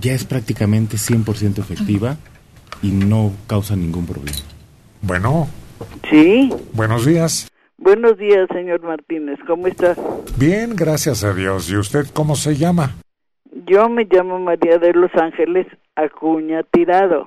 ya 0.00 0.12
es 0.14 0.24
prácticamente 0.24 0.96
100% 0.96 1.58
efectiva 1.58 2.16
y 2.82 2.90
no 2.90 3.32
causa 3.46 3.76
ningún 3.76 4.06
problema. 4.06 4.38
Bueno, 5.02 5.48
Sí, 6.10 6.50
buenos 6.72 7.04
días. 7.04 7.48
buenos 7.76 8.16
días, 8.18 8.48
señor 8.52 8.82
Martínez. 8.82 9.38
¿Cómo 9.46 9.66
está? 9.66 9.94
Bien, 10.38 10.74
gracias 10.74 11.22
a 11.22 11.34
Dios. 11.34 11.70
¿Y 11.70 11.76
usted 11.76 12.06
cómo 12.14 12.34
se 12.34 12.56
llama? 12.56 12.96
Yo 13.66 13.88
me 13.90 14.06
llamo 14.10 14.38
María 14.38 14.78
de 14.78 14.92
Los 14.94 15.10
Ángeles 15.14 15.66
Acuña 15.94 16.62
Tirado. 16.72 17.24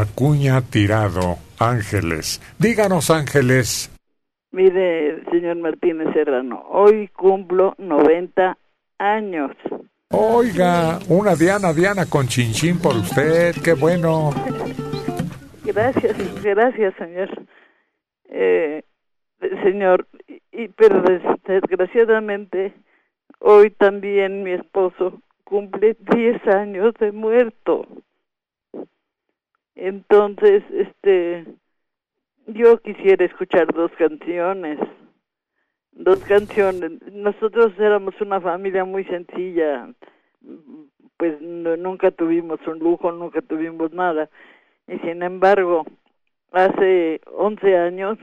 Acuña 0.00 0.60
Tirado, 0.60 1.38
Ángeles. 1.58 2.42
Díganos, 2.58 3.10
Ángeles. 3.10 3.90
Mire, 4.52 5.24
señor 5.30 5.56
Martínez 5.56 6.08
Serrano, 6.12 6.62
hoy 6.68 7.08
cumplo 7.08 7.74
90 7.78 8.58
años. 8.98 9.52
Oiga, 10.10 10.98
una 11.08 11.34
Diana, 11.34 11.72
Diana 11.72 12.04
con 12.04 12.26
chinchín 12.28 12.78
por 12.78 12.94
usted. 12.94 13.54
Qué 13.64 13.72
bueno. 13.72 14.32
Gracias, 15.64 16.14
gracias, 16.44 16.94
señor. 16.96 17.28
Eh, 18.28 18.82
señor, 19.64 20.06
y, 20.52 20.68
pero 20.68 21.00
des- 21.02 21.22
desgraciadamente 21.44 22.72
hoy 23.40 23.70
también 23.70 24.42
mi 24.44 24.52
esposo 24.52 25.20
cumple 25.44 25.96
10 26.14 26.46
años 26.48 26.92
de 27.00 27.12
muerto. 27.12 27.86
Entonces, 29.76 30.64
este, 30.70 31.44
yo 32.46 32.78
quisiera 32.78 33.24
escuchar 33.24 33.66
dos 33.72 33.92
canciones. 33.92 34.78
Dos 35.92 36.18
canciones. 36.26 36.92
Nosotros 37.12 37.72
éramos 37.78 38.18
una 38.20 38.40
familia 38.40 38.84
muy 38.84 39.04
sencilla. 39.04 39.88
Pues 41.18 41.40
no- 41.40 41.76
nunca 41.76 42.10
tuvimos 42.10 42.60
un 42.66 42.78
lujo, 42.78 43.12
nunca 43.12 43.42
tuvimos 43.42 43.92
nada. 43.92 44.28
Y 44.88 44.98
sin 44.98 45.22
embargo, 45.22 45.84
hace 46.52 47.20
11 47.32 47.76
años, 47.76 48.18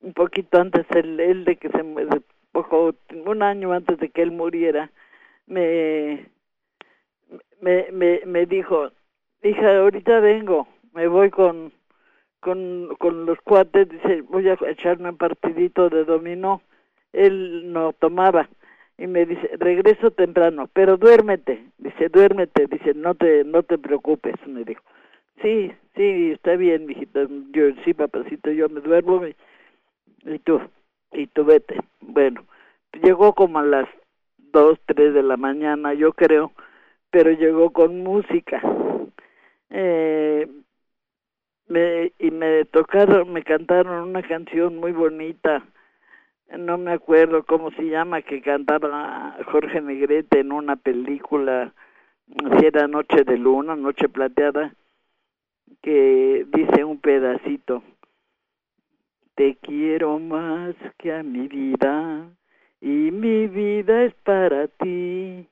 un 0.00 0.12
poquito 0.12 0.60
antes 0.60 0.86
él 0.94 1.44
de 1.44 1.56
que 1.56 1.68
se 1.68 1.82
un 3.24 3.42
año 3.42 3.72
antes 3.72 3.98
de 3.98 4.08
que 4.10 4.22
él 4.22 4.30
muriera, 4.32 4.90
me 5.46 6.26
me, 7.60 7.90
me, 7.92 8.20
me 8.26 8.46
dijo, 8.46 8.90
hija, 9.42 9.78
ahorita 9.78 10.20
vengo, 10.20 10.66
me 10.94 11.06
voy 11.08 11.30
con, 11.30 11.72
con, 12.40 12.94
con 12.98 13.26
los 13.26 13.40
cuates, 13.42 13.88
dice, 13.88 14.22
voy 14.22 14.48
a 14.48 14.58
echarme 14.66 15.10
un 15.10 15.16
partidito 15.16 15.88
de 15.90 16.04
dominó. 16.04 16.62
Él 17.12 17.72
no 17.72 17.92
tomaba 17.92 18.48
y 18.98 19.06
me 19.06 19.26
dice, 19.26 19.50
regreso 19.58 20.10
temprano, 20.10 20.68
pero 20.72 20.96
duérmete, 20.96 21.64
dice, 21.78 22.08
duérmete, 22.08 22.66
dice, 22.66 22.94
no 22.94 23.14
te, 23.14 23.44
no 23.44 23.62
te 23.62 23.78
preocupes, 23.78 24.34
me 24.46 24.64
dijo. 24.64 24.82
Sí, 25.42 25.72
sí, 25.96 26.32
está 26.32 26.56
bien, 26.56 26.86
mijito, 26.86 27.26
yo 27.52 27.70
sí, 27.84 27.94
papacito, 27.94 28.50
yo 28.50 28.68
me 28.68 28.80
duermo 28.80 29.26
y, 29.26 29.34
y 30.24 30.38
tú, 30.38 30.60
y 31.12 31.26
tú 31.26 31.44
vete. 31.44 31.76
Bueno, 32.00 32.44
llegó 33.02 33.34
como 33.34 33.58
a 33.58 33.64
las 33.64 33.88
dos, 34.38 34.78
tres 34.86 35.14
de 35.14 35.22
la 35.22 35.36
mañana, 35.36 35.94
yo 35.94 36.12
creo, 36.12 36.52
pero 37.10 37.30
llegó 37.30 37.70
con 37.70 38.02
música. 38.02 38.62
Eh, 39.74 40.46
me, 41.66 42.12
y 42.18 42.30
me 42.30 42.66
tocaron, 42.66 43.32
me 43.32 43.42
cantaron 43.42 44.10
una 44.10 44.22
canción 44.22 44.76
muy 44.76 44.92
bonita, 44.92 45.64
no 46.58 46.76
me 46.76 46.92
acuerdo 46.92 47.44
cómo 47.44 47.70
se 47.70 47.84
llama, 47.84 48.20
que 48.20 48.42
cantaba 48.42 49.38
Jorge 49.46 49.80
Negrete 49.80 50.40
en 50.40 50.52
una 50.52 50.76
película, 50.76 51.72
si 52.26 52.66
era 52.66 52.86
Noche 52.86 53.24
de 53.24 53.38
Luna, 53.38 53.74
Noche 53.74 54.10
Plateada, 54.10 54.74
que 55.80 56.46
dice 56.52 56.84
un 56.84 56.98
pedacito, 56.98 57.82
te 59.34 59.56
quiero 59.56 60.18
más 60.18 60.74
que 60.98 61.14
a 61.14 61.22
mi 61.22 61.48
vida 61.48 62.28
y 62.82 63.10
mi 63.10 63.46
vida 63.46 64.04
es 64.04 64.14
para 64.16 64.68
ti. 64.68 65.48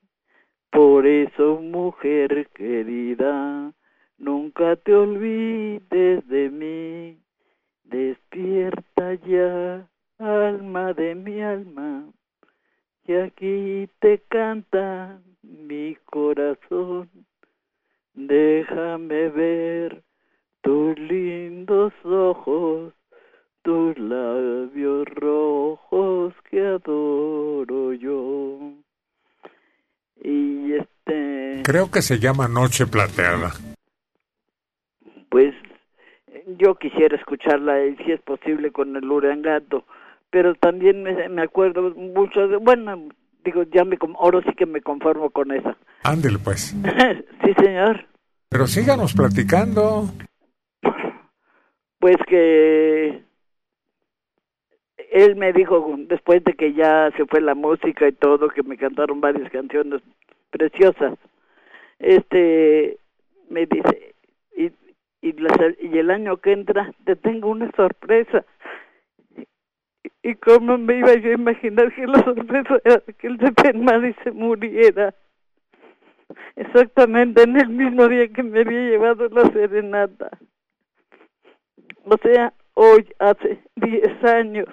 Por 0.71 1.07
eso, 1.07 1.61
mujer 1.61 2.49
querida, 2.55 3.73
nunca 4.21 4.77
te 4.77 4.95
olvides 4.95 6.29
de 6.29 6.51
mí. 6.51 7.19
Despierta 7.85 9.15
ya, 9.27 9.89
alma 10.19 10.93
de 10.93 11.15
mi 11.17 11.43
alma, 11.43 12.05
y 13.05 13.15
aquí 13.15 13.89
te 13.99 14.23
canta 14.29 15.19
mi 15.43 15.97
corazón. 16.05 17.11
Déjame 18.15 19.29
ver 19.31 20.03
tus 20.61 20.97
lindos 20.99 21.93
ojos, 22.05 22.93
tus 23.63 23.99
labios 23.99 25.09
rojos 25.09 26.35
que 26.49 26.61
adoro 26.61 27.93
yo. 27.95 28.73
Y 30.23 30.75
este, 30.75 31.63
Creo 31.65 31.91
que 31.91 32.03
se 32.03 32.19
llama 32.19 32.47
Noche 32.47 32.87
Plateada. 32.87 33.53
Pues 35.31 35.55
yo 36.59 36.75
quisiera 36.75 37.17
escucharla 37.17 37.87
y 37.87 37.97
si 37.97 38.13
es 38.13 38.21
posible 38.21 38.71
con 38.71 38.95
el 38.97 39.11
Urangato, 39.11 39.85
pero 40.31 40.55
también 40.55 41.03
me, 41.03 41.29
me 41.29 41.43
acuerdo 41.43 41.95
mucho 41.95 42.47
de, 42.47 42.57
bueno, 42.59 43.09
digo, 43.45 43.63
ya 43.65 43.85
me, 43.85 43.97
ahora 44.19 44.41
sí 44.43 44.53
que 44.55 44.67
me 44.67 44.83
conformo 44.83 45.31
con 45.31 45.51
esa. 45.53 45.77
Ándele 46.05 46.39
pues. 46.39 46.77
sí, 47.45 47.55
señor. 47.63 48.07
Pero 48.51 48.67
síganos 48.67 49.15
platicando. 49.15 50.11
Pues 51.99 52.17
que 52.27 53.23
él 55.13 55.37
me 55.37 55.53
dijo 55.53 55.95
después 56.09 56.43
de 56.45 56.55
que 56.55 56.73
ya 56.73 57.11
se 57.17 57.27
fue 57.27 57.41
la 57.41 57.55
música 57.55 58.09
y 58.09 58.13
todo 58.13 58.49
que 58.49 58.63
me 58.63 58.77
cantaron 58.77 59.21
varias 59.21 59.51
canciones 59.51 60.01
preciosas 60.51 61.19
este 62.01 62.99
me 63.51 63.67
dice 63.67 64.15
y 65.23 65.29
y, 65.31 65.33
las- 65.33 65.77
y 65.81 65.99
el 65.99 66.11
año 66.11 66.37
que 66.39 66.53
entra 66.53 66.93
te 67.05 67.17
tengo 67.17 67.49
una 67.51 67.71
sorpresa 67.73 68.45
y 70.23 70.35
cómo 70.37 70.79
me 70.79 70.99
iba 70.99 71.15
yo 71.15 71.31
a 71.31 71.35
imaginar 71.35 71.95
que 71.95 72.07
la 72.07 72.23
sorpresa 72.25 72.81
era 72.85 73.01
que 73.19 73.27
el 73.27 73.37
de 73.37 73.53
Penmadi 73.53 74.15
se 74.25 74.31
muriera 74.33 75.15
exactamente 76.57 77.43
en 77.43 77.57
el 77.57 77.69
mismo 77.69 78.09
día 78.09 78.29
que 78.29 78.43
me 78.43 78.61
había 78.61 78.81
llevado 78.91 79.29
la 79.29 79.51
serenata 79.51 80.31
o 82.05 82.17
sea, 82.23 82.53
hoy 82.75 83.07
hace 83.19 83.61
10 83.77 84.25
años. 84.25 84.67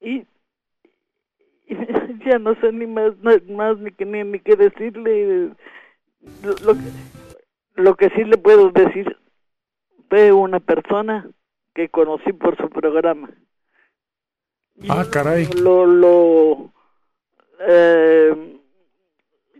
Y, 0.00 0.26
y 1.66 1.76
ya 2.26 2.38
no 2.38 2.54
sé 2.56 2.72
ni 2.72 2.86
más, 2.86 3.16
na- 3.18 3.40
más 3.48 3.78
ni, 3.78 3.90
ni, 4.04 4.24
ni 4.24 4.38
qué 4.40 4.56
decirle. 4.56 5.50
Lo 6.42 6.74
que, 6.74 6.90
lo 7.74 7.96
que 7.96 8.10
sí 8.10 8.22
le 8.24 8.38
puedo 8.38 8.70
decir, 8.70 9.16
fue 10.08 10.32
una 10.32 10.60
persona 10.60 11.28
que 11.74 11.88
conocí 11.88 12.32
por 12.32 12.56
su 12.56 12.70
programa. 12.70 13.30
Ah, 14.88 15.04
caray. 15.10 15.48
Lo, 15.60 15.86
lo, 15.86 16.72
eh, 17.60 18.60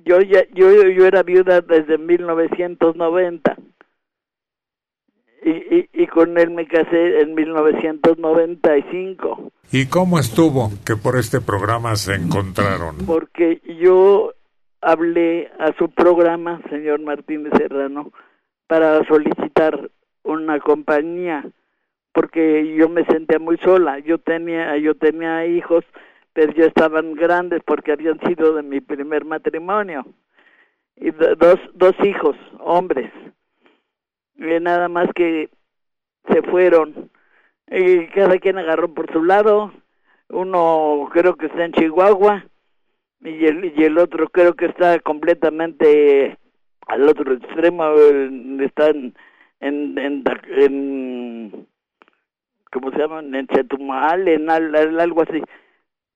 yo, 0.04 0.20
ya, 0.20 0.44
yo, 0.52 0.70
yo 0.70 1.06
era 1.06 1.22
viuda 1.22 1.60
desde 1.60 1.98
1990 1.98 3.56
y, 5.44 5.50
y, 5.50 5.88
y 5.92 6.06
con 6.06 6.38
él 6.38 6.50
me 6.50 6.66
casé 6.66 7.20
en 7.20 7.34
1995 7.34 9.52
¿Y 9.70 9.86
cómo 9.86 10.18
estuvo 10.18 10.72
que 10.86 10.96
por 10.96 11.18
este 11.18 11.40
programa 11.40 11.96
se 11.96 12.14
encontraron? 12.14 12.96
porque 13.06 13.60
yo 13.80 14.32
hablé 14.84 15.50
a 15.58 15.72
su 15.78 15.90
programa, 15.90 16.60
señor 16.70 17.00
Martínez 17.00 17.52
Serrano, 17.56 18.12
para 18.66 19.04
solicitar 19.06 19.90
una 20.22 20.58
compañía 20.60 21.44
porque 22.12 22.74
yo 22.76 22.88
me 22.88 23.04
sentía 23.06 23.38
muy 23.40 23.56
sola. 23.58 23.98
Yo 23.98 24.18
tenía 24.18 24.76
yo 24.78 24.94
tenía 24.94 25.46
hijos, 25.46 25.84
pero 26.32 26.52
ya 26.52 26.66
estaban 26.66 27.14
grandes 27.14 27.60
porque 27.66 27.92
habían 27.92 28.20
sido 28.20 28.54
de 28.54 28.62
mi 28.62 28.80
primer 28.80 29.24
matrimonio. 29.24 30.06
Y 30.96 31.10
do- 31.10 31.34
dos 31.34 31.58
dos 31.74 31.94
hijos 32.04 32.36
hombres 32.60 33.10
y 34.36 34.60
nada 34.60 34.88
más 34.88 35.08
que 35.14 35.48
se 36.30 36.42
fueron. 36.42 37.10
Y 37.70 38.06
cada 38.08 38.38
quien 38.38 38.58
agarró 38.58 38.92
por 38.94 39.10
su 39.12 39.24
lado. 39.24 39.72
Uno 40.28 41.08
creo 41.12 41.34
que 41.36 41.46
está 41.46 41.64
en 41.64 41.72
Chihuahua 41.72 42.44
y 43.24 43.46
el, 43.46 43.72
y 43.76 43.82
el 43.84 43.98
otro 43.98 44.28
creo 44.28 44.54
que 44.54 44.66
está 44.66 44.98
completamente 45.00 46.38
al 46.86 47.08
otro 47.08 47.32
extremo 47.34 47.84
eh, 47.96 48.58
está 48.60 48.90
en 48.90 49.14
en, 49.60 49.98
en, 49.98 50.24
en 50.56 51.66
¿cómo 52.70 52.90
se 52.90 52.98
llama? 52.98 53.20
en 53.20 53.46
Chetumal 53.46 54.28
en 54.28 54.50
al- 54.50 54.74
al- 54.74 55.00
algo 55.00 55.22
así 55.22 55.42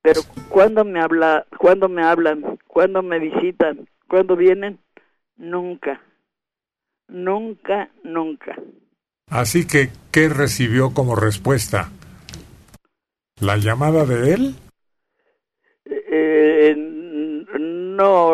Pero 0.03 0.21
cuando 0.51 0.85
me 0.85 1.01
habla, 1.01 1.47
cuando 1.59 1.89
me 1.89 2.03
hablan, 2.03 2.59
cuando 2.67 3.03
me 3.03 3.19
visitan, 3.19 3.89
cuando 4.09 4.37
vienen, 4.37 4.79
nunca, 5.37 6.01
nunca, 7.09 7.91
nunca. 8.05 8.57
Así 9.31 9.67
que, 9.67 9.91
¿qué 10.13 10.29
recibió 10.29 10.95
como 10.95 11.15
respuesta? 11.17 11.91
¿La 13.41 13.57
llamada 13.57 14.05
de 14.07 14.35
él? 14.35 14.55
Eh, 15.85 16.75
no, 17.59 18.33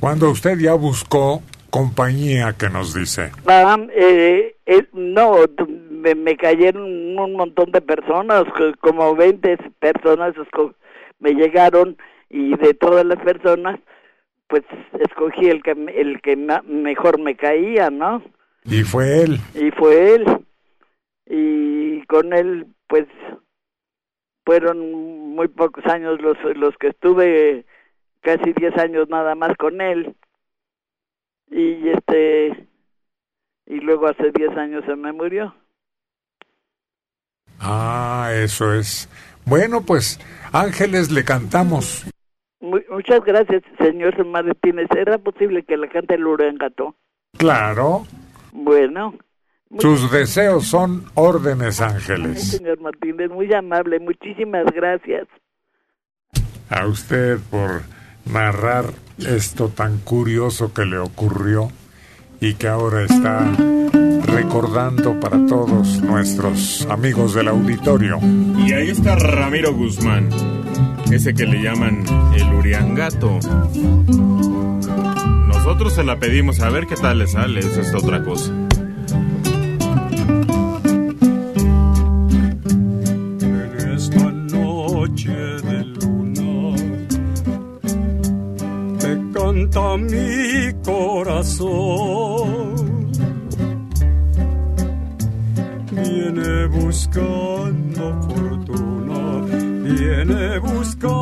Cuando 0.00 0.30
usted 0.30 0.58
ya 0.58 0.74
buscó 0.74 1.42
compañía, 1.70 2.54
que 2.58 2.68
nos 2.70 2.94
dice? 2.94 3.30
ah, 3.46 3.76
eh, 3.94 4.56
eh, 4.66 4.86
no, 4.92 5.36
me, 5.90 6.14
me 6.14 6.36
cayeron 6.36 6.84
un 7.18 7.32
montón 7.34 7.70
de 7.72 7.80
personas, 7.80 8.44
co- 8.56 8.72
como 8.80 9.14
20 9.16 9.56
personas 9.80 10.34
me 11.18 11.32
llegaron 11.32 11.96
y 12.30 12.56
de 12.56 12.74
todas 12.74 13.04
las 13.04 13.18
personas, 13.18 13.80
pues 14.48 14.62
escogí 15.00 15.48
el 15.48 15.62
que 15.62 15.72
el 15.72 16.20
que 16.22 16.36
mejor 16.36 17.18
me 17.20 17.36
caía, 17.36 17.90
¿no? 17.90 18.22
Y 18.64 18.82
fue 18.84 19.22
él. 19.22 19.40
y 19.54 19.70
fue 19.72 20.14
él 20.14 20.24
y 21.26 22.02
con 22.06 22.32
él 22.32 22.66
pues 22.86 23.06
fueron 24.48 25.34
muy 25.34 25.46
pocos 25.48 25.84
años 25.84 26.22
los 26.22 26.38
los 26.56 26.74
que 26.78 26.88
estuve 26.88 27.66
casi 28.22 28.54
10 28.54 28.74
años 28.78 29.06
nada 29.10 29.34
más 29.34 29.54
con 29.58 29.78
él 29.82 30.14
y 31.50 31.86
este 31.90 32.66
y 33.66 33.80
luego 33.80 34.06
hace 34.08 34.32
10 34.32 34.56
años 34.56 34.84
se 34.86 34.96
me 34.96 35.12
murió 35.12 35.54
Ah, 37.60 38.30
eso 38.32 38.72
es. 38.72 39.08
Bueno, 39.44 39.82
pues, 39.82 40.18
Ángeles 40.52 41.10
le 41.10 41.24
cantamos. 41.24 42.06
Mu- 42.60 42.80
muchas 42.88 43.22
gracias 43.24 43.62
señor 43.78 44.24
Martínez 44.24 44.88
era 44.96 45.18
posible 45.18 45.62
que 45.64 45.76
la 45.76 45.88
cante 45.90 46.14
el 46.14 46.26
Urangato 46.26 46.94
Claro. 47.36 48.06
bueno 48.52 49.14
Sus 49.78 50.10
deseos 50.10 50.66
son 50.66 51.04
órdenes, 51.14 51.80
Ángeles. 51.80 52.52
señor 52.52 52.80
Martínez 52.80 53.30
muy 53.30 53.52
amable 53.52 53.98
muchísimas 54.00 54.64
gracias 54.74 55.28
A 56.70 56.86
usted 56.86 57.38
por 57.50 57.82
narrar 58.24 58.86
esto 59.18 59.68
tan 59.68 59.98
curioso 59.98 60.72
que 60.72 60.84
le 60.84 60.98
ocurrió 60.98 61.70
y 62.40 62.54
que 62.54 62.68
ahora 62.68 63.02
está 63.04 63.44
recordando 64.24 65.18
para 65.18 65.44
todos 65.46 66.00
nuestros 66.02 66.86
amigos 66.88 67.34
del 67.34 67.48
auditorio. 67.48 68.18
Y 68.58 68.72
ahí 68.72 68.90
está 68.90 69.16
Ramiro 69.16 69.74
Guzmán, 69.74 70.28
ese 71.10 71.34
que 71.34 71.46
le 71.46 71.62
llaman 71.62 72.04
el 72.36 72.54
Uriangato. 72.54 73.40
Nosotros 75.48 75.94
se 75.94 76.04
la 76.04 76.16
pedimos 76.18 76.60
a 76.60 76.70
ver 76.70 76.86
qué 76.86 76.94
tal 76.94 77.18
le 77.18 77.26
sale, 77.26 77.60
eso 77.60 77.80
es 77.80 77.92
otra 77.94 78.22
cosa. 78.22 78.52
Canta 89.70 89.96
mi 89.96 90.72
corazón. 90.84 92.28
Viene 95.90 96.66
buscando 96.66 98.22
fortuna, 98.22 99.40
viene 99.82 100.58
buscando 100.58 101.18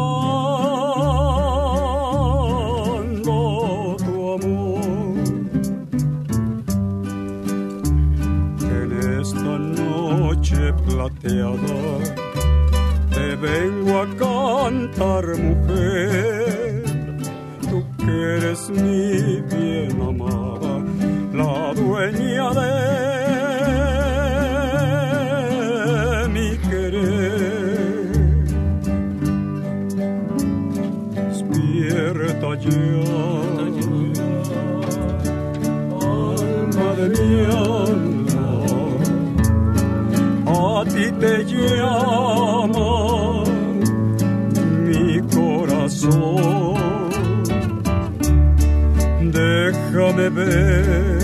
tu 3.98 4.32
amor. 4.34 4.80
En 8.60 8.88
esta 9.20 9.58
noche 9.58 10.72
plateada 10.86 11.78
te 13.10 13.36
vengo 13.36 13.92
a 13.98 14.06
cantar, 14.16 15.24
mi 18.70 19.40
bien 19.50 20.00
amada, 20.00 20.82
la 21.32 21.72
dueña 21.74 22.50
de 22.58 22.72
mi 26.34 26.48
querer. 26.68 28.06
Despierta 31.28 32.50
ya, 32.64 32.70
alma 36.00 36.88
de 36.98 37.06
mi 37.14 37.28
alma 37.44 38.46
a 40.46 40.84
ti 40.84 41.06
te 41.20 41.32
llama 41.44 42.15
mer. 50.46 51.15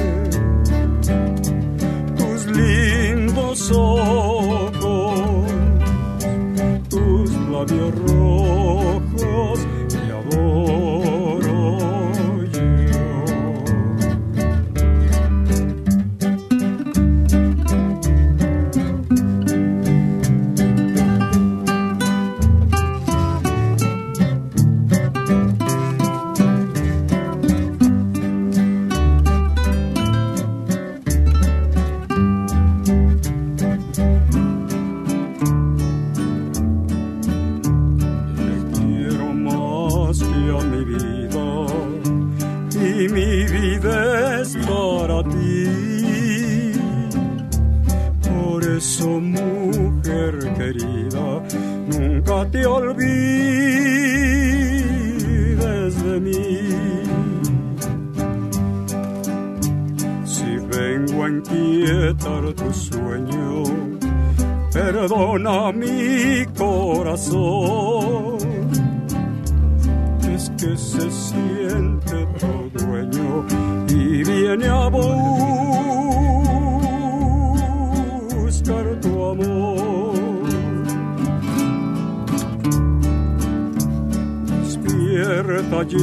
Perdona 65.02 65.72
mi 65.72 66.46
corazón. 66.56 68.36
Es 70.32 70.50
que 70.50 70.76
se 70.76 71.10
siente 71.10 72.26
tu 72.38 72.70
dueño 72.78 73.44
y 73.88 74.22
viene 74.22 74.68
a 74.68 74.88
buscar 78.30 79.00
tu 79.00 79.24
amor. 79.32 80.12
Despierta 84.62 85.82
ya, 85.82 85.98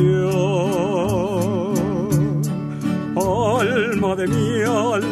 alma 3.62 4.12
de 4.16 4.28
mi 4.28 4.62
alma 4.64 5.09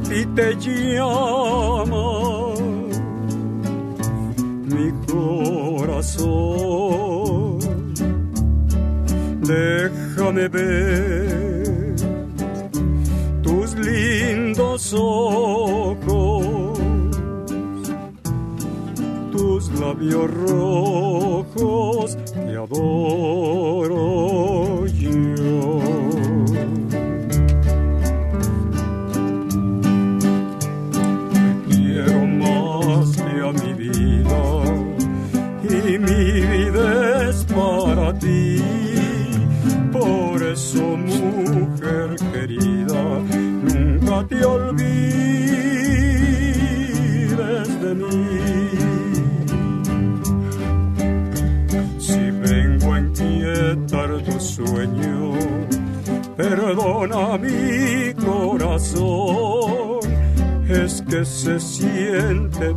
ti 0.00 0.24
te 0.34 0.54
llama 0.56 2.54
mi 4.64 4.92
corazón. 5.06 6.38
Déjame 9.42 10.48
ver 10.48 11.96
tus 13.42 13.74
lindos 13.76 14.94
ojos, 14.94 16.78
tus 19.32 19.70
labios 19.80 20.30
rojos, 20.30 22.16
te 22.34 22.56
adoro 22.56 24.17
que 61.18 61.24
se 61.24 61.58
siente 61.58 62.74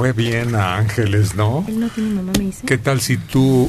fue 0.00 0.14
bien 0.14 0.54
a 0.54 0.78
Ángeles, 0.78 1.34
¿no? 1.34 1.62
Él 1.68 1.78
no 1.78 1.88
tiene 1.90 2.08
mamá, 2.14 2.32
me 2.38 2.46
dice. 2.46 2.64
¿Qué 2.64 2.78
tal 2.78 3.02
si 3.02 3.18
tú 3.18 3.68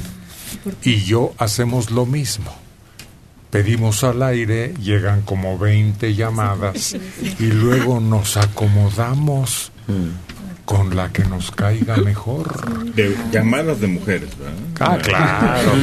y 0.82 1.04
yo 1.04 1.34
hacemos 1.38 1.92
lo 1.92 2.06
mismo? 2.06 2.56
Pedimos 3.50 4.06
al 4.06 4.24
aire, 4.24 4.74
llegan 4.82 5.24
como 5.24 5.58
20 5.58 6.16
llamadas 6.16 6.96
y 7.38 7.48
luego 7.48 8.00
nos 8.00 8.38
acomodamos 8.38 9.74
con 10.64 10.96
la 10.96 11.12
que 11.12 11.26
nos 11.26 11.52
caiga 11.52 11.98
mejor. 11.98 12.94
De 12.96 13.14
llamadas 13.30 13.82
de 13.82 13.88
mujeres, 13.88 14.30
¿verdad? 14.40 14.54
Ah, 14.80 14.98
claro. 15.04 15.74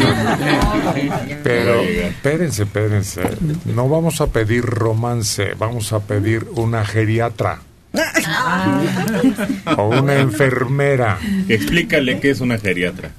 Pero 1.44 1.82
espérense, 1.82 2.62
espérense. 2.62 3.20
No 3.66 3.86
vamos 3.90 4.22
a 4.22 4.28
pedir 4.28 4.64
romance, 4.64 5.52
vamos 5.58 5.92
a 5.92 6.00
pedir 6.00 6.48
una 6.54 6.86
geriatra 6.86 7.67
o 9.76 9.88
una 10.00 10.18
enfermera. 10.18 11.18
Explícale 11.48 12.20
qué 12.20 12.30
es 12.30 12.40
una 12.40 12.58
geriatra. 12.58 13.10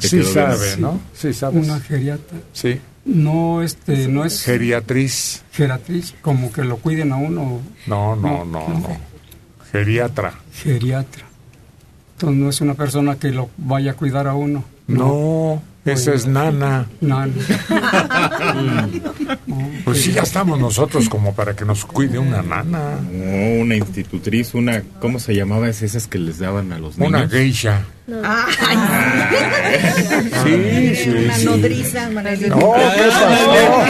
Sí 0.00 0.18
bien. 0.18 0.32
sabe, 0.32 0.76
¿no? 0.78 1.00
Sí 1.12 1.32
sabes. 1.32 1.64
Una 1.64 1.80
geriatra. 1.80 2.38
Sí. 2.52 2.80
No, 3.04 3.62
este, 3.62 4.06
no 4.06 4.24
es 4.24 4.42
Geriatriz. 4.44 5.42
geriatriz, 5.52 6.14
como 6.22 6.52
que 6.52 6.62
lo 6.62 6.76
cuiden 6.76 7.12
a 7.12 7.16
uno. 7.16 7.60
No, 7.86 8.14
no, 8.14 8.44
no, 8.44 8.68
no. 8.68 8.96
Geriatra. 9.72 10.34
Geriatra. 10.54 11.24
Entonces 12.12 12.38
no 12.38 12.48
es 12.48 12.60
una 12.60 12.74
persona 12.74 13.16
que 13.16 13.32
lo 13.32 13.50
vaya 13.56 13.92
a 13.92 13.94
cuidar 13.94 14.28
a 14.28 14.34
uno. 14.34 14.64
No, 14.86 15.60
esa 15.84 16.14
es 16.14 16.26
nana. 16.26 16.86
Nana. 17.00 17.32
Pues 19.84 20.02
sí, 20.02 20.12
ya 20.12 20.22
estamos 20.22 20.58
nosotros 20.58 21.08
como 21.08 21.34
para 21.34 21.54
que 21.56 21.64
nos 21.64 21.84
cuide 21.84 22.18
una 22.18 22.40
nana. 22.40 23.00
No, 23.10 23.60
una 23.60 23.76
institutriz, 23.76 24.54
una... 24.54 24.82
¿Cómo 25.00 25.18
se 25.18 25.34
llamaba? 25.34 25.68
Es 25.68 25.82
esas 25.82 26.06
que 26.06 26.18
les 26.18 26.38
daban 26.38 26.72
a 26.72 26.78
los 26.78 26.96
niños. 26.96 27.12
Una 27.12 27.28
geisha. 27.28 27.84
Sí, 28.04 28.12
sí, 30.96 31.08
Una 31.10 31.34
sí. 31.36 31.44
nodriza, 31.44 32.10
Manelí. 32.10 32.48
No, 32.48 32.56
¿qué 32.56 32.62
pasó? 32.98 33.28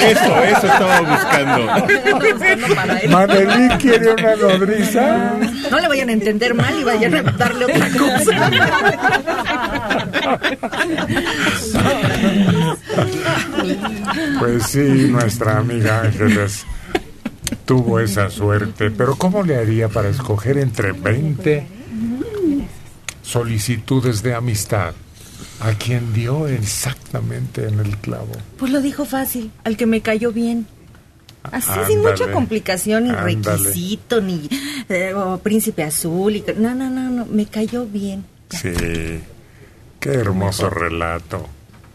Eso, 0.07 0.43
eso 0.43 0.67
estaba 0.67 1.01
buscando. 1.01 1.87
Manelí 3.11 3.69
quiere 3.79 4.13
una 4.13 4.37
nodriza. 4.37 5.33
No 5.71 5.81
le 5.81 5.89
vayan 5.89 6.11
a 6.11 6.13
entender 6.13 6.53
mal 6.55 6.79
y 6.79 6.85
vayan 6.85 7.15
a 7.15 7.23
darle 7.23 7.65
otra 7.65 7.89
cosa. 7.91 8.51
Pues 14.39 14.67
sí, 14.67 15.09
nuestra 15.11 15.59
amiga 15.59 16.03
Ángeles 16.03 16.65
tuvo 17.65 18.01
esa 18.01 18.31
suerte. 18.31 18.91
Pero 18.91 19.17
¿cómo 19.17 19.43
le 19.43 19.57
haría 19.57 19.89
para 19.89 20.09
escoger 20.09 20.59
entre 20.59 20.93
20 20.93 21.67
solicitudes 23.23 24.23
de 24.23 24.35
amistad 24.35 24.95
a 25.61 25.73
quien 25.75 26.13
dio 26.13 26.47
exactamente 26.49 27.67
en 27.67 27.81
el 27.81 27.97
clavo? 27.99 28.33
Pues 28.59 28.73
lo 28.73 28.81
dijo 28.81 29.05
fácil, 29.05 29.51
al 29.65 29.77
que 29.77 29.87
me 29.87 30.01
cayó 30.01 30.33
bien. 30.33 30.67
Así 31.51 31.73
sin 31.89 32.03
mucha 32.03 32.31
complicación, 32.31 33.05
ni 33.05 33.11
ándale. 33.11 33.57
requisito, 33.57 34.21
ni 34.21 34.49
eh, 34.89 35.13
o 35.15 35.39
príncipe 35.39 35.83
azul. 35.83 36.37
Y, 36.37 36.45
no, 36.57 36.75
no, 36.75 36.89
no, 36.89 37.11
no, 37.11 37.27
me 37.27 37.47
cayó 37.47 37.85
bien. 37.85 38.25
Sí, 38.51 39.21
qué 39.99 40.11
hermoso 40.11 40.71
relato. 40.71 41.49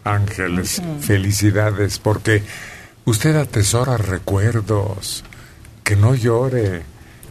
Ángeles, 0.04 0.82
felicidades, 1.00 1.98
porque 1.98 2.42
usted 3.04 3.36
atesora 3.36 3.96
recuerdos. 3.96 5.24
Que 5.82 5.96
no 5.96 6.14
llore, 6.14 6.82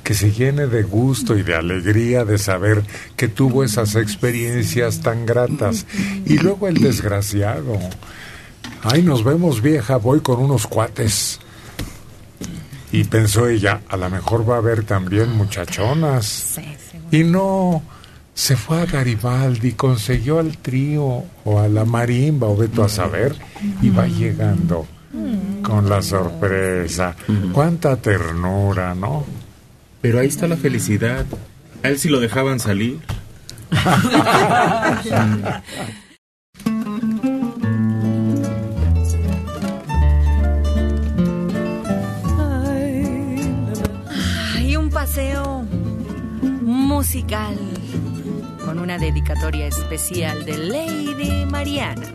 que 0.07 0.13
se 0.13 0.31
llene 0.31 0.67
de 0.67 0.83
gusto 0.83 1.37
y 1.37 1.43
de 1.43 1.53
alegría 1.53 2.23
de 2.23 2.37
saber 2.37 2.81
que 3.17 3.27
tuvo 3.27 3.65
esas 3.65 3.95
experiencias 3.95 5.01
tan 5.01 5.25
gratas. 5.25 5.85
Y 6.25 6.37
luego 6.37 6.69
el 6.69 6.75
desgraciado. 6.75 7.77
Ay, 8.83 9.01
nos 9.01 9.25
vemos 9.25 9.61
vieja, 9.61 9.97
voy 9.97 10.21
con 10.21 10.39
unos 10.39 10.65
cuates. 10.65 11.41
Y 12.89 13.03
pensó 13.03 13.49
ella, 13.49 13.81
a 13.89 13.97
lo 13.97 14.09
mejor 14.09 14.49
va 14.49 14.55
a 14.55 14.59
haber 14.59 14.85
también 14.85 15.35
muchachonas. 15.35 16.57
Y 17.11 17.25
no, 17.25 17.83
se 18.33 18.55
fue 18.55 18.79
a 18.79 18.85
Garibaldi, 18.85 19.73
consiguió 19.73 20.39
al 20.39 20.57
trío 20.59 21.25
o 21.43 21.59
a 21.59 21.67
la 21.67 21.83
marimba 21.83 22.47
o 22.47 22.55
veto 22.55 22.81
a 22.81 22.87
saber 22.87 23.35
y 23.81 23.89
va 23.89 24.07
llegando 24.07 24.87
con 25.61 25.89
la 25.89 26.01
sorpresa. 26.01 27.13
Cuánta 27.51 27.97
ternura, 27.97 28.95
¿no? 28.95 29.25
Pero 30.07 30.19
ahí 30.21 30.27
está 30.27 30.47
la 30.47 30.55
felicidad. 30.55 31.25
A 31.83 31.89
él 31.89 31.99
sí 31.99 32.07
lo 32.07 32.21
dejaban 32.21 32.61
salir. 32.61 32.97
Hay 44.55 44.77
un 44.77 44.89
paseo 44.89 45.65
musical 46.41 47.57
con 48.63 48.79
una 48.79 48.97
dedicatoria 48.97 49.67
especial 49.67 50.45
de 50.45 50.57
Lady 50.57 51.45
Mariana. 51.47 52.13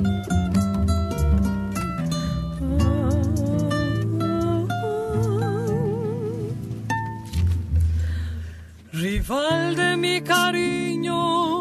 Rival 9.23 9.77
de 9.77 9.97
mi 9.97 10.21
cariño, 10.21 11.52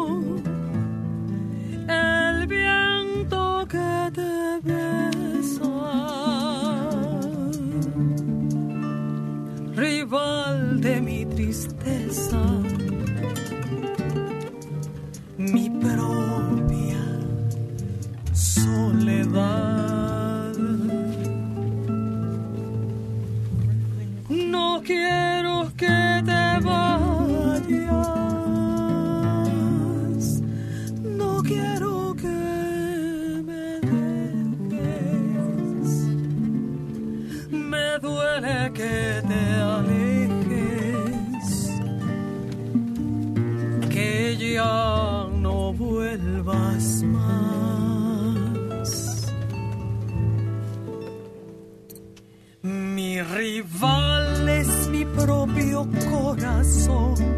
corazón 56.10 57.31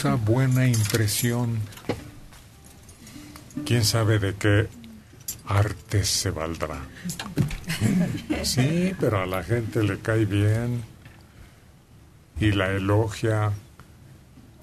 causa 0.00 0.14
buena 0.14 0.66
impresión. 0.66 1.58
¿Quién 3.66 3.84
sabe 3.84 4.18
de 4.18 4.34
qué 4.34 4.68
arte 5.46 6.04
se 6.04 6.30
valdrá? 6.30 6.80
Sí, 8.42 8.94
pero 8.98 9.22
a 9.22 9.26
la 9.26 9.42
gente 9.42 9.82
le 9.82 9.98
cae 9.98 10.24
bien 10.24 10.82
y 12.40 12.52
la 12.52 12.70
elogia. 12.70 13.52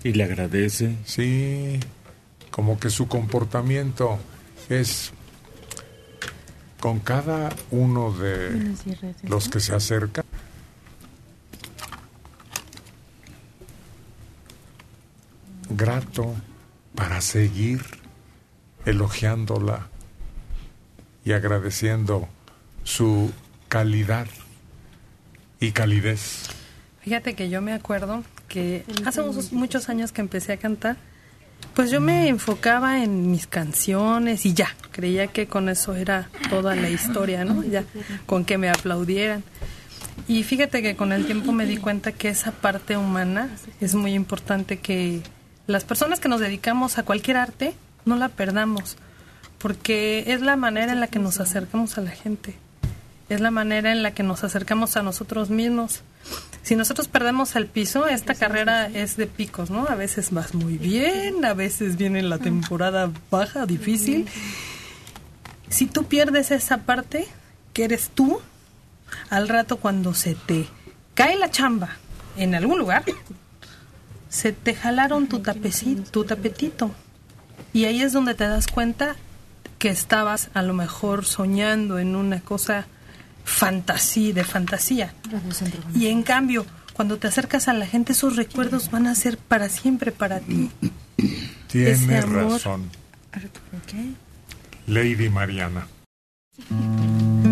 Y 0.03 0.13
le 0.13 0.23
agradece. 0.23 0.95
Sí, 1.05 1.79
como 2.49 2.79
que 2.79 2.89
su 2.89 3.07
comportamiento 3.07 4.17
es 4.69 5.11
con 6.79 6.99
cada 6.99 7.49
uno 7.71 8.11
de 8.11 8.73
los 9.23 9.49
que 9.49 9.59
se 9.59 9.75
acercan. 9.75 10.25
Para 16.95 17.21
seguir 17.21 17.81
elogiándola 18.85 19.87
y 21.25 21.33
agradeciendo 21.33 22.27
su 22.83 23.31
calidad 23.67 24.27
y 25.59 25.71
calidez. 25.71 26.43
Fíjate 27.01 27.35
que 27.35 27.49
yo 27.49 27.61
me 27.61 27.73
acuerdo 27.73 28.23
que 28.47 28.83
hace 29.05 29.21
unos- 29.21 29.51
muchos 29.51 29.89
años 29.89 30.11
que 30.11 30.21
empecé 30.21 30.53
a 30.53 30.57
cantar, 30.57 30.97
pues 31.73 31.91
yo 31.91 31.99
me 32.01 32.27
enfocaba 32.29 33.03
en 33.03 33.29
mis 33.31 33.45
canciones 33.47 34.45
y 34.45 34.53
ya, 34.53 34.69
creía 34.91 35.27
que 35.27 35.47
con 35.47 35.69
eso 35.69 35.95
era 35.95 36.29
toda 36.49 36.75
la 36.75 36.89
historia, 36.89 37.43
¿no? 37.45 37.63
Ya, 37.63 37.83
con 38.25 38.45
que 38.45 38.57
me 38.57 38.69
aplaudieran. 38.69 39.43
Y 40.27 40.43
fíjate 40.43 40.81
que 40.81 40.95
con 40.95 41.11
el 41.11 41.25
tiempo 41.25 41.51
me 41.51 41.65
di 41.65 41.77
cuenta 41.77 42.11
que 42.11 42.29
esa 42.29 42.51
parte 42.51 42.97
humana 42.97 43.49
es 43.81 43.95
muy 43.95 44.13
importante 44.13 44.79
que 44.79 45.21
las 45.67 45.83
personas 45.83 46.19
que 46.19 46.29
nos 46.29 46.39
dedicamos 46.39 46.97
a 46.97 47.03
cualquier 47.03 47.37
arte 47.37 47.73
no 48.05 48.15
la 48.15 48.29
perdamos, 48.29 48.97
porque 49.57 50.23
es 50.27 50.41
la 50.41 50.55
manera 50.55 50.93
en 50.93 50.99
la 50.99 51.07
que 51.07 51.19
nos 51.19 51.39
acercamos 51.39 51.97
a 51.97 52.01
la 52.01 52.11
gente, 52.11 52.55
es 53.29 53.41
la 53.41 53.51
manera 53.51 53.91
en 53.91 54.01
la 54.01 54.11
que 54.11 54.23
nos 54.23 54.43
acercamos 54.45 54.95
a 54.95 55.03
nosotros 55.03 55.49
mismos. 55.49 56.01
Si 56.63 56.75
nosotros 56.75 57.07
perdemos 57.07 57.55
el 57.55 57.67
piso, 57.67 58.07
esta 58.07 58.33
carrera 58.33 58.87
es 58.87 59.17
de 59.17 59.27
picos, 59.27 59.69
¿no? 59.69 59.85
A 59.87 59.95
veces 59.95 60.31
vas 60.31 60.53
muy 60.53 60.77
bien, 60.77 61.43
a 61.43 61.53
veces 61.53 61.97
viene 61.97 62.21
la 62.21 62.37
temporada 62.37 63.11
baja, 63.29 63.65
difícil. 63.65 64.27
Si 65.69 65.85
tú 65.85 66.05
pierdes 66.05 66.51
esa 66.51 66.79
parte, 66.79 67.27
que 67.73 67.83
eres 67.83 68.09
tú, 68.09 68.39
al 69.29 69.49
rato 69.49 69.77
cuando 69.77 70.13
se 70.13 70.35
te 70.35 70.67
cae 71.13 71.37
la 71.37 71.51
chamba 71.51 71.97
en 72.37 72.55
algún 72.55 72.79
lugar, 72.79 73.03
se 74.29 74.51
te 74.51 74.75
jalaron 74.75 75.27
tu 75.27 75.39
tapecito, 75.39 76.09
tu 76.11 76.23
tapetito. 76.23 76.91
Y 77.73 77.85
ahí 77.85 78.01
es 78.01 78.13
donde 78.13 78.33
te 78.35 78.47
das 78.47 78.67
cuenta 78.67 79.15
que 79.79 79.89
estabas 79.89 80.49
a 80.53 80.61
lo 80.61 80.73
mejor 80.73 81.25
soñando 81.25 81.99
en 81.99 82.15
una 82.15 82.39
cosa 82.41 82.87
fantasía, 83.43 84.33
de 84.33 84.43
fantasía. 84.43 85.13
Y 85.95 86.07
en 86.07 86.23
cambio, 86.23 86.65
cuando 86.93 87.17
te 87.17 87.27
acercas 87.27 87.67
a 87.67 87.73
la 87.73 87.85
gente, 87.85 88.13
esos 88.13 88.35
recuerdos 88.35 88.89
van 88.91 89.07
a 89.07 89.15
ser 89.15 89.37
para 89.37 89.69
siempre 89.69 90.11
para 90.11 90.39
ti. 90.39 90.69
Ese 91.17 91.37
Tiene 91.67 92.17
amor. 92.17 92.51
razón. 92.53 92.89
Lady 94.87 95.29
Mariana. 95.29 95.87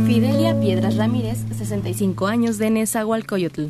Fidelia 0.08 0.60
Piedras 0.60 0.96
Ramírez, 0.96 1.40
65 1.58 2.28
años 2.28 2.58
de 2.58 2.70
Nezahualcóyotl. 2.72 3.68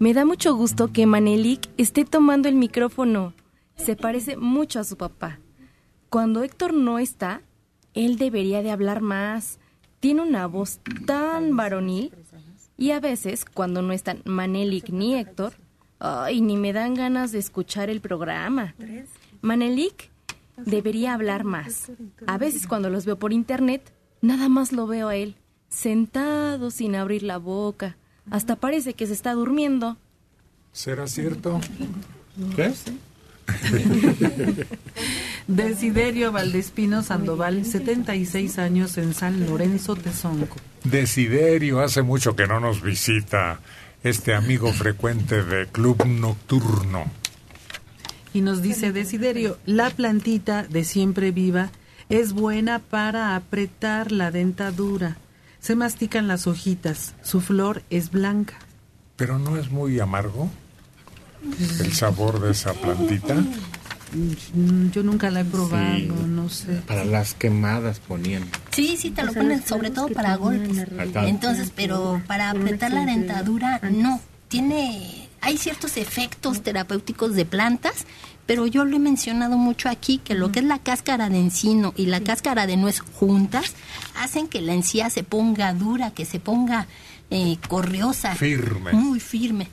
Me 0.00 0.14
da 0.14 0.24
mucho 0.24 0.56
gusto 0.56 0.94
que 0.94 1.04
Manelik 1.04 1.68
esté 1.76 2.06
tomando 2.06 2.48
el 2.48 2.54
micrófono. 2.54 3.34
Se 3.76 3.96
parece 3.96 4.38
mucho 4.38 4.80
a 4.80 4.84
su 4.84 4.96
papá. 4.96 5.40
Cuando 6.08 6.42
Héctor 6.42 6.72
no 6.72 6.98
está, 6.98 7.42
él 7.92 8.16
debería 8.16 8.62
de 8.62 8.70
hablar 8.70 9.02
más. 9.02 9.58
Tiene 10.00 10.22
una 10.22 10.46
voz 10.46 10.80
tan 11.04 11.54
varonil. 11.54 12.14
Y 12.78 12.92
a 12.92 13.00
veces, 13.00 13.44
cuando 13.44 13.82
no 13.82 13.92
están 13.92 14.22
Manelik 14.24 14.88
ni 14.88 15.16
Héctor, 15.16 15.52
ay, 15.98 16.40
ni 16.40 16.56
me 16.56 16.72
dan 16.72 16.94
ganas 16.94 17.30
de 17.30 17.38
escuchar 17.38 17.90
el 17.90 18.00
programa. 18.00 18.74
Manelik 19.42 20.10
debería 20.56 21.12
hablar 21.12 21.44
más. 21.44 21.92
A 22.26 22.38
veces 22.38 22.66
cuando 22.66 22.88
los 22.88 23.04
veo 23.04 23.18
por 23.18 23.34
internet, 23.34 23.92
nada 24.22 24.48
más 24.48 24.72
lo 24.72 24.86
veo 24.86 25.08
a 25.08 25.16
él, 25.16 25.36
sentado 25.68 26.70
sin 26.70 26.96
abrir 26.96 27.22
la 27.22 27.36
boca. 27.36 27.98
Hasta 28.30 28.56
parece 28.56 28.94
que 28.94 29.06
se 29.06 29.12
está 29.12 29.32
durmiendo. 29.32 29.96
¿Será 30.72 31.06
cierto? 31.06 31.60
¿Qué? 32.56 32.72
Desiderio 35.48 36.30
Valdespino 36.30 37.02
Sandoval, 37.02 37.64
76 37.64 38.58
años 38.58 38.98
en 38.98 39.14
San 39.14 39.46
Lorenzo, 39.46 39.96
Tezonco. 39.96 40.56
Desiderio, 40.84 41.80
hace 41.80 42.02
mucho 42.02 42.36
que 42.36 42.46
no 42.46 42.60
nos 42.60 42.82
visita. 42.82 43.60
este 44.02 44.34
amigo 44.34 44.72
frecuente 44.72 45.42
de 45.44 45.66
Club 45.66 46.06
Nocturno. 46.06 47.04
Y 48.32 48.40
nos 48.40 48.62
dice 48.62 48.92
Desiderio, 48.92 49.58
la 49.66 49.90
plantita 49.90 50.62
de 50.62 50.84
siempre 50.84 51.32
viva 51.32 51.70
es 52.08 52.32
buena 52.32 52.78
para 52.78 53.36
apretar 53.36 54.10
la 54.10 54.30
dentadura. 54.30 55.18
Se 55.60 55.76
mastican 55.76 56.26
las 56.28 56.46
hojitas, 56.46 57.14
su 57.22 57.40
flor 57.40 57.82
es 57.90 58.10
blanca. 58.10 58.54
Pero 59.16 59.38
no 59.38 59.56
es 59.56 59.70
muy 59.70 60.00
amargo 60.00 60.48
el 61.80 61.92
sabor 61.92 62.40
de 62.40 62.52
esa 62.52 62.72
plantita. 62.72 63.34
Mm, 63.34 64.90
Yo 64.90 65.02
nunca 65.02 65.30
la 65.30 65.40
he 65.40 65.44
probado, 65.44 65.96
Sí. 65.98 66.10
no 66.26 66.48
sé. 66.48 66.72
Para 66.86 67.04
las 67.04 67.34
quemadas 67.34 68.00
ponían. 68.00 68.44
Sí, 68.72 68.96
sí, 68.96 69.10
te 69.10 69.22
lo 69.22 69.32
ponen 69.32 69.64
sobre 69.64 69.90
todo 69.90 70.08
para 70.08 70.36
golpes. 70.36 70.86
Entonces, 71.14 71.70
pero 71.74 72.20
para 72.26 72.50
apretar 72.50 72.92
la 72.92 73.04
dentadura, 73.06 73.80
no. 73.92 74.20
Tiene, 74.48 75.28
hay 75.42 75.58
ciertos 75.58 75.96
efectos 75.96 76.62
terapéuticos 76.62 77.34
de 77.36 77.44
plantas, 77.44 78.04
pero 78.50 78.66
yo 78.66 78.84
lo 78.84 78.96
he 78.96 78.98
mencionado 78.98 79.56
mucho 79.56 79.88
aquí, 79.88 80.18
que 80.18 80.34
lo 80.34 80.50
que 80.50 80.58
es 80.58 80.64
la 80.64 80.80
cáscara 80.80 81.30
de 81.30 81.38
encino 81.38 81.94
y 81.96 82.06
la 82.06 82.20
cáscara 82.20 82.66
de 82.66 82.76
nuez 82.76 82.98
juntas 82.98 83.76
hacen 84.16 84.48
que 84.48 84.60
la 84.60 84.74
encía 84.74 85.08
se 85.08 85.22
ponga 85.22 85.72
dura, 85.72 86.10
que 86.10 86.24
se 86.24 86.40
ponga 86.40 86.88
eh, 87.30 87.58
corriosa. 87.68 88.34
Firme. 88.34 88.92
Muy 88.92 89.20
firme. 89.20 89.68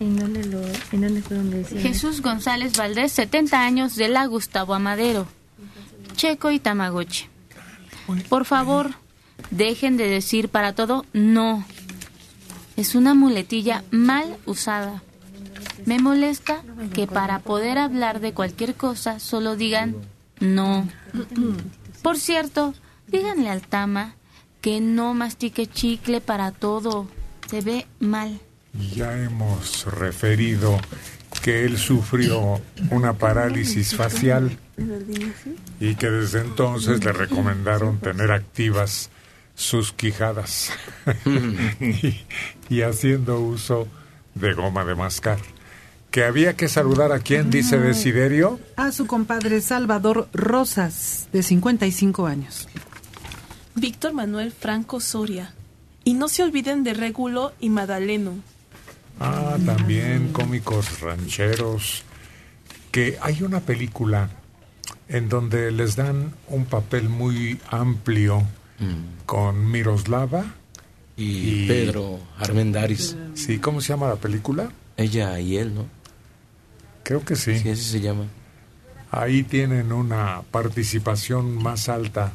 ¿En 0.00 0.18
dónde, 0.18 0.44
lo, 0.44 0.60
¿En 0.90 1.02
dónde 1.02 1.22
fue 1.22 1.36
donde 1.36 1.58
decía? 1.58 1.80
Jesús 1.80 2.20
González 2.20 2.76
Valdés, 2.76 3.12
70 3.12 3.64
años, 3.64 3.94
de 3.94 4.08
la 4.08 4.26
Gustavo 4.26 4.74
Amadero. 4.74 5.28
Checo 6.16 6.50
y 6.50 6.58
Tamagotchi. 6.58 7.26
Por 8.28 8.44
favor, 8.44 8.90
dejen 9.52 9.96
de 9.96 10.08
decir 10.08 10.48
para 10.48 10.72
todo 10.72 11.06
no. 11.12 11.64
Es 12.76 12.96
una 12.96 13.14
muletilla 13.14 13.84
mal 13.92 14.36
usada. 14.46 15.04
Me 15.86 16.00
molesta 16.00 16.62
que 16.92 17.06
para 17.06 17.38
poder 17.38 17.78
hablar 17.78 18.20
de 18.20 18.34
cualquier 18.34 18.74
cosa 18.74 19.20
solo 19.20 19.56
digan 19.56 19.96
no. 20.40 20.88
Por 22.02 22.18
cierto, 22.18 22.74
díganle 23.06 23.48
al 23.48 23.62
Tama 23.62 24.16
que 24.60 24.80
no 24.80 25.14
mastique 25.14 25.66
chicle 25.66 26.20
para 26.20 26.50
todo. 26.50 27.06
Se 27.48 27.60
ve 27.60 27.86
mal. 28.00 28.40
Ya 28.94 29.16
hemos 29.16 29.84
referido 29.86 30.78
que 31.42 31.64
él 31.64 31.78
sufrió 31.78 32.60
una 32.90 33.12
parálisis 33.12 33.94
facial 33.94 34.58
y 35.78 35.94
que 35.94 36.10
desde 36.10 36.40
entonces 36.40 37.04
le 37.04 37.12
recomendaron 37.12 38.00
tener 38.00 38.32
activas 38.32 39.10
sus 39.54 39.92
quijadas 39.92 40.72
y, 41.80 42.24
y 42.68 42.82
haciendo 42.82 43.40
uso 43.40 43.86
de 44.34 44.52
goma 44.52 44.84
de 44.84 44.96
mascar. 44.96 45.38
Que 46.16 46.24
había 46.24 46.56
que 46.56 46.66
saludar 46.68 47.12
a 47.12 47.18
quien 47.18 47.50
dice 47.50 47.78
Desiderio. 47.78 48.58
A 48.76 48.90
su 48.90 49.06
compadre 49.06 49.60
Salvador 49.60 50.30
Rosas, 50.32 51.28
de 51.30 51.42
55 51.42 52.26
años. 52.26 52.70
Víctor 53.74 54.14
Manuel 54.14 54.50
Franco 54.50 55.00
Soria. 55.00 55.52
Y 56.04 56.14
no 56.14 56.30
se 56.30 56.42
olviden 56.42 56.84
de 56.84 56.94
Régulo 56.94 57.52
y 57.60 57.68
Madaleno. 57.68 58.32
Ah, 59.20 59.58
también 59.66 60.32
cómicos 60.32 61.02
rancheros. 61.02 62.02
Que 62.90 63.18
hay 63.20 63.42
una 63.42 63.60
película 63.60 64.30
en 65.08 65.28
donde 65.28 65.70
les 65.70 65.96
dan 65.96 66.32
un 66.48 66.64
papel 66.64 67.10
muy 67.10 67.60
amplio 67.70 68.42
con 69.26 69.70
Miroslava 69.70 70.46
Y 71.14 71.66
Pedro 71.66 72.20
Armendáriz. 72.38 73.14
Sí, 73.34 73.58
¿cómo 73.58 73.82
se 73.82 73.88
llama 73.88 74.08
la 74.08 74.16
película? 74.16 74.70
Ella 74.96 75.38
y 75.40 75.58
él, 75.58 75.74
¿no? 75.74 75.95
Creo 77.06 77.24
que 77.24 77.36
sí. 77.36 77.56
Sí, 77.56 77.68
así 77.68 77.82
se 77.84 78.00
llama. 78.00 78.24
Ahí 79.12 79.44
tienen 79.44 79.92
una 79.92 80.42
participación 80.50 81.56
más 81.62 81.88
alta 81.88 82.32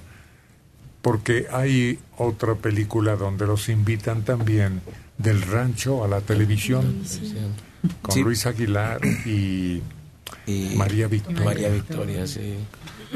porque 1.01 1.47
hay 1.51 1.99
otra 2.17 2.55
película 2.55 3.17
donde 3.17 3.45
los 3.45 3.67
invitan 3.67 4.23
también 4.23 4.81
del 5.17 5.41
rancho 5.41 6.05
a 6.05 6.07
la 6.07 6.21
televisión 6.21 7.03
con 8.01 8.13
Sí. 8.13 8.23
Luis 8.23 8.45
Aguilar 8.45 9.01
y, 9.25 9.81
Y 10.47 10.75
María 10.77 11.07
Victoria. 11.07 11.43
María 11.43 11.69
Victoria, 11.69 12.25
sí. 12.25 12.55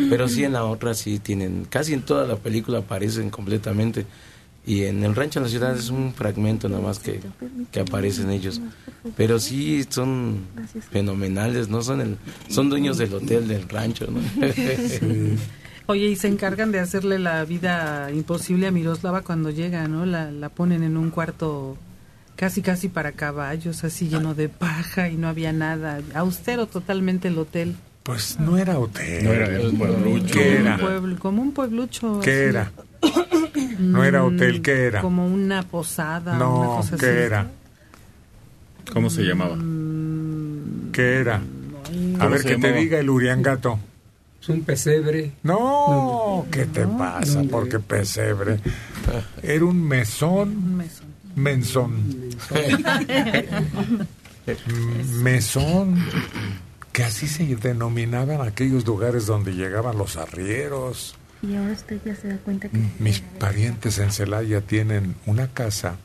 Pero 0.10 0.28
sí 0.28 0.44
en 0.44 0.52
la 0.54 0.66
otra 0.66 0.94
sí 0.94 1.20
tienen, 1.20 1.66
casi 1.70 1.94
en 1.94 2.02
toda 2.02 2.28
la 2.28 2.36
película 2.36 2.80
aparecen 2.80 3.30
completamente. 3.30 4.06
Y 4.68 4.86
en 4.86 5.04
el 5.04 5.14
rancho 5.16 5.40
en 5.40 5.44
la 5.44 5.50
ciudad 5.50 5.78
es 5.78 5.90
un 5.90 6.14
fragmento 6.14 6.68
nada 6.68 6.82
más 6.82 6.98
que, 7.00 7.20
que 7.72 7.80
aparecen 7.82 8.32
ellos. 8.32 8.60
Pero 9.16 9.40
sí 9.40 9.86
son 9.88 10.40
fenomenales, 10.92 11.70
¿no? 11.70 11.84
Son, 11.84 12.02
el, 12.02 12.18
son 12.50 12.70
dueños 12.70 12.98
del 12.98 13.14
hotel 13.14 13.48
del 13.48 13.70
rancho, 13.70 14.08
¿no? 14.10 14.20
Oye, 15.88 16.08
y 16.08 16.16
se 16.16 16.28
encargan 16.28 16.72
de 16.72 16.80
hacerle 16.80 17.20
la 17.20 17.46
vida 17.46 18.10
imposible 18.12 18.66
a 18.66 18.72
Miroslava 18.72 19.22
cuando 19.22 19.52
llega, 19.52 19.88
¿no? 19.88 20.06
La, 20.08 20.32
la 20.32 20.50
ponen 20.50 20.82
en 20.82 20.98
un 20.98 21.12
cuarto 21.12 21.78
casi 22.36 22.64
casi 22.64 22.90
para 22.90 23.12
caballos, 23.12 23.84
así 23.84 24.10
lleno 24.10 24.34
de 24.34 24.50
paja 24.50 25.10
y 25.10 25.16
no 25.16 25.28
había 25.28 25.54
nada. 25.54 26.02
Austero 26.16 26.66
totalmente 26.66 27.28
el 27.28 27.38
hotel. 27.38 27.76
Pues 28.02 28.40
no 28.40 28.58
era 28.58 28.80
hotel. 28.80 29.24
No 29.26 29.32
era 29.32 29.46
el 29.46 29.74
pueblucho. 29.78 30.34
¿Qué 30.34 30.58
Un 30.60 30.68
era? 30.68 30.78
pueblo- 30.80 31.20
como 31.20 31.42
un 31.44 31.52
pueblucho. 31.54 32.20
¿Qué 32.22 32.32
así. 32.32 32.50
era? 32.50 32.72
No 33.80 34.04
era 34.04 34.22
Mm, 34.24 34.26
hotel, 34.36 34.62
¿qué 34.62 34.86
era? 34.88 35.02
Como 35.02 35.26
una 35.28 35.64
posada. 35.64 36.36
una 36.36 36.40
No, 36.46 36.76
cosa 36.78 36.98
¿qué 36.98 37.06
así. 37.06 37.16
era? 37.18 37.52
¿Cómo 38.94 39.10
se 39.10 39.24
llamaba? 39.24 39.58
¿Qué 40.92 41.16
era? 41.20 41.36
A 41.38 41.40
¿Cómo 42.20 42.30
ver 42.30 42.44
que 42.44 42.58
te 42.58 42.74
diga 42.74 43.00
el 43.00 43.10
Uriangato. 43.10 43.80
Es 44.42 44.50
un 44.50 44.62
pesebre. 44.64 45.32
No, 45.44 46.46
¿qué 46.52 46.66
te 46.66 46.86
pasa? 46.86 47.42
Porque 47.50 47.80
pesebre. 47.80 48.60
Era 49.44 49.66
un 49.66 49.82
mesón. 49.88 50.84
Menzón. 51.36 51.94
Mm, 54.68 55.24
Mesón. 55.24 56.06
Que 56.92 57.04
así 57.04 57.28
se 57.28 57.44
denominaban 57.56 58.42
aquellos 58.42 58.86
lugares 58.86 59.26
donde 59.26 59.54
llegaban 59.54 59.98
los 59.98 60.16
arrieros. 60.18 61.16
Y 61.48 61.56
ahora 61.56 61.74
usted 61.74 62.02
ya 62.04 62.16
se 62.16 62.30
da 62.30 62.38
cuenta 62.38 62.70
que... 62.70 62.78
Mis 63.00 63.20
parientes 63.20 64.00
en 64.00 64.12
Celaya 64.12 64.62
tienen 64.62 65.16
una 65.26 65.48
casa 65.48 65.98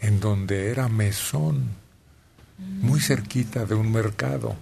en 0.00 0.20
donde 0.20 0.70
era 0.70 0.88
mesón, 0.88 1.70
muy 2.58 3.00
cerquita 3.00 3.66
de 3.66 3.74
un 3.74 3.92
mercado. 3.92 4.56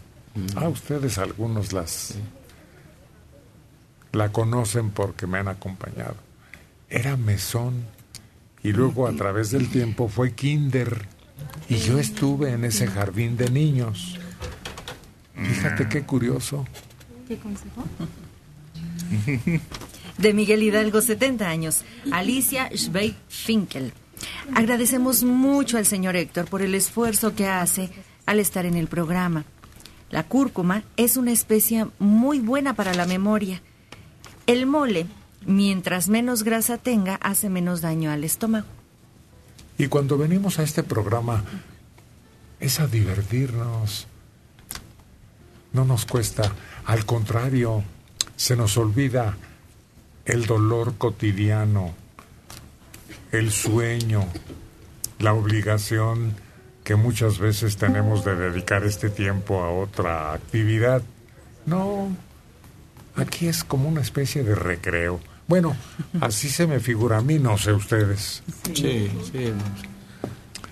Ah, 0.56 0.68
ustedes 0.68 1.18
algunos 1.18 1.72
las 1.72 2.14
la 4.12 4.32
conocen 4.32 4.90
porque 4.90 5.26
me 5.26 5.38
han 5.38 5.48
acompañado. 5.48 6.16
Era 6.88 7.16
mesón 7.16 7.84
y 8.62 8.72
luego 8.72 9.06
a 9.06 9.12
través 9.12 9.50
del 9.50 9.70
tiempo 9.70 10.08
fue 10.08 10.32
kinder 10.32 11.06
y 11.68 11.76
yo 11.76 11.98
estuve 11.98 12.52
en 12.52 12.64
ese 12.64 12.86
jardín 12.86 13.36
de 13.36 13.50
niños. 13.50 14.18
Fíjate 15.34 15.88
qué 15.88 16.02
curioso. 16.02 16.66
¿Qué 17.28 17.38
consejo? 17.38 17.84
De 20.20 20.34
Miguel 20.34 20.62
Hidalgo, 20.62 21.00
70 21.00 21.48
años. 21.48 21.82
Alicia 22.12 22.68
Schweig 22.76 23.14
Finkel. 23.28 23.94
Agradecemos 24.54 25.24
mucho 25.24 25.78
al 25.78 25.86
señor 25.86 26.14
Héctor 26.14 26.46
por 26.46 26.60
el 26.60 26.74
esfuerzo 26.74 27.34
que 27.34 27.46
hace 27.46 27.88
al 28.26 28.38
estar 28.38 28.66
en 28.66 28.74
el 28.74 28.86
programa. 28.86 29.46
La 30.10 30.24
cúrcuma 30.24 30.82
es 30.98 31.16
una 31.16 31.32
especia 31.32 31.88
muy 31.98 32.38
buena 32.38 32.74
para 32.74 32.92
la 32.92 33.06
memoria. 33.06 33.62
El 34.46 34.66
mole, 34.66 35.06
mientras 35.46 36.10
menos 36.10 36.42
grasa 36.42 36.76
tenga, 36.76 37.14
hace 37.14 37.48
menos 37.48 37.80
daño 37.80 38.10
al 38.10 38.22
estómago. 38.22 38.66
Y 39.78 39.86
cuando 39.86 40.18
venimos 40.18 40.58
a 40.58 40.64
este 40.64 40.82
programa 40.82 41.44
es 42.58 42.78
a 42.78 42.86
divertirnos. 42.86 44.06
No 45.72 45.86
nos 45.86 46.04
cuesta, 46.04 46.52
al 46.84 47.06
contrario, 47.06 47.82
se 48.36 48.54
nos 48.54 48.76
olvida 48.76 49.38
el 50.24 50.46
dolor 50.46 50.94
cotidiano, 50.96 51.92
el 53.32 53.50
sueño, 53.50 54.26
la 55.18 55.32
obligación 55.34 56.34
que 56.84 56.96
muchas 56.96 57.38
veces 57.38 57.76
tenemos 57.76 58.24
de 58.24 58.34
dedicar 58.34 58.84
este 58.84 59.10
tiempo 59.10 59.62
a 59.62 59.70
otra 59.70 60.32
actividad. 60.32 61.02
No, 61.66 62.08
aquí 63.16 63.46
es 63.48 63.64
como 63.64 63.88
una 63.88 64.00
especie 64.00 64.42
de 64.42 64.54
recreo. 64.54 65.20
Bueno, 65.46 65.76
así 66.20 66.48
se 66.48 66.66
me 66.66 66.80
figura 66.80 67.18
a 67.18 67.22
mí, 67.22 67.38
no 67.38 67.58
sé 67.58 67.72
ustedes. 67.72 68.42
Sí, 68.74 69.10
sí. 69.32 69.52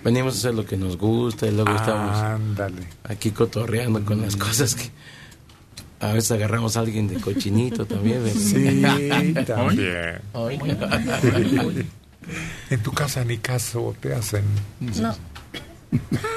Venimos 0.03 0.35
a 0.35 0.37
hacer 0.37 0.55
lo 0.55 0.65
que 0.65 0.77
nos 0.77 0.97
gusta 0.97 1.47
y 1.47 1.51
luego 1.51 1.75
estamos 1.75 2.15
Ándale. 2.17 2.83
aquí 3.03 3.31
cotorreando 3.31 4.03
con 4.05 4.21
las 4.21 4.37
cosas 4.37 4.75
que 4.75 4.89
a 5.99 6.13
veces 6.13 6.31
agarramos 6.31 6.77
a 6.77 6.81
alguien 6.81 7.07
de 7.07 7.15
cochinito 7.15 7.85
también. 7.85 8.23
¿verdad? 8.23 8.39
Sí, 8.39 8.81
también. 9.45 10.19
Ay. 10.33 10.59
en 12.69 12.83
tu 12.83 12.91
casa 12.91 13.23
ni 13.25 13.37
caso 13.37 13.95
te 13.99 14.13
hacen. 14.13 14.43
No. 14.79 15.15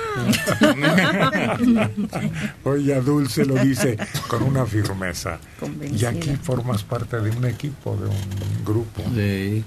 Oye, 2.65 3.01
Dulce 3.01 3.45
lo 3.45 3.55
dice 3.63 3.97
con 4.29 4.43
una 4.43 4.67
firmeza. 4.67 5.39
Y 5.57 5.61
Convencida. 5.61 6.09
aquí 6.11 6.31
formas 6.43 6.83
parte 6.85 7.21
de 7.21 7.31
un 7.37 7.45
equipo, 7.45 7.97
de 7.97 8.07
un 8.07 8.65
grupo. 8.65 9.03
Sí. 9.15 9.65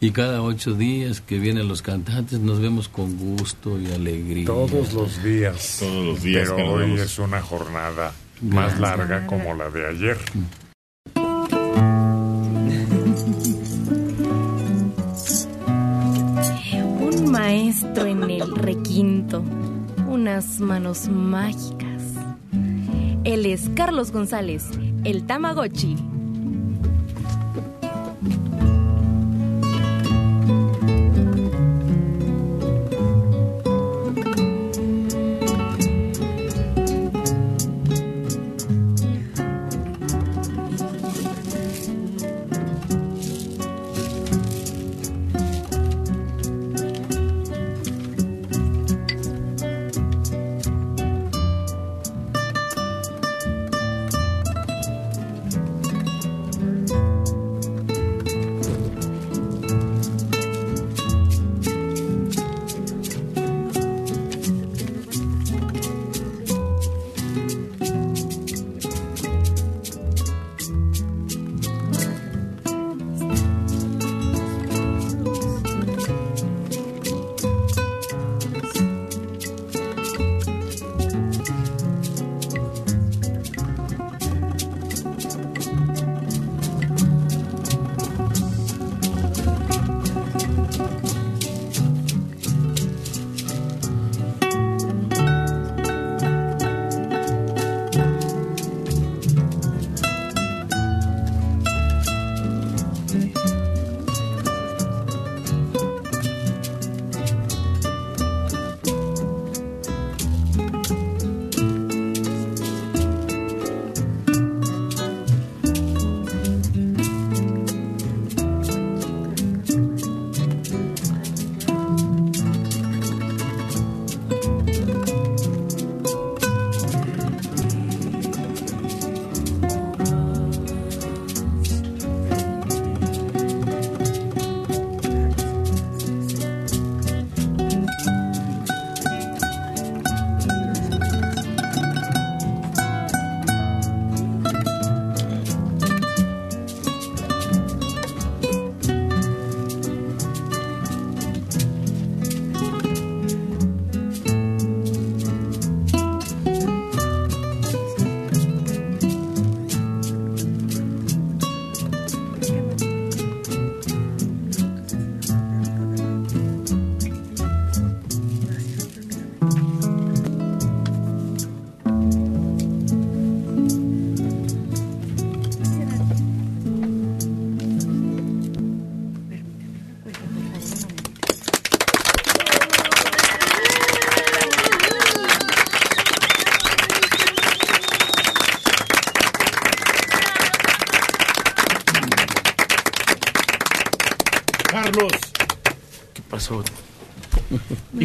Y 0.00 0.10
cada 0.10 0.42
ocho 0.42 0.74
días 0.74 1.20
que 1.20 1.38
vienen 1.38 1.68
los 1.68 1.82
cantantes 1.82 2.40
nos 2.40 2.60
vemos 2.60 2.88
con 2.88 3.16
gusto 3.16 3.78
y 3.80 3.86
alegría. 3.92 4.46
Todos 4.46 4.92
los 4.92 5.22
días. 5.22 5.76
Todos 5.78 6.04
los 6.04 6.22
días 6.22 6.50
Pero 6.56 6.72
hoy 6.72 6.80
vemos. 6.82 7.00
es 7.00 7.18
una 7.20 7.40
jornada 7.40 8.12
más 8.42 8.78
larga 8.78 9.26
como 9.26 9.54
la 9.54 9.70
de 9.70 9.88
ayer. 9.88 10.18
Un 17.00 17.30
maestro 17.30 18.06
en 18.06 18.30
el 18.30 18.54
requinto, 18.54 19.42
unas 20.08 20.60
manos 20.60 21.08
mágicas. 21.08 22.02
Él 23.24 23.46
es 23.46 23.70
Carlos 23.74 24.10
González, 24.12 24.64
el 25.04 25.26
Tamagotchi. 25.26 26.11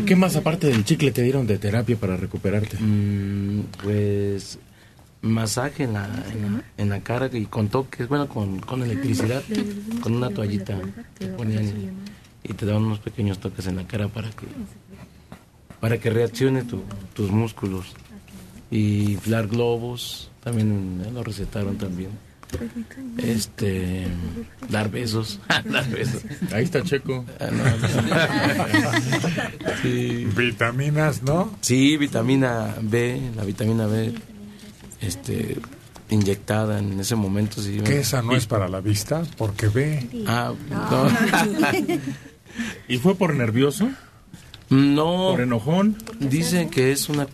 Qué 0.08 0.16
más 0.16 0.36
aparte 0.36 0.68
del 0.68 0.84
chicle 0.84 1.12
te 1.12 1.22
dieron 1.22 1.46
de 1.48 1.58
terapia 1.58 1.96
para 1.98 2.18
recuperarte? 2.18 2.78
Mm, 2.80 3.62
pues 3.84 4.58
masaje 5.22 5.84
en 5.84 5.94
la, 5.94 6.06
en 6.06 6.42
la, 6.42 6.64
en 6.78 6.90
la 6.90 7.00
cara 7.02 7.30
y 7.32 7.46
con 7.46 7.68
toques, 7.70 8.08
bueno, 8.08 8.28
con, 8.28 8.60
con 8.60 8.82
electricidad, 8.84 9.44
con 10.02 10.16
una 10.16 10.30
toallita 10.30 10.80
te 11.18 11.28
ponían 11.28 11.66
y, 12.44 12.50
y 12.50 12.54
te 12.54 12.66
daban 12.66 12.84
unos 12.84 13.00
pequeños 13.00 13.40
toques 13.40 13.68
en 13.68 13.76
la 13.76 13.86
cara 13.86 14.08
para 14.08 14.30
que 14.30 14.46
para 15.80 15.98
que 16.00 16.10
reaccione 16.10 16.64
tu- 16.64 16.84
tus 17.14 17.30
músculos. 17.32 17.94
Y 18.72 19.12
inflar 19.14 19.48
globos 19.48 20.30
también 20.44 20.98
me 21.00 21.12
lo 21.12 21.24
recetaron 21.24 21.78
también 21.78 22.10
este 23.18 24.08
dar 24.70 24.90
besos 24.90 25.40
dar 25.66 25.90
besos 25.90 26.22
ahí 26.54 26.64
está 26.64 26.84
Checo 26.84 27.26
sí. 29.82 30.28
vitaminas 30.36 31.24
no 31.24 31.52
sí 31.62 31.98
vitamina 31.98 32.76
B 32.82 33.32
la 33.36 33.44
vitamina 33.44 33.88
B 33.88 34.14
este 35.02 35.58
inyectada 36.10 36.80
en 36.80 37.00
ese 37.00 37.16
momento 37.16 37.62
sí 37.62 37.82
que 37.82 38.00
esa 38.00 38.22
no 38.22 38.36
es 38.36 38.48
para 38.48 38.70
la 38.70 38.80
vista 38.80 39.24
porque 39.38 39.68
ve 39.68 40.08
ah 40.26 40.54
no. 40.70 41.08
¿Y 42.88 42.98
fue 42.98 43.16
por 43.16 43.36
nervioso? 43.36 43.90
No. 44.70 45.30
¿Por 45.32 45.42
enojón? 45.42 45.98
Dicen 46.20 46.70
que 46.70 46.92
es 46.92 47.10
una, 47.10 47.28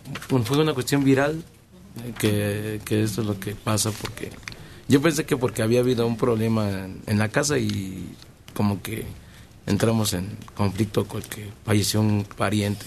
fue 0.44 0.58
una 0.58 0.74
cuestión 0.74 1.04
viral, 1.04 1.42
que, 2.18 2.80
que 2.84 3.02
eso 3.02 3.22
es 3.22 3.26
lo 3.26 3.38
que 3.38 3.54
pasa 3.54 3.90
porque 3.90 4.30
yo 4.88 5.00
pensé 5.00 5.24
que 5.24 5.36
porque 5.36 5.62
había 5.62 5.80
habido 5.80 6.06
un 6.06 6.16
problema 6.16 6.68
en, 6.68 7.00
en 7.06 7.18
la 7.18 7.28
casa 7.28 7.58
y 7.58 8.14
como 8.54 8.82
que 8.82 9.04
entramos 9.66 10.12
en 10.12 10.36
conflicto 10.54 11.06
con 11.06 11.22
que 11.22 11.48
falleció 11.64 12.00
un 12.00 12.24
pariente 12.36 12.86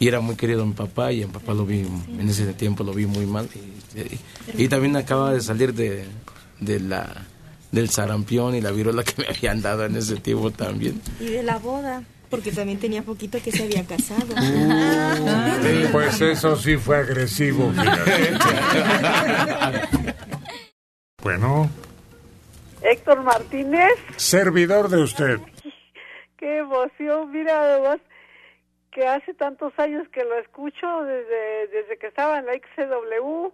y 0.00 0.08
era 0.08 0.20
muy 0.20 0.36
querido 0.36 0.64
mi 0.64 0.74
papá 0.74 1.12
y 1.12 1.22
a 1.22 1.26
mi 1.26 1.32
papá 1.32 1.54
lo 1.54 1.66
vi, 1.66 1.80
en 1.80 2.28
ese 2.28 2.52
tiempo 2.52 2.84
lo 2.84 2.92
vi 2.92 3.06
muy 3.06 3.26
mal 3.26 3.48
y, 3.54 4.62
y 4.62 4.68
también 4.68 4.96
acaba 4.96 5.32
de 5.32 5.40
salir 5.40 5.74
de, 5.74 6.04
de 6.60 6.80
la 6.80 7.26
del 7.72 7.90
sarampión 7.90 8.54
y 8.54 8.60
la 8.60 8.70
viruela 8.70 9.02
que 9.02 9.14
me 9.20 9.28
habían 9.28 9.60
dado 9.60 9.84
en 9.84 9.96
ese 9.96 10.16
tiempo 10.16 10.50
también. 10.50 11.02
Y 11.20 11.26
de 11.26 11.42
la 11.42 11.58
boda, 11.58 12.02
porque 12.30 12.50
también 12.50 12.78
tenía 12.78 13.02
poquito 13.02 13.38
que 13.42 13.52
se 13.52 13.64
había 13.64 13.84
casado. 13.84 14.26
pues 15.92 16.20
eso 16.20 16.56
sí 16.56 16.76
fue 16.76 16.96
agresivo. 16.96 17.70
bueno 21.22 21.68
Héctor 22.82 23.22
Martínez, 23.22 23.94
servidor 24.16 24.88
de 24.88 25.02
usted 25.02 25.40
qué 26.36 26.58
emoción, 26.58 27.30
mira 27.32 27.60
además, 27.60 27.98
que 28.92 29.06
hace 29.06 29.34
tantos 29.34 29.72
años 29.78 30.08
que 30.10 30.22
lo 30.24 30.38
escucho, 30.38 31.02
desde, 31.02 31.66
desde 31.68 31.98
que 31.98 32.06
estaba 32.06 32.38
en 32.38 32.46
la 32.46 32.52
XCW, 32.54 33.48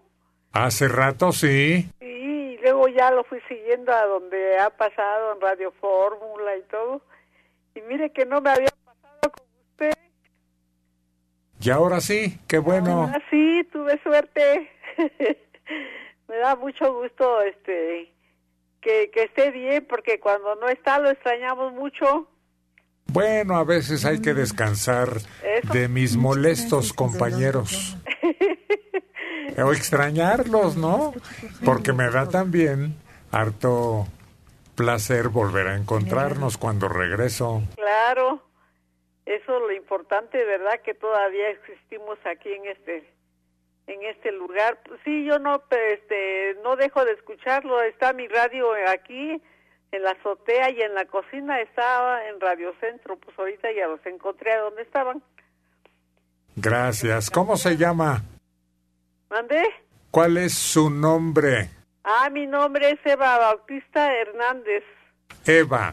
Hace 0.53 0.86
rato 0.86 1.32
sí. 1.32 1.89
y 2.01 2.59
luego 2.59 2.86
ya 2.89 3.11
lo 3.11 3.24
fui 3.24 3.41
siguiendo 3.49 3.93
a 3.93 4.05
donde 4.05 4.59
ha 4.59 4.70
pasado 4.70 5.32
en 5.35 5.41
Radio 5.41 5.73
Fórmula 5.81 6.57
y 6.57 6.62
todo. 6.70 7.03
Y 7.74 7.81
mire 7.81 8.12
que 8.12 8.24
no 8.24 8.41
me 8.41 8.51
había 8.51 8.69
pasado 8.85 9.32
con 9.32 9.47
usted. 9.70 9.93
Y 11.61 11.70
ahora 11.70 12.01
sí, 12.01 12.39
qué 12.47 12.59
bueno. 12.59 13.11
Ah, 13.12 13.19
sí, 13.31 13.66
tuve 13.73 14.01
suerte. 14.05 14.70
me 16.29 16.37
da 16.37 16.57
mucho 16.57 16.93
gusto 16.95 17.43
este 17.43 18.13
que, 18.81 19.11
que 19.11 19.25
esté 19.25 19.51
bien, 19.51 19.87
porque 19.87 20.21
cuando 20.21 20.55
no 20.57 20.69
está 20.69 20.99
lo 20.99 21.11
extrañamos 21.11 21.73
mucho. 21.73 22.29
Bueno, 23.07 23.57
a 23.57 23.65
veces 23.65 24.05
hay 24.05 24.21
que 24.21 24.35
descansar 24.35 25.09
Eso. 25.43 25.73
de 25.73 25.89
mis 25.89 26.17
molestos 26.17 26.93
compañeros. 26.93 27.97
O 29.57 29.73
extrañarlos, 29.73 30.77
¿no? 30.77 31.13
Porque 31.65 31.93
me 31.93 32.11
da 32.11 32.29
también 32.29 32.97
harto 33.31 34.07
placer 34.75 35.29
volver 35.29 35.69
a 35.69 35.77
encontrarnos 35.77 36.59
cuando 36.59 36.89
regreso. 36.89 37.63
Claro, 37.77 38.43
eso 39.27 39.57
es 39.57 39.61
lo 39.61 39.73
importante, 39.73 40.45
¿verdad? 40.45 40.81
Que 40.85 40.95
todavía 40.95 41.51
existimos 41.51 42.19
aquí 42.25 42.51
en 42.53 42.67
este 42.67 43.09
en 43.86 44.02
este 44.05 44.32
lugar. 44.32 44.81
Pues 44.86 45.01
sí, 45.05 45.24
yo 45.24 45.39
no 45.39 45.61
pe- 45.61 45.94
este 45.94 46.56
no 46.62 46.77
dejo 46.77 47.05
de 47.05 47.12
escucharlo. 47.12 47.82
Está 47.82 48.12
mi 48.12 48.27
radio 48.28 48.69
aquí 48.89 49.40
en 49.93 50.02
la 50.02 50.11
azotea 50.12 50.70
y 50.70 50.81
en 50.81 50.94
la 50.94 51.05
cocina 51.05 51.61
estaba 51.61 52.27
en 52.28 52.40
Radio 52.40 52.74
Centro. 52.81 53.16
Pues 53.19 53.39
ahorita 53.39 53.69
ya 53.73 53.86
los 53.86 54.05
encontré 54.06 54.52
a 54.52 54.61
donde 54.61 54.82
estaban. 54.82 55.23
Gracias. 56.56 57.31
¿Cómo 57.31 57.56
se 57.56 57.77
llama? 57.77 58.23
¿Mandé? 59.31 59.62
¿Cuál 60.11 60.36
es 60.36 60.55
su 60.55 60.90
nombre? 60.90 61.70
Ah, 62.05 62.28
mi 62.31 62.47
nombre 62.47 62.90
es 62.90 63.01
Eva 63.05 63.39
Bautista 63.39 64.12
Hernández. 64.15 64.85
Eva. 65.47 65.93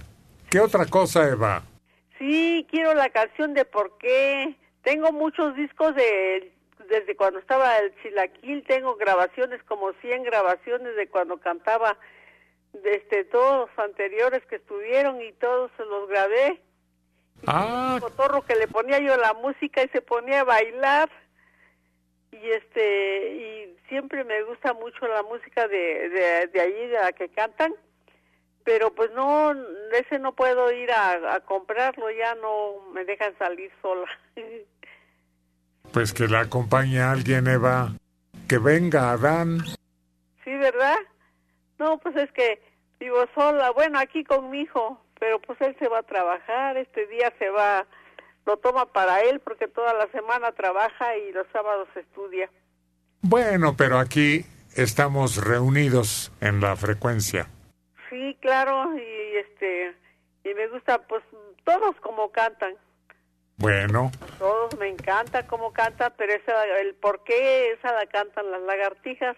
¿Qué 0.50 0.60
otra 0.60 0.86
cosa, 0.86 1.28
Eva? 1.28 1.64
Sí, 2.20 2.68
quiero 2.70 2.94
la 2.94 3.10
canción 3.10 3.54
de 3.54 3.66
por 3.66 3.98
qué. 3.98 4.56
Tengo 4.84 5.12
muchos 5.12 5.56
discos 5.56 5.96
de 5.96 6.52
desde 6.92 7.16
cuando 7.16 7.40
estaba 7.40 7.78
el 7.78 7.96
Chilaquil, 8.02 8.64
tengo 8.68 8.96
grabaciones 8.96 9.64
como 9.64 9.94
100 9.94 10.24
grabaciones 10.24 10.96
de 10.96 11.08
cuando 11.08 11.38
cantaba 11.40 11.98
de 12.74 12.96
este 12.96 13.24
todos 13.26 13.70
los 13.70 13.80
anteriores 13.80 14.46
que 14.46 14.58
estuvieron 14.58 15.22
y 15.22 15.32
todos 15.34 15.72
se 15.78 15.86
los 15.86 16.08
grabé. 16.10 16.62
Ah, 17.48 17.94
Un 17.96 18.02
cotorro 18.02 18.44
que 18.44 18.56
le 18.56 18.68
ponía 18.68 19.00
yo 19.00 19.16
la 19.18 19.34
música 19.34 19.84
y 19.84 19.88
se 19.90 20.02
ponía 20.02 20.42
a 20.42 20.46
bailar. 20.46 21.10
Y 22.32 22.50
este 22.50 23.34
y 23.34 23.78
siempre 23.88 24.24
me 24.24 24.44
gusta 24.44 24.74
mucho 24.74 25.08
la 25.08 25.24
música 25.24 25.68
de 25.68 26.10
de, 26.10 26.48
de 26.48 26.62
allí 26.62 26.88
de 26.88 27.00
la 27.00 27.12
que 27.14 27.30
cantan 27.30 27.74
pero 28.64 28.94
pues 28.94 29.12
no, 29.12 29.54
ese 29.92 30.20
no 30.20 30.34
puedo 30.34 30.72
ir 30.72 30.92
a, 30.92 31.36
a 31.36 31.40
comprarlo, 31.42 32.10
ya 32.12 32.36
no 32.36 32.76
me 32.94 33.06
dejan 33.06 33.36
salir 33.38 33.72
sola. 33.82 34.08
pues 35.94 36.14
que 36.14 36.28
la 36.28 36.42
acompañe 36.42 37.02
alguien, 37.02 37.48
Eva. 37.48 37.92
Que 38.48 38.58
venga 38.58 39.12
Adán. 39.12 39.60
sí, 40.44 40.58
¿verdad? 40.58 40.98
No, 41.80 41.98
pues 41.98 42.16
es 42.16 42.32
que 42.34 42.62
vivo 43.00 43.26
sola, 43.34 43.72
bueno, 43.72 43.98
aquí 43.98 44.24
con 44.24 44.50
mi 44.52 44.62
hijo, 44.62 45.02
pero 45.20 45.40
pues 45.40 45.60
él 45.62 45.76
se 45.80 45.88
va 45.88 46.00
a 46.00 46.04
trabajar, 46.04 46.78
este 46.78 47.08
día 47.08 47.34
se 47.40 47.50
va, 47.50 47.86
lo 48.46 48.58
toma 48.58 48.86
para 48.86 49.22
él 49.22 49.40
porque 49.40 49.68
toda 49.68 49.94
la 49.94 50.08
semana 50.12 50.52
trabaja 50.52 51.18
y 51.18 51.32
los 51.32 51.48
sábados 51.52 51.88
estudia. 51.96 52.50
Bueno, 53.22 53.76
pero 53.78 53.98
aquí 53.98 54.46
estamos 54.76 55.38
reunidos 55.44 56.32
en 56.42 56.60
la 56.62 56.76
frecuencia. 56.76 57.48
Sí, 58.10 58.38
claro, 58.42 58.96
y 58.98 59.38
este, 59.38 59.96
y 60.44 60.54
me 60.54 60.68
gusta 60.68 61.00
pues 61.08 61.24
todos 61.64 61.96
como 62.02 62.30
cantan. 62.32 62.76
Bueno, 63.62 64.12
Todos 64.40 64.76
me 64.80 64.88
encanta 64.88 65.46
cómo 65.46 65.72
canta, 65.72 66.10
pero 66.10 66.34
esa, 66.34 66.66
el 66.80 66.96
por 66.96 67.24
qué 67.24 67.74
esa 67.74 67.94
la 67.94 68.08
cantan 68.08 68.50
las 68.50 68.62
lagartijas. 68.62 69.38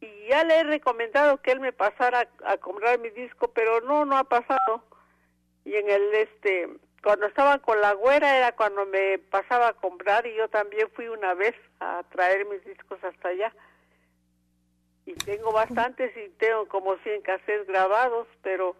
Y 0.00 0.28
ya 0.28 0.44
le 0.44 0.60
he 0.60 0.64
recomendado 0.64 1.40
que 1.40 1.52
él 1.52 1.60
me 1.60 1.72
pasara 1.72 2.28
a, 2.44 2.52
a 2.52 2.56
comprar 2.58 2.98
mi 2.98 3.08
disco, 3.08 3.50
pero 3.52 3.80
no, 3.80 4.04
no 4.04 4.18
ha 4.18 4.24
pasado. 4.24 4.84
Y 5.64 5.74
en 5.74 5.88
el, 5.88 6.14
este, 6.14 6.68
cuando 7.02 7.26
estaba 7.26 7.58
con 7.60 7.80
la 7.80 7.94
güera 7.94 8.36
era 8.36 8.52
cuando 8.54 8.84
me 8.84 9.18
pasaba 9.18 9.68
a 9.68 9.72
comprar 9.72 10.26
y 10.26 10.36
yo 10.36 10.48
también 10.48 10.90
fui 10.94 11.08
una 11.08 11.32
vez 11.32 11.54
a 11.80 12.02
traer 12.10 12.44
mis 12.46 12.62
discos 12.66 13.02
hasta 13.02 13.28
allá. 13.28 13.52
Y 15.06 15.14
tengo 15.14 15.52
bastantes 15.52 16.14
y 16.18 16.28
tengo 16.36 16.68
como 16.68 16.98
100 16.98 17.22
cassettes 17.22 17.66
grabados, 17.66 18.28
pero 18.42 18.76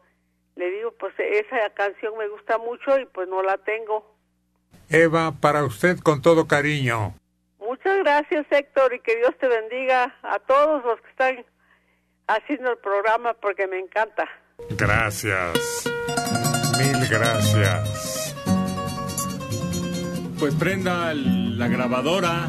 le 0.57 0.71
digo, 0.71 0.93
pues 0.93 1.15
esa 1.19 1.71
canción 1.71 2.19
me 2.19 2.29
gusta 2.29 2.59
mucho 2.59 2.99
y 2.99 3.07
pues 3.07 3.29
no 3.29 3.43
la 3.43 3.57
tengo. 3.59 4.18
Eva, 4.89 5.33
para 5.41 5.65
usted 5.65 5.99
con 5.99 6.23
todo 6.23 6.47
cariño. 6.47 7.15
Muchas 7.61 7.99
gracias, 7.99 8.47
Héctor, 8.51 8.95
y 8.95 9.01
que 9.01 9.17
Dios 9.17 9.35
te 9.39 9.47
bendiga 9.49 10.15
a 10.23 10.39
todos 10.41 10.83
los 10.85 11.01
que 11.03 11.11
están 11.11 11.45
haciendo 12.27 12.73
el 12.73 12.79
programa 12.79 13.35
porque 13.35 13.67
me 13.67 13.79
encanta. 13.79 14.25
Gracias. 14.71 15.85
Mil 16.79 17.07
gracias. 17.09 18.35
Pues 20.39 20.55
prenda 20.55 21.11
el- 21.13 21.59
la 21.59 21.69
grabadora. 21.69 22.49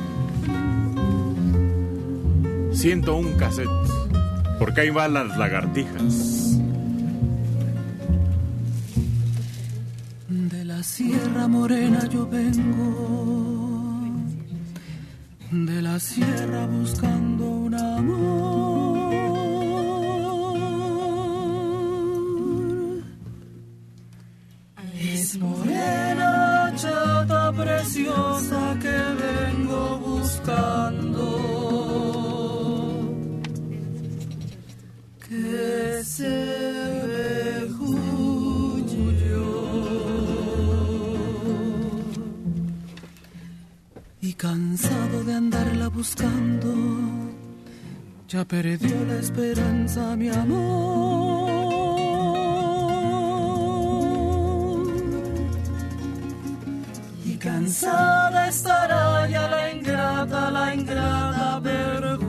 101 2.71 3.35
cassettes. 3.37 3.91
Porque 4.59 4.81
ahí 4.81 4.89
van 4.89 5.13
las 5.13 5.37
lagartijas. 5.37 6.57
La 10.79 10.83
Sierra 10.83 11.45
Morena 11.49 12.07
yo 12.07 12.25
vengo, 12.25 12.87
de 15.51 15.81
la 15.81 15.99
sierra 15.99 16.65
buscando 16.67 17.43
un 17.65 17.75
amor. 17.75 19.09
Es 25.01 25.37
morena, 25.37 26.71
chata 26.77 27.51
preciosa 27.51 28.77
que 28.83 28.97
vengo 29.25 29.99
buscando. 29.99 31.25
Que 35.27 36.01
se 36.05 36.35
ve 37.09 37.78
cansado 44.39 45.25
de 45.25 45.33
andarla 45.33 45.89
buscando, 45.89 46.73
ya 48.25 48.45
perdió 48.45 49.03
la 49.05 49.19
esperanza 49.19 50.15
mi 50.15 50.29
amor. 50.29 51.49
Y 57.25 57.35
cansada 57.35 58.47
estará 58.47 59.27
ya 59.27 59.49
la 59.49 59.73
ingrata, 59.73 60.51
la 60.51 60.73
ingrata 60.73 61.61
perjura 61.61 62.28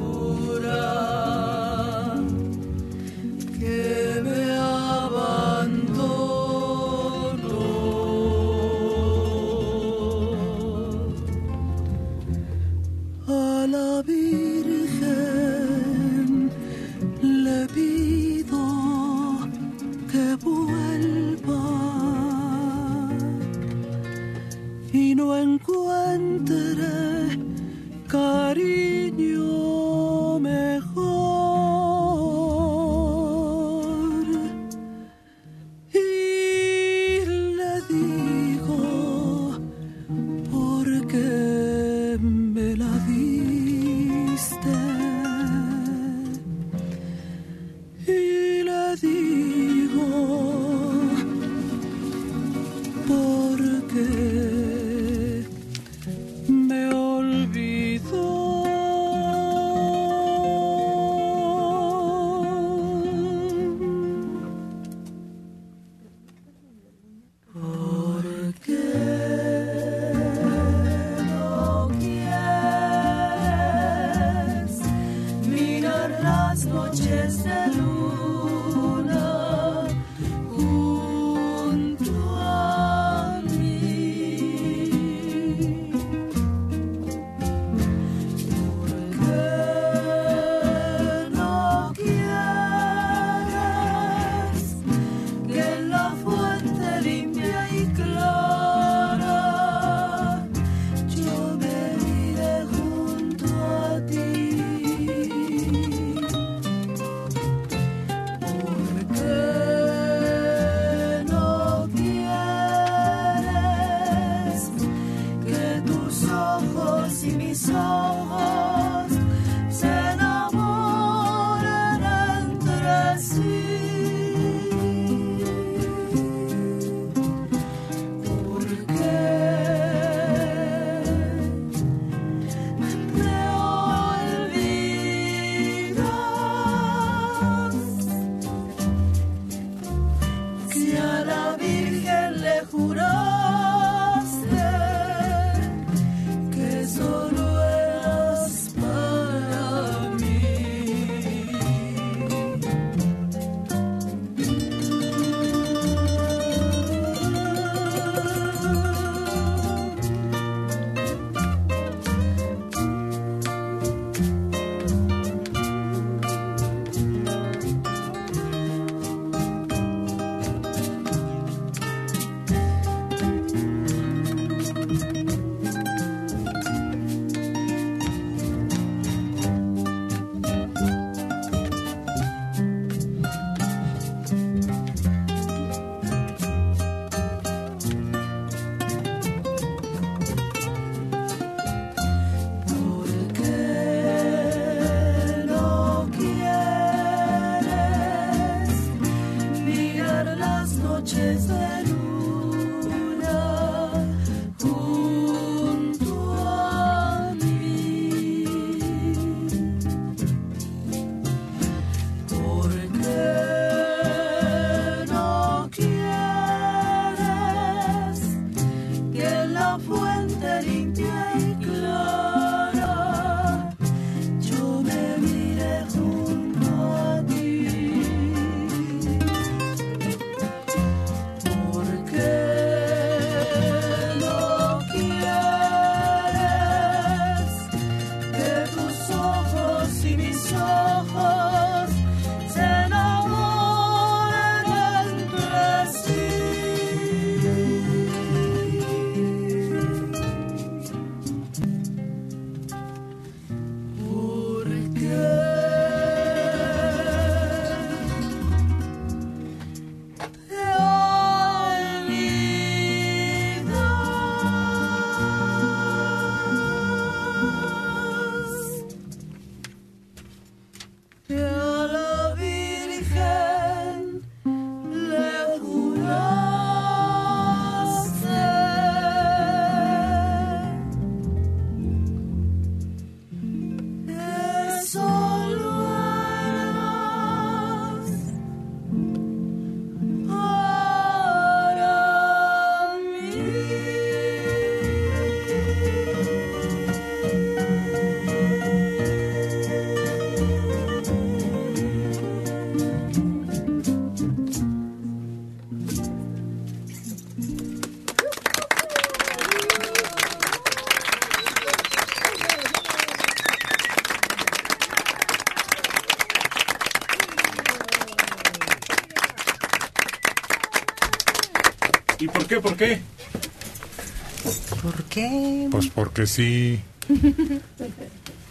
porque 326.11 326.27
sí. 326.27 326.81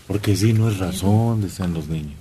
Porque 0.07 0.33
sí, 0.37 0.53
no 0.53 0.69
es 0.69 0.77
razón, 0.77 1.41
decían 1.41 1.73
los 1.73 1.89
niños. 1.89 2.17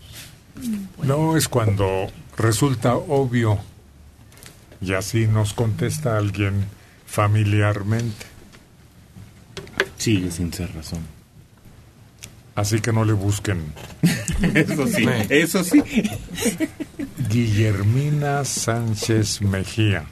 No 1.04 1.36
es 1.36 1.46
cuando 1.46 2.08
resulta 2.36 2.96
obvio. 2.96 3.60
Y 4.80 4.94
así 4.94 5.28
nos 5.28 5.54
contesta 5.54 6.18
alguien 6.18 6.64
familiarmente. 7.06 8.26
Sigue 9.96 10.32
sin 10.32 10.52
ser 10.52 10.74
razón. 10.74 11.06
Así 12.56 12.80
que 12.80 12.92
no 12.92 13.04
le 13.04 13.12
busquen. 13.12 13.72
Eso 14.54 14.88
sí, 14.88 15.06
eso 15.28 15.62
sí. 15.62 15.80
Guillermina 17.30 18.44
Sánchez 18.44 19.40
Mejía. 19.42 20.04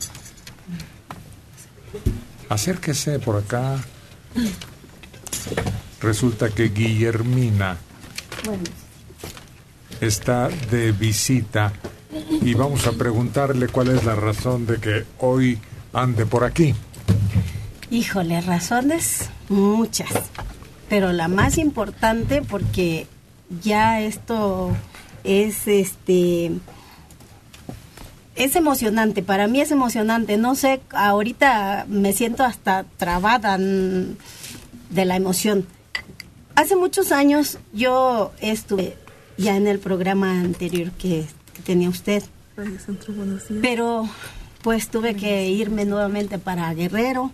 Acérquese 2.49 3.19
por 3.19 3.39
acá. 3.39 3.85
Resulta 6.07 6.51
que 6.51 6.69
Guillermina 6.69 7.79
está 10.01 10.49
de 10.71 10.93
visita 10.93 11.73
y 12.43 12.55
vamos 12.55 12.87
a 12.87 12.93
preguntarle 12.93 13.67
cuál 13.67 13.89
es 13.89 14.05
la 14.05 14.15
razón 14.15 14.67
de 14.67 14.79
que 14.79 15.05
hoy 15.19 15.59
ande 15.93 16.25
por 16.25 16.45
aquí. 16.45 16.77
Híjole, 17.91 18.41
razones 18.41 19.31
muchas, 19.49 20.13
pero 20.89 21.13
la 21.13 21.27
más 21.27 21.59
importante 21.59 22.41
porque 22.41 23.09
ya 23.61 24.01
esto 24.01 24.71
es 25.25 25.67
este 25.67 26.53
es 28.37 28.55
emocionante, 28.55 29.25
para 29.25 29.49
mí 29.49 29.61
es 29.61 29.73
emocionante, 29.73 30.37
no 30.37 30.55
sé, 30.55 30.83
ahorita 30.91 31.87
me 31.89 32.13
siento 32.13 32.45
hasta 32.45 32.85
trabada 32.97 33.59
mm, 33.59 34.17
de 34.91 35.05
la 35.05 35.17
emoción. 35.17 35.67
Hace 36.57 36.75
muchos 36.75 37.13
años 37.13 37.59
yo 37.75 38.33
estuve 38.41 38.97
ya 39.37 39.57
en 39.57 39.67
el 39.67 39.79
programa 39.79 40.41
anterior 40.41 40.91
que, 40.93 41.27
tenía 41.65 41.91
usted, 41.91 42.23
pero 43.61 44.09
pues 44.63 44.89
tuve 44.89 45.15
que 45.15 45.51
irme 45.51 45.85
nuevamente 45.85 46.39
para 46.39 46.73
Guerrero, 46.75 47.31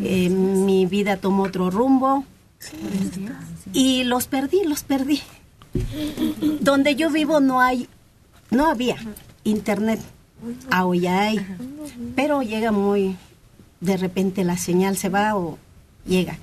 Eh, 0.00 0.30
mi 0.30 0.86
vida 0.86 1.18
tomó 1.18 1.42
otro 1.42 1.70
rumbo. 1.70 2.24
Y 3.72 4.04
los 4.04 4.26
perdí, 4.28 4.64
los 4.64 4.84
perdí. 4.84 5.20
Donde 6.60 6.94
yo 6.94 7.10
vivo 7.10 7.40
no 7.40 7.60
hay, 7.60 7.88
no 8.50 8.68
había 8.68 8.96
internet, 9.44 10.00
ahora 10.70 10.98
ya 10.98 11.20
hay, 11.22 11.46
pero 12.14 12.42
llega 12.42 12.70
muy, 12.72 13.16
de 13.80 13.96
repente 13.96 14.44
la 14.44 14.56
señal 14.56 14.96
se 14.96 15.08
va 15.08 15.36
o 15.36 15.58
llega. 16.06 16.38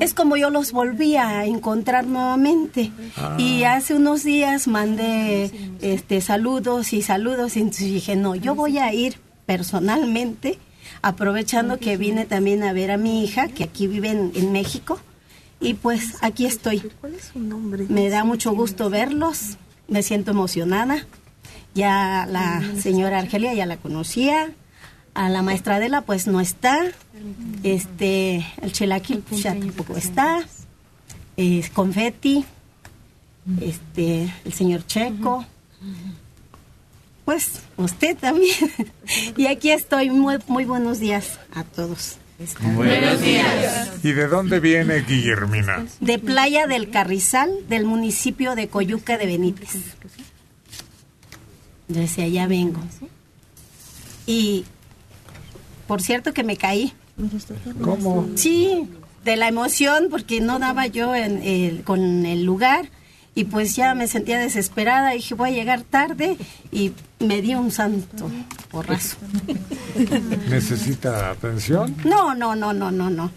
Es 0.00 0.14
como 0.14 0.36
yo 0.36 0.50
los 0.50 0.72
volví 0.72 1.16
a 1.16 1.44
encontrar 1.44 2.06
nuevamente. 2.06 2.90
Y 3.38 3.64
hace 3.64 3.94
unos 3.94 4.24
días 4.24 4.66
mandé 4.66 5.50
este 5.80 6.20
saludos 6.20 6.92
y 6.92 7.02
saludos 7.02 7.56
y 7.56 7.60
entonces 7.60 7.86
dije, 7.86 8.16
no, 8.16 8.34
yo 8.34 8.54
voy 8.54 8.78
a 8.78 8.92
ir 8.92 9.18
personalmente, 9.46 10.58
aprovechando 11.02 11.78
que 11.78 11.96
vine 11.96 12.24
también 12.24 12.62
a 12.62 12.72
ver 12.72 12.90
a 12.90 12.96
mi 12.96 13.24
hija, 13.24 13.48
que 13.48 13.64
aquí 13.64 13.86
vive 13.86 14.10
en, 14.10 14.32
en 14.34 14.52
México, 14.52 14.98
y 15.60 15.74
pues 15.74 16.16
aquí 16.20 16.46
estoy. 16.46 16.90
Me 17.88 18.08
da 18.08 18.24
mucho 18.24 18.52
gusto 18.52 18.90
verlos, 18.90 19.56
me 19.88 20.02
siento 20.02 20.30
emocionada. 20.30 21.06
Ya 21.74 22.26
la 22.30 22.62
señora 22.80 23.18
Argelia 23.18 23.52
ya 23.54 23.66
la 23.66 23.76
conocía, 23.76 24.52
a 25.14 25.28
la 25.28 25.42
maestra 25.42 25.76
Adela 25.76 26.02
pues 26.02 26.26
no 26.26 26.40
está, 26.40 26.78
este, 27.62 28.46
el 28.60 28.72
Chelaquil 28.72 29.20
pues 29.20 29.42
ya 29.42 29.54
tampoco 29.54 29.96
está, 29.96 30.44
es 31.36 31.70
Confetti, 31.70 32.44
este, 33.60 34.32
el 34.44 34.52
señor 34.52 34.86
Checo, 34.86 35.44
pues 37.24 37.62
usted 37.76 38.16
también. 38.16 38.54
y 39.36 39.46
aquí 39.46 39.70
estoy, 39.70 40.10
muy, 40.10 40.38
muy 40.46 40.64
buenos 40.64 41.00
días 41.00 41.38
a 41.54 41.64
todos. 41.64 42.18
Buenos 42.74 43.20
días. 43.20 43.90
¿Y 44.02 44.12
de 44.12 44.26
dónde 44.26 44.58
viene 44.58 45.02
Guillermina? 45.02 45.86
De 46.00 46.18
Playa 46.18 46.66
del 46.66 46.90
Carrizal, 46.90 47.50
del 47.68 47.84
municipio 47.84 48.56
de 48.56 48.68
Coyuca 48.68 49.16
de 49.16 49.26
Benítez. 49.26 49.70
Desde 51.86 52.24
allá 52.24 52.48
vengo. 52.48 52.80
Y 54.26 54.64
por 55.86 56.02
cierto 56.02 56.32
que 56.32 56.42
me 56.42 56.56
caí. 56.56 56.92
¿Cómo? 57.80 58.28
Sí, 58.36 58.88
de 59.24 59.36
la 59.36 59.48
emoción 59.48 60.08
porque 60.10 60.40
no 60.40 60.58
daba 60.58 60.86
yo 60.86 61.14
en 61.14 61.42
el- 61.42 61.82
con 61.84 62.26
el 62.26 62.44
lugar 62.44 62.88
y 63.36 63.44
pues 63.44 63.74
ya 63.76 63.94
me 63.94 64.06
sentía 64.06 64.38
desesperada. 64.38 65.10
Dije, 65.10 65.34
voy 65.34 65.50
a 65.50 65.52
llegar 65.52 65.82
tarde 65.82 66.36
y 66.72 66.92
me 67.20 67.40
di 67.42 67.54
un 67.54 67.70
santo 67.70 68.30
porrazo. 68.70 69.16
¿Necesita 70.50 71.30
atención? 71.30 71.94
No, 72.04 72.34
no, 72.34 72.54
no, 72.54 72.72
no, 72.72 72.90
no, 72.90 73.10
no. 73.10 73.30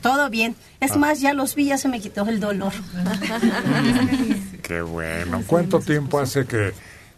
Todo 0.00 0.28
bien. 0.28 0.56
Es 0.80 0.92
Ah. 0.92 0.96
más, 0.98 1.20
ya 1.20 1.32
los 1.32 1.54
vi, 1.54 1.66
ya 1.66 1.78
se 1.78 1.88
me 1.88 2.00
quitó 2.00 2.28
el 2.28 2.40
dolor. 2.40 2.72
Qué 4.62 4.82
bueno. 4.82 5.42
¿Cuánto 5.46 5.78
tiempo 5.80 6.18
hace 6.18 6.44
que 6.46 6.72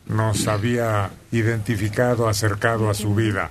nos 0.06 0.46
había 0.46 1.10
identificado, 1.32 2.28
acercado 2.28 2.90
a 2.90 2.94
su 2.94 3.14
vida? 3.14 3.50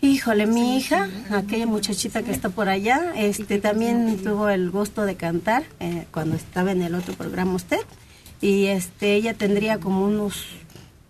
Híjole, 0.00 0.46
mi 0.46 0.76
hija, 0.76 1.08
aquella 1.30 1.66
muchachita 1.66 2.22
que 2.22 2.30
está 2.30 2.50
por 2.50 2.68
allá, 2.68 3.12
este 3.16 3.58
también 3.58 4.18
tuvo 4.22 4.48
el 4.48 4.70
gusto 4.70 5.04
de 5.04 5.16
cantar 5.16 5.64
eh, 5.80 6.06
cuando 6.12 6.36
estaba 6.36 6.70
en 6.70 6.82
el 6.82 6.94
otro 6.94 7.14
programa 7.14 7.54
usted 7.54 7.80
y 8.40 8.66
este 8.66 9.14
ella 9.14 9.34
tendría 9.34 9.80
como 9.80 10.04
unos 10.04 10.44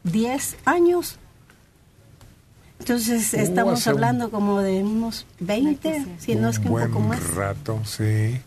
10 0.05 0.56
años. 0.65 1.16
Entonces 2.78 3.35
Uh, 3.35 3.40
estamos 3.40 3.86
un- 3.86 3.93
hablando 3.93 4.31
como 4.31 4.60
de 4.60 4.82
unos 4.82 5.27
20, 5.40 6.06
si 6.19 6.35
no 6.36 6.48
es 6.48 6.59
que 6.59 6.66
un 6.69 6.73
Buen 6.73 6.90
poco 6.90 7.01
más, 7.01 7.35
rato, 7.35 7.81
sí. 7.85 8.40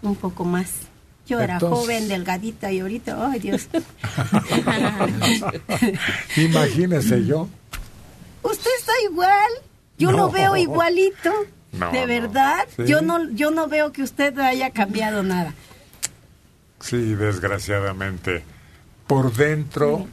un 0.00 0.14
poco 0.16 0.46
más. 0.46 0.70
Yo 1.26 1.38
era 1.40 1.54
Entonces- 1.54 1.78
joven, 1.80 2.08
delgadita 2.08 2.72
y 2.72 2.80
ahorita, 2.80 3.30
ay 3.30 3.40
Dios. 3.40 3.68
Imagínese 6.36 7.26
yo. 7.26 7.48
Usted 8.50 8.70
está 8.78 8.92
igual. 9.10 9.50
Yo 9.98 10.10
No. 10.12 10.16
lo 10.18 10.30
veo 10.30 10.56
igualito. 10.56 11.32
No, 11.72 11.90
de 11.92 12.00
no. 12.02 12.06
verdad. 12.06 12.64
Sí. 12.76 12.84
Yo 12.86 13.02
no 13.02 13.28
yo 13.30 13.50
no 13.50 13.68
veo 13.68 13.92
que 13.92 14.02
usted 14.02 14.38
haya 14.38 14.70
cambiado 14.70 15.22
nada. 15.22 15.52
Sí, 16.80 17.14
desgraciadamente. 17.14 18.44
Por 19.06 19.32
dentro, 19.32 20.08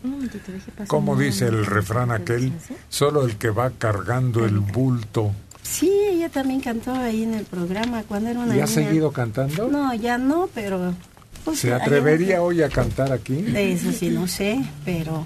como 0.88 1.16
dice 1.16 1.46
el 1.48 1.66
refrán 1.66 2.12
aquel, 2.12 2.54
solo 2.90 3.26
el 3.26 3.38
que 3.38 3.50
va 3.50 3.72
cargando 3.72 4.46
el 4.46 4.60
bulto. 4.60 5.32
Sí, 5.64 5.90
ella 6.12 6.30
también 6.30 6.62
cantó 6.62 6.94
ahí 6.94 7.24
en 7.24 7.34
el 7.34 7.46
programa 7.46 8.04
cuando 8.04 8.30
era 8.30 8.40
una 8.42 8.50
¿Y 8.56 8.60
ha 8.60 8.66
niña. 8.66 8.68
seguido 8.68 9.12
cantando? 9.12 9.68
No, 9.68 9.94
ya 9.96 10.20
no, 10.20 10.48
pero 10.54 10.94
pues, 11.44 11.60
¿Se 11.60 11.74
atrevería 11.74 12.44
hoy 12.44 12.62
a 12.62 12.70
cantar 12.70 13.12
aquí? 13.12 13.34
De 13.42 13.74
eso 13.74 13.92
sí 13.92 14.10
no 14.10 14.28
sé, 14.28 14.64
pero 14.86 15.26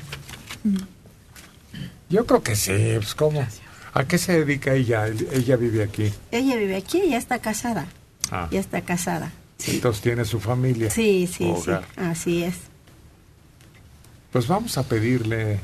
Yo 2.09 2.25
creo 2.25 2.41
que 2.43 2.55
sí, 2.55 2.71
pues 2.95 3.15
¿cómo? 3.15 3.45
¿A 3.93 4.05
qué 4.05 4.17
se 4.17 4.43
dedica 4.43 4.73
ella? 4.73 5.07
Ella 5.07 5.55
vive 5.57 5.83
aquí. 5.83 6.13
ella 6.31 6.55
vive 6.55 6.75
aquí, 6.77 7.01
ya 7.09 7.17
está 7.17 7.39
casada. 7.39 7.87
Ah, 8.31 8.47
Ya 8.51 8.59
está 8.59 8.81
casada. 8.81 9.31
entonces 9.67 10.01
tiene 10.01 10.25
su 10.25 10.39
familia. 10.39 10.89
Sí, 10.89 11.27
sí, 11.27 11.45
Hogar. 11.49 11.83
sí. 11.83 12.01
Así 12.01 12.43
es. 12.43 12.55
Pues 14.31 14.47
vamos 14.47 14.77
a 14.77 14.83
pedirle 14.83 15.59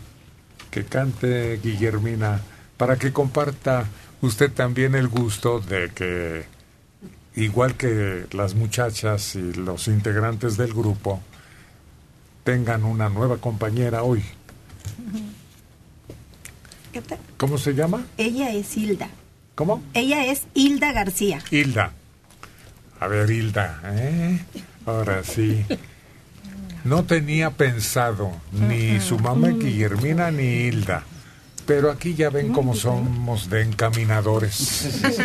que 0.72 0.84
cante 0.86 1.58
Guillermina 1.64 2.42
para 2.78 2.96
que 2.98 3.12
comparta 3.14 3.86
usted 4.22 4.52
también 4.52 4.96
el 4.96 5.08
gusto 5.08 5.60
de 5.60 5.92
que, 5.94 6.46
igual 7.36 7.76
que 7.76 8.26
las 8.32 8.56
muchachas 8.56 9.36
y 9.36 9.54
los 9.54 9.88
integrantes 9.88 10.58
del 10.58 10.74
grupo, 10.74 11.22
tengan 12.44 12.84
una 12.84 13.10
nueva 13.10 13.38
compañera 13.38 14.04
hoy. 14.04 14.24
¿Qué 16.94 17.02
tal? 17.02 17.18
¿Cómo 17.38 17.58
se 17.58 17.74
llama? 17.74 18.06
Ella 18.18 18.52
es 18.52 18.78
Hilda. 18.78 19.10
¿Cómo? 19.56 19.82
Ella 19.96 20.28
es 20.28 20.44
Hilda 20.54 20.94
García. 20.94 21.42
Hilda. 21.50 21.92
A 23.00 23.08
ver, 23.08 23.32
Hilda, 23.32 23.82
¿eh? 23.84 24.40
Ahora 24.86 25.24
sí. 25.24 25.66
No 26.84 27.04
tenía 27.04 27.50
pensado 27.50 28.32
ni 28.52 29.00
su 29.00 29.18
mamá 29.18 29.50
Guillermina 29.50 30.30
ni 30.30 30.44
Hilda. 30.44 31.04
Pero 31.66 31.90
aquí 31.90 32.14
ya 32.14 32.30
ven 32.30 32.54
cómo 32.54 32.76
somos 32.76 33.50
de 33.50 33.64
encaminadores. 33.64 35.02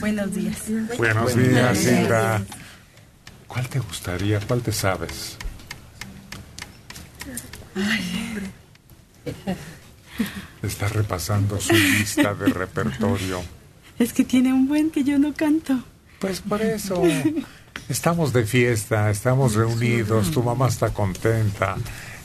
Buenos 0.00 0.34
días. 0.34 0.64
Buenos 0.98 1.34
días, 1.34 1.84
Hilda. 1.84 2.42
¿Cuál 3.46 3.68
te 3.68 3.78
gustaría? 3.78 4.38
¿Cuál 4.40 4.60
te 4.60 4.72
sabes? 4.72 5.38
Está 10.62 10.88
repasando 10.88 11.60
su 11.60 11.74
lista 11.74 12.34
de 12.34 12.46
repertorio. 12.46 13.42
Es 13.98 14.12
que 14.12 14.24
tiene 14.24 14.52
un 14.52 14.68
buen 14.68 14.90
que 14.90 15.04
yo 15.04 15.18
no 15.18 15.34
canto. 15.34 15.78
Pues 16.18 16.40
por 16.40 16.62
eso. 16.62 17.02
Estamos 17.88 18.32
de 18.32 18.44
fiesta, 18.44 19.10
estamos 19.10 19.54
reunidos, 19.54 20.30
tu 20.30 20.42
mamá 20.42 20.68
está 20.68 20.90
contenta, 20.90 21.76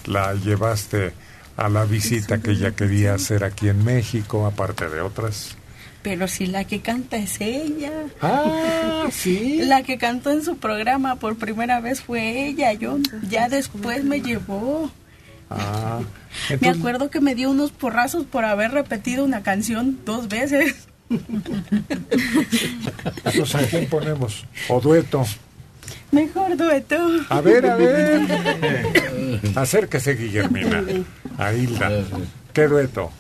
la 0.05 0.33
llevaste 0.33 1.13
a 1.55 1.69
la 1.69 1.85
visita 1.85 2.39
que 2.39 2.51
ella 2.51 2.71
quería 2.71 3.13
hacer 3.13 3.43
aquí 3.43 3.69
en 3.69 3.83
México, 3.83 4.45
aparte 4.45 4.89
de 4.89 5.01
otras. 5.01 5.55
Pero 6.01 6.27
si 6.27 6.47
la 6.47 6.65
que 6.65 6.81
canta 6.81 7.15
es 7.15 7.39
ella. 7.39 7.91
Ah, 8.21 9.07
sí. 9.09 9.59
La 9.63 9.83
que 9.83 9.97
cantó 9.97 10.31
en 10.31 10.43
su 10.43 10.57
programa 10.57 11.15
por 11.15 11.37
primera 11.37 11.79
vez 11.79 12.01
fue 12.01 12.47
ella. 12.47 12.73
Yo 12.73 12.97
ya 13.29 13.47
después 13.47 14.03
me 14.03 14.21
llevó. 14.21 14.91
Ah, 15.55 15.99
Me 16.61 16.69
acuerdo 16.69 17.09
que 17.09 17.21
me 17.21 17.35
dio 17.35 17.49
unos 17.51 17.71
porrazos 17.71 18.25
por 18.25 18.43
haber 18.45 18.71
repetido 18.71 19.23
una 19.23 19.43
canción 19.43 19.99
dos 20.05 20.27
veces. 20.27 20.88
entonces, 23.25 23.55
¿a 23.55 23.67
quién 23.67 23.88
ponemos? 23.88 24.45
O 24.69 24.81
dueto. 24.81 25.25
Mejor 26.11 26.55
dueto. 26.57 26.95
A 27.30 27.41
ver, 27.41 27.65
a 27.65 27.75
ver. 27.75 28.21
Acérquese, 29.55 30.15
Guillermina. 30.15 30.84
A 31.38 31.53
Hilda. 31.53 31.89
¿Qué 32.53 32.67
dueto? 32.67 33.11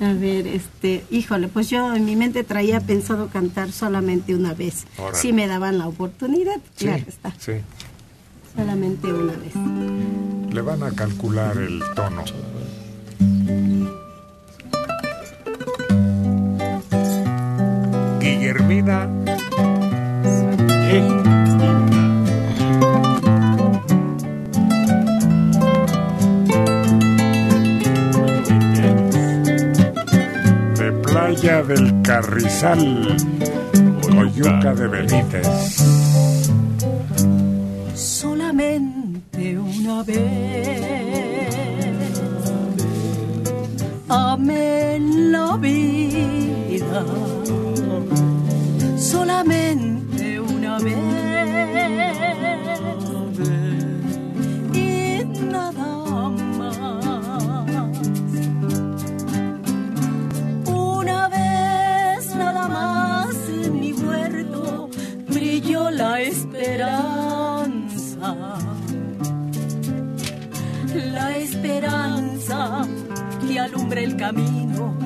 A 0.00 0.12
ver, 0.12 0.46
este, 0.46 1.04
híjole, 1.10 1.48
pues 1.48 1.68
yo 1.68 1.94
en 1.94 2.04
mi 2.04 2.16
mente 2.16 2.44
traía 2.44 2.80
pensado 2.80 3.28
cantar 3.28 3.72
solamente 3.72 4.34
una 4.34 4.54
vez. 4.54 4.86
Órale. 4.96 5.18
Si 5.18 5.32
me 5.32 5.46
daban 5.46 5.78
la 5.78 5.88
oportunidad, 5.88 6.56
Sí, 6.76 6.84
claro 6.86 7.04
está. 7.06 7.34
sí. 7.38 7.52
Solamente 8.58 9.12
una 9.12 9.32
vez. 9.34 9.54
Le 10.52 10.60
van 10.62 10.82
a 10.82 10.90
calcular 10.90 11.56
el 11.58 11.80
tono. 11.94 12.24
Guillermina. 18.18 19.06
De 30.74 30.92
Playa 31.04 31.62
del 31.62 32.02
Carrizal, 32.02 33.16
Oyuca 34.18 34.74
de 34.74 34.88
Benítez. 34.88 35.97
Una 39.88 40.02
vez. 40.02 40.28
La 44.08 44.36
vida 45.56 47.04
solamente 48.98 50.40
una 50.40 50.78
vez 50.78 50.98
que 73.88 73.88
alumbra 73.88 74.00
el 74.00 74.16
camino 74.16 74.96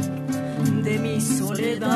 de 0.83 0.99
mi 0.99 1.21
soledad. 1.21 1.91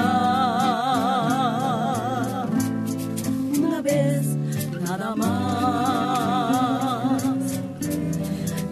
Una 3.59 3.81
vez 3.83 4.37
nada 4.83 5.15
más 5.17 7.23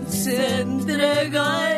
se 0.08 0.60
entrega 0.60 1.73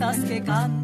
fiestas 0.00 0.24
que 0.24 0.40
cantan 0.42 0.79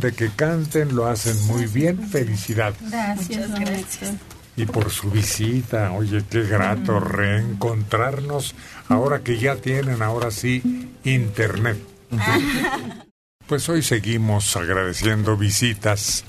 de 0.00 0.12
que 0.12 0.30
canten, 0.30 0.94
lo 0.94 1.06
hacen 1.06 1.36
muy 1.46 1.66
bien, 1.66 2.08
felicidad. 2.08 2.72
Gracias, 2.80 3.50
gracias. 3.58 4.12
Y 4.56 4.64
por 4.64 4.90
su 4.90 5.10
visita, 5.10 5.92
oye, 5.92 6.22
qué 6.30 6.42
grato 6.42 7.00
reencontrarnos 7.00 8.54
ahora 8.88 9.20
que 9.20 9.38
ya 9.38 9.56
tienen, 9.56 10.02
ahora 10.02 10.30
sí, 10.30 10.90
internet. 11.04 11.78
Pues 13.46 13.68
hoy 13.68 13.82
seguimos 13.82 14.54
agradeciendo 14.54 15.36
visitas. 15.36 16.24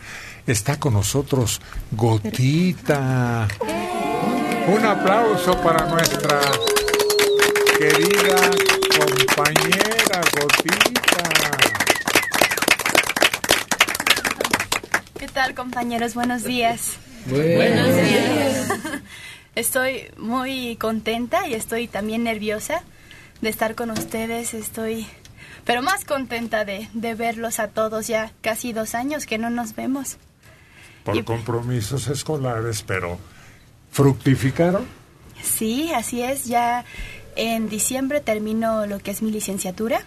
Está 0.47 0.79
con 0.79 0.93
nosotros 0.93 1.61
Gotita. 1.91 3.47
Un 4.67 4.83
aplauso 4.83 5.55
para 5.61 5.85
nuestra 5.85 6.41
querida 7.77 8.37
compañera 8.97 10.21
Gotita. 10.41 10.91
¿Qué 15.19 15.27
tal 15.41 15.55
compañeros? 15.55 16.13
Buenos 16.13 16.43
días. 16.43 16.97
Buenos 17.25 17.95
días. 17.95 18.69
Estoy 19.55 20.11
muy 20.17 20.75
contenta 20.75 21.47
y 21.47 21.55
estoy 21.55 21.87
también 21.87 22.23
nerviosa 22.23 22.83
de 23.41 23.49
estar 23.49 23.73
con 23.73 23.89
ustedes. 23.89 24.53
Estoy, 24.53 25.07
pero 25.65 25.81
más 25.81 26.05
contenta 26.05 26.63
de, 26.63 26.89
de 26.93 27.15
verlos 27.15 27.59
a 27.59 27.69
todos 27.69 28.07
ya 28.07 28.31
casi 28.41 28.71
dos 28.71 28.93
años 28.93 29.25
que 29.25 29.39
no 29.39 29.49
nos 29.49 29.75
vemos. 29.75 30.17
Por 31.03 31.23
compromisos 31.25 32.07
escolares, 32.07 32.83
pero 32.83 33.17
¿fructificaron? 33.91 34.85
Sí, 35.41 35.91
así 35.91 36.21
es. 36.21 36.45
Ya 36.45 36.85
en 37.35 37.67
diciembre 37.67 38.21
termino 38.21 38.85
lo 38.85 38.99
que 38.99 39.09
es 39.09 39.23
mi 39.23 39.31
licenciatura. 39.31 40.03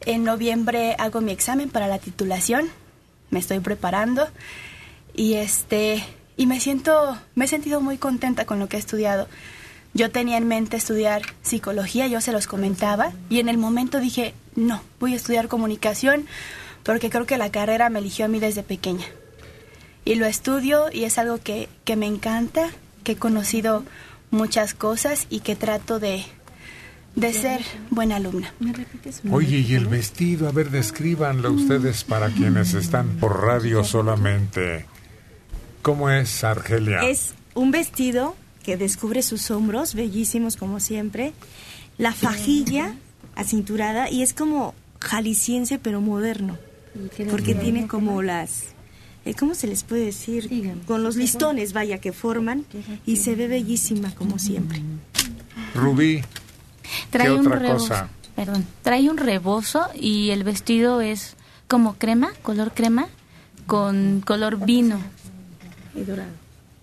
En 0.00 0.24
noviembre 0.24 0.96
hago 0.98 1.20
mi 1.20 1.32
examen 1.32 1.68
para 1.68 1.86
la 1.86 1.98
titulación. 1.98 2.70
Me 3.32 3.40
estoy 3.40 3.58
preparando 3.58 4.28
y 5.14 5.34
este 5.34 6.04
y 6.36 6.46
me 6.46 6.60
siento 6.60 7.18
me 7.34 7.46
he 7.46 7.48
sentido 7.48 7.80
muy 7.80 7.96
contenta 7.98 8.44
con 8.44 8.60
lo 8.60 8.68
que 8.68 8.76
he 8.76 8.78
estudiado. 8.78 9.26
Yo 9.94 10.10
tenía 10.10 10.36
en 10.36 10.46
mente 10.46 10.76
estudiar 10.76 11.22
psicología, 11.42 12.06
yo 12.06 12.20
se 12.20 12.30
los 12.30 12.46
comentaba 12.46 13.12
y 13.28 13.40
en 13.40 13.48
el 13.48 13.58
momento 13.58 14.00
dije, 14.00 14.34
"No, 14.54 14.82
voy 15.00 15.14
a 15.14 15.16
estudiar 15.16 15.48
comunicación 15.48 16.26
porque 16.84 17.10
creo 17.10 17.26
que 17.26 17.38
la 17.38 17.50
carrera 17.50 17.88
me 17.88 17.98
eligió 17.98 18.26
a 18.26 18.28
mí 18.28 18.38
desde 18.38 18.62
pequeña." 18.62 19.06
Y 20.04 20.16
lo 20.16 20.26
estudio 20.26 20.92
y 20.92 21.04
es 21.04 21.16
algo 21.16 21.38
que, 21.38 21.70
que 21.84 21.96
me 21.96 22.06
encanta, 22.06 22.70
que 23.02 23.12
he 23.12 23.16
conocido 23.16 23.82
muchas 24.30 24.74
cosas 24.74 25.26
y 25.30 25.40
que 25.40 25.56
trato 25.56 26.00
de, 26.00 26.24
de 27.14 27.32
ser 27.32 27.60
buena 27.90 28.16
alumna. 28.16 28.52
Oye, 29.30 29.58
y 29.58 29.74
el 29.74 29.86
vestido, 29.86 30.48
a 30.48 30.52
ver, 30.52 30.70
descríbanlo 30.70 31.52
ustedes 31.52 32.04
para 32.04 32.30
quienes 32.30 32.74
están 32.74 33.16
por 33.20 33.42
radio 33.42 33.84
solamente. 33.84 34.86
¿Cómo 35.82 36.10
es, 36.10 36.44
Argelia? 36.44 37.00
Es 37.00 37.34
un 37.54 37.70
vestido 37.70 38.36
que 38.62 38.76
descubre 38.76 39.22
sus 39.22 39.50
hombros, 39.50 39.94
bellísimos 39.94 40.56
como 40.56 40.80
siempre, 40.80 41.32
la 41.98 42.12
fajilla 42.12 42.94
acinturada 43.34 44.08
y 44.10 44.22
es 44.22 44.32
como 44.32 44.74
jalisciense 45.00 45.78
pero 45.78 46.00
moderno, 46.00 46.56
porque 47.30 47.54
tiene 47.54 47.88
como 47.88 48.22
las, 48.22 48.66
eh, 49.24 49.34
¿cómo 49.34 49.54
se 49.54 49.66
les 49.66 49.82
puede 49.82 50.06
decir? 50.06 50.48
Con 50.86 51.02
los 51.02 51.16
listones, 51.16 51.72
vaya, 51.72 51.98
que 51.98 52.12
forman 52.12 52.64
y 53.04 53.16
se 53.16 53.34
ve 53.34 53.48
bellísima 53.48 54.14
como 54.14 54.38
siempre. 54.38 54.80
Rubí, 55.74 56.22
Trae 57.10 57.26
¿qué 57.28 57.32
un 57.32 57.46
otra 57.46 57.58
rebozo. 57.58 57.88
cosa? 57.88 58.08
Perdón, 58.36 58.64
trae 58.82 59.10
un 59.10 59.18
rebozo 59.18 59.86
y 59.94 60.30
el 60.30 60.42
vestido 60.44 61.00
es 61.00 61.36
como 61.68 61.94
crema, 61.94 62.30
color 62.42 62.72
crema, 62.74 63.06
con 63.66 64.22
color 64.24 64.64
vino. 64.64 64.98
Y 65.94 66.02
dorado. 66.02 66.30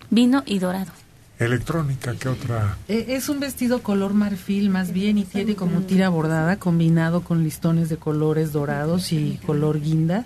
Vino 0.10 0.44
y 0.46 0.60
dorado. 0.60 0.92
Electrónica, 1.40 2.14
¿qué 2.20 2.28
otra? 2.30 2.78
Eh, 2.88 3.06
Es 3.10 3.30
un 3.30 3.40
vestido 3.40 3.82
color 3.82 4.14
marfil 4.14 4.70
más 4.70 4.92
bien 4.92 5.18
y 5.18 5.24
tiene 5.24 5.56
como 5.56 5.82
tira 5.82 6.10
bordada 6.10 6.58
combinado 6.58 7.22
con 7.22 7.44
listones 7.44 7.88
de 7.90 7.98
colores 7.98 8.52
dorados 8.52 9.12
y 9.14 9.40
color 9.46 9.80
guinda. 9.80 10.26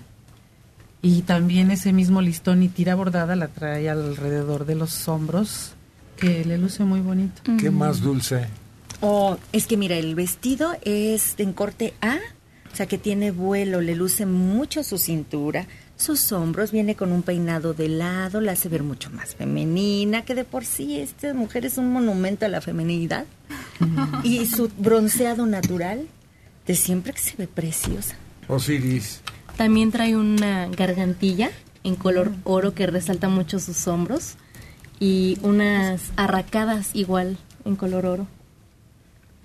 Y 1.02 1.22
también 1.22 1.70
ese 1.70 1.92
mismo 1.92 2.20
listón 2.20 2.62
y 2.62 2.68
tira 2.68 2.94
bordada 2.94 3.36
la 3.36 3.48
trae 3.48 3.88
alrededor 3.90 4.64
de 4.66 4.74
los 4.74 5.06
hombros, 5.06 5.72
que 6.16 6.44
le 6.44 6.58
luce 6.58 6.82
muy 6.84 7.00
bonito. 7.00 7.42
¿Qué 7.58 7.70
más 7.70 8.00
dulce? 8.00 8.48
Oh, 9.06 9.36
es 9.52 9.66
que 9.66 9.76
mira, 9.76 9.96
el 9.96 10.14
vestido 10.14 10.72
es 10.80 11.34
en 11.36 11.52
corte 11.52 11.92
A, 12.00 12.16
o 12.72 12.74
sea 12.74 12.86
que 12.86 12.96
tiene 12.96 13.32
vuelo, 13.32 13.82
le 13.82 13.94
luce 13.94 14.24
mucho 14.24 14.82
su 14.82 14.96
cintura, 14.96 15.66
sus 15.94 16.32
hombros, 16.32 16.72
viene 16.72 16.94
con 16.94 17.12
un 17.12 17.22
peinado 17.22 17.74
de 17.74 17.90
lado, 17.90 18.40
la 18.40 18.52
hace 18.52 18.70
ver 18.70 18.82
mucho 18.82 19.10
más 19.10 19.34
femenina, 19.34 20.24
que 20.24 20.34
de 20.34 20.44
por 20.44 20.64
sí 20.64 20.98
esta 20.98 21.34
mujer 21.34 21.66
es 21.66 21.76
un 21.76 21.92
monumento 21.92 22.46
a 22.46 22.48
la 22.48 22.62
feminidad. 22.62 23.26
y 24.22 24.46
su 24.46 24.70
bronceado 24.78 25.44
natural, 25.44 26.08
de 26.66 26.74
siempre 26.74 27.12
que 27.12 27.20
se 27.20 27.36
ve 27.36 27.46
preciosa. 27.46 28.16
Osiris, 28.48 29.20
También 29.58 29.92
trae 29.92 30.16
una 30.16 30.66
gargantilla 30.68 31.50
en 31.82 31.96
color 31.96 32.32
oro 32.44 32.72
que 32.72 32.86
resalta 32.86 33.28
mucho 33.28 33.58
sus 33.58 33.86
hombros 33.86 34.36
y 34.98 35.36
unas 35.42 36.00
arracadas 36.16 36.88
igual 36.94 37.36
en 37.66 37.76
color 37.76 38.06
oro. 38.06 38.26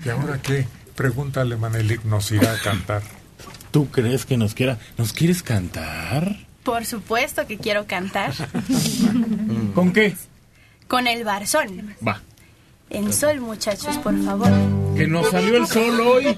¿Y 0.04 0.10
ahora 0.10 0.42
qué? 0.42 0.68
Pregúntale, 0.96 1.56
Manelik, 1.56 2.04
nos 2.04 2.32
irá 2.32 2.54
a 2.54 2.60
cantar. 2.60 3.02
¿Tú 3.72 3.90
crees 3.90 4.26
que 4.26 4.38
nos 4.38 4.54
quiera? 4.54 4.80
¿Nos 4.98 5.14
quieres 5.14 5.44
cantar? 5.44 6.38
Por 6.64 6.86
supuesto 6.86 7.48
que 7.48 7.58
quiero 7.58 7.86
cantar. 7.86 8.34
¿Con 9.76 9.94
qué? 9.94 10.16
Con 10.88 11.08
el 11.08 11.24
barzón. 11.24 11.96
Va. 12.06 12.22
En 12.90 13.14
sol, 13.14 13.40
muchachos, 13.40 13.98
por 14.00 14.18
favor. 14.24 14.50
Que 14.96 15.08
nos 15.08 15.30
salió 15.30 15.58
el 15.58 15.68
sol 15.68 16.00
hoy. 16.02 16.38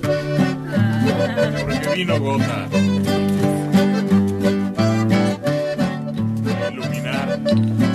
Porque 0.00 1.94
vino 1.96 2.20
gota. 2.20 2.68
Iluminar. 6.70 7.87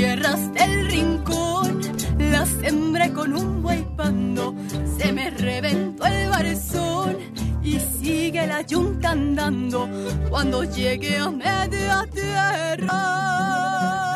Tierras 0.00 0.54
del 0.54 0.86
rincón 0.88 1.82
las 2.18 2.48
sembré 2.48 3.12
con 3.12 3.34
un 3.34 3.62
buey 3.62 3.84
pando. 3.98 4.54
Se 4.96 5.12
me 5.12 5.28
reventó 5.28 6.06
el 6.06 6.30
barzón 6.30 7.18
y 7.62 7.78
sigue 7.78 8.46
la 8.46 8.62
yunta 8.62 9.10
andando 9.10 9.86
cuando 10.30 10.64
llegue 10.64 11.18
a 11.18 11.30
media 11.30 12.08
tierra. 12.14 14.09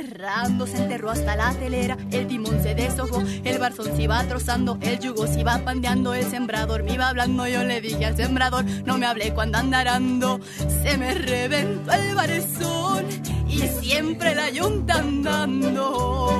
Derrando 0.00 0.66
se 0.66 0.78
enterró 0.78 1.10
hasta 1.10 1.36
la 1.36 1.52
telera, 1.52 1.98
el 2.10 2.26
timón 2.26 2.62
se 2.62 2.74
deshojó, 2.74 3.22
el 3.44 3.58
barzón 3.58 3.94
se 3.94 4.04
iba 4.04 4.24
trozando, 4.24 4.78
el 4.80 4.98
yugo 4.98 5.26
se 5.26 5.40
iba 5.40 5.58
pandeando, 5.58 6.14
el 6.14 6.24
sembrador 6.24 6.82
me 6.84 6.94
iba 6.94 7.10
hablando, 7.10 7.46
yo 7.46 7.62
le 7.64 7.82
dije 7.82 8.06
al 8.06 8.16
sembrador, 8.16 8.64
no 8.86 8.96
me 8.96 9.04
hable 9.04 9.34
cuando 9.34 9.58
andarando, 9.58 10.40
se 10.82 10.96
me 10.96 11.12
reventó 11.12 11.92
el 11.92 12.14
barzón 12.14 13.04
y 13.46 13.58
siempre 13.82 14.34
la 14.34 14.48
yunta 14.48 14.94
andando. 15.00 16.30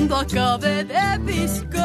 Cuando 0.00 0.16
acabe 0.16 0.82
de 0.84 1.20
piscar, 1.26 1.84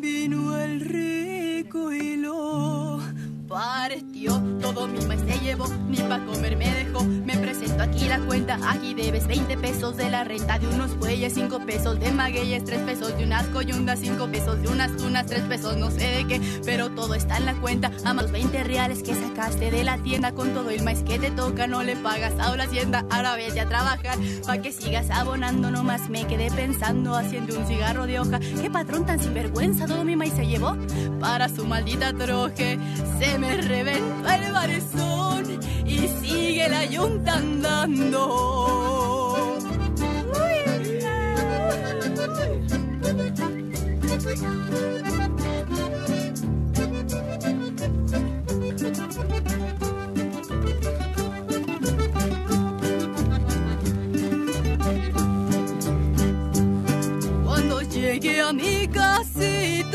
vino 0.00 0.56
el 0.60 0.80
rico 0.80 1.92
y 1.92 2.18
lo 2.18 3.00
partió. 3.48 4.40
Todo 4.62 4.86
mi 4.86 5.04
maíz 5.06 5.22
se 5.26 5.40
llevó, 5.40 5.66
ni 5.88 5.96
pa' 5.96 6.24
comer 6.24 6.56
me 6.56 6.70
dejó. 6.70 7.02
Me 7.02 7.35
aquí 7.80 8.08
la 8.08 8.18
cuenta, 8.20 8.58
aquí 8.68 8.94
debes 8.94 9.26
20 9.26 9.56
pesos 9.58 9.96
de 9.96 10.10
la 10.10 10.24
renta 10.24 10.58
de 10.58 10.66
unos 10.68 10.96
bueyes, 10.98 11.34
5 11.34 11.60
pesos 11.60 11.98
de 11.98 12.10
magueyes, 12.12 12.64
3 12.64 12.80
pesos 12.82 13.16
de 13.16 13.24
unas 13.24 13.46
coyundas, 13.48 13.98
5 14.00 14.26
pesos 14.28 14.62
de 14.62 14.68
unas 14.68 14.96
tunas, 14.96 15.26
3 15.26 15.42
pesos 15.42 15.76
no 15.76 15.90
sé 15.90 16.06
de 16.06 16.26
qué, 16.26 16.40
pero 16.64 16.90
todo 16.90 17.14
está 17.14 17.36
en 17.36 17.46
la 17.46 17.54
cuenta. 17.54 17.90
A 18.04 18.14
los 18.14 18.30
20 18.30 18.64
reales 18.64 19.02
que 19.02 19.14
sacaste 19.14 19.70
de 19.70 19.84
la 19.84 19.98
tienda 19.98 20.32
con 20.32 20.52
todo 20.54 20.70
el 20.70 20.82
maíz 20.82 21.02
que 21.02 21.18
te 21.18 21.30
toca, 21.30 21.66
no 21.66 21.82
le 21.82 21.96
pagas 21.96 22.34
a 22.38 22.56
la 22.56 22.64
hacienda. 22.64 23.04
Ahora 23.10 23.36
vete 23.36 23.60
a 23.60 23.68
trabajar 23.68 24.18
pa' 24.46 24.58
que 24.58 24.72
sigas 24.72 25.10
abonando. 25.10 25.70
Nomás 25.70 26.08
me 26.08 26.26
quedé 26.26 26.50
pensando 26.50 27.14
haciendo 27.14 27.58
un 27.58 27.66
cigarro 27.66 28.06
de 28.06 28.20
hoja. 28.20 28.40
Qué 28.60 28.70
patrón 28.70 29.06
tan 29.06 29.18
sinvergüenza, 29.18 29.86
todo 29.86 30.04
mi 30.04 30.16
maíz 30.16 30.34
se 30.34 30.46
llevó 30.46 30.76
para 31.20 31.48
su 31.48 31.66
maldita 31.66 32.12
troje. 32.12 32.78
Se 33.18 33.38
me 33.38 33.56
reventó 33.56 34.28
el 34.30 34.52
barzón 34.52 35.60
la 36.68 36.84
yunta 36.84 37.34
andando. 37.34 38.22
Cuando 57.44 57.80
llegué 57.82 58.40
a 58.42 58.52
mi 58.52 58.88
casita, 58.88 59.85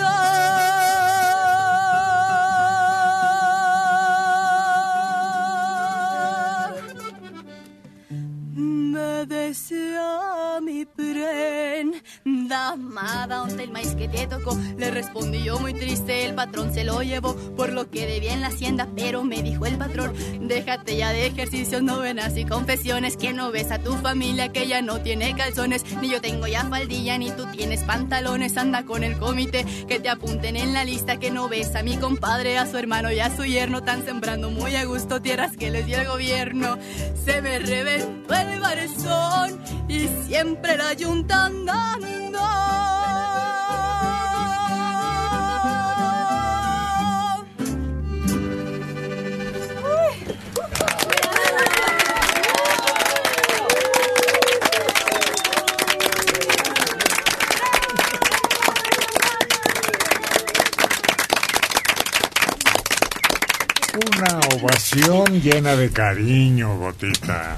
amada, 12.72 13.38
¿dónde 13.38 13.64
el 13.64 13.72
maíz 13.72 13.95
que 13.95 14.07
te 14.07 14.27
tocó? 14.27 14.57
Le 14.77 14.91
respondí 14.91 15.43
yo 15.43 15.60
muy 15.60 15.73
triste, 15.73 16.26
el 16.26 16.35
patrón 16.35 16.73
se 16.73 16.84
lo 16.84 17.02
llevó 17.02 17.35
por 17.57 17.73
lo 17.73 17.89
que 17.89 18.06
debía 18.06 18.34
en 18.34 18.41
la 18.41 18.48
hacienda, 18.48 18.88
pero 18.95 19.23
me 19.23 19.43
dijo 19.43 19.65
el 19.65 19.77
patrón, 19.77 20.14
déjate 20.41 20.95
ya 20.95 21.11
de 21.11 21.27
ejercicios, 21.27 21.84
novenas 21.84 22.38
y 22.38 22.45
confesiones, 22.45 23.18
que 23.18 23.34
no 23.34 23.52
ves 23.52 23.72
a 23.72 23.80
tu 23.80 23.93
familia 23.98 24.53
que 24.53 24.68
ya 24.68 24.81
no 24.81 25.02
tiene 25.02 25.35
calzones, 25.35 25.84
ni 26.02 26.10
yo 26.10 26.22
tengo 26.22 26.48
ya 26.48 26.64
faldilla, 26.64 27.18
ni 27.18 27.31
tú 27.31 27.45
tienes 27.48 27.84
pantalones, 27.84 28.56
anda 28.57 28.85
con 28.85 29.03
el 29.03 29.18
comité, 29.18 29.65
que 29.88 29.99
te 29.99 30.10
apunten 30.10 30.56
en 30.56 30.73
la 30.73 30.85
lista, 30.85 31.18
que 31.18 31.30
no 31.30 31.49
ves 31.49 31.76
a 31.76 31.84
mi 31.84 31.98
compadre, 31.98 32.57
a 32.57 32.65
su 32.65 32.77
hermano 32.77 33.11
y 33.11 33.19
a 33.19 33.35
su 33.35 33.43
yerno, 33.43 33.84
tan 33.84 34.06
sembrando 34.06 34.49
muy 34.49 34.76
a 34.76 34.85
gusto 34.85 35.22
tierras 35.22 35.57
que 35.57 35.72
les 35.72 35.85
dio 35.85 35.99
el 35.99 36.07
gobierno, 36.07 36.77
se 37.26 37.41
me 37.41 37.60
reventó 37.60 38.34
el 38.34 38.60
barzón 38.61 39.60
y 39.89 40.07
siempre 40.26 40.77
la 40.77 40.93
yunta 40.93 41.45
andando. 41.45 42.60
Una 63.93 64.39
ovación 64.55 65.41
llena 65.41 65.75
de 65.75 65.91
cariño, 65.91 66.77
Gotita. 66.77 67.57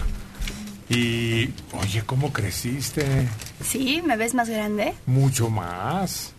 Y, 0.93 1.49
oye, 1.73 2.03
¿cómo 2.05 2.31
creciste? 2.31 3.27
Sí, 3.63 4.03
¿me 4.05 4.15
ves 4.15 4.35
más 4.35 4.47
grande? 4.47 4.93
Mucho 5.07 5.49
más. 5.49 6.33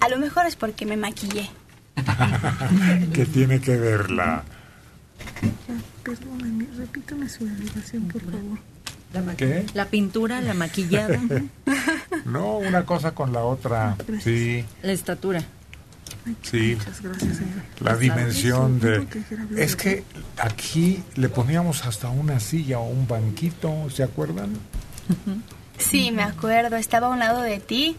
A 0.00 0.08
lo 0.08 0.18
mejor 0.18 0.46
es 0.46 0.56
porque 0.56 0.86
me 0.86 0.96
maquillé. 0.96 1.50
que 3.12 3.26
tiene 3.26 3.60
que 3.60 3.76
verla. 3.76 4.44
Perdóname, 6.02 6.66
repítame 6.76 7.28
su 7.28 7.44
delegación, 7.44 8.08
por 8.08 8.22
favor. 8.22 8.58
La, 9.12 9.36
¿Qué? 9.36 9.66
la 9.74 9.86
pintura, 9.86 10.40
la 10.40 10.54
maquillada, 10.54 11.20
No, 12.24 12.56
una 12.56 12.86
cosa 12.86 13.10
con 13.12 13.32
la 13.32 13.44
otra. 13.44 13.96
Sí, 14.22 14.64
la 14.82 14.92
estatura. 14.92 15.42
Sí. 16.42 16.76
Muchas 16.76 17.00
gracias, 17.00 17.36
señora. 17.36 17.64
La 17.80 17.96
dimensión 17.96 18.78
Eso, 18.78 18.86
de... 18.86 19.62
Es 19.62 19.76
que 19.76 20.04
aquí 20.38 21.02
le 21.16 21.28
poníamos 21.28 21.84
hasta 21.84 22.08
una 22.08 22.40
silla 22.40 22.78
o 22.78 22.88
un 22.88 23.06
banquito, 23.06 23.88
¿se 23.90 24.02
acuerdan? 24.02 24.50
Sí, 25.78 26.10
me 26.10 26.22
acuerdo, 26.22 26.76
estaba 26.76 27.08
a 27.08 27.10
un 27.10 27.18
lado 27.18 27.42
de 27.42 27.58
ti 27.58 27.96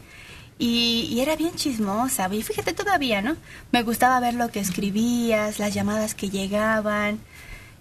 y, 0.57 1.09
y 1.11 1.19
era 1.21 1.35
bien 1.35 1.55
chismosa. 1.55 2.33
Y 2.33 2.43
fíjate 2.43 2.73
todavía, 2.73 3.21
¿no? 3.21 3.35
Me 3.71 3.83
gustaba 3.83 4.19
ver 4.19 4.35
lo 4.35 4.49
que 4.49 4.59
escribías, 4.59 5.59
las 5.59 5.73
llamadas 5.73 6.15
que 6.15 6.29
llegaban. 6.29 7.19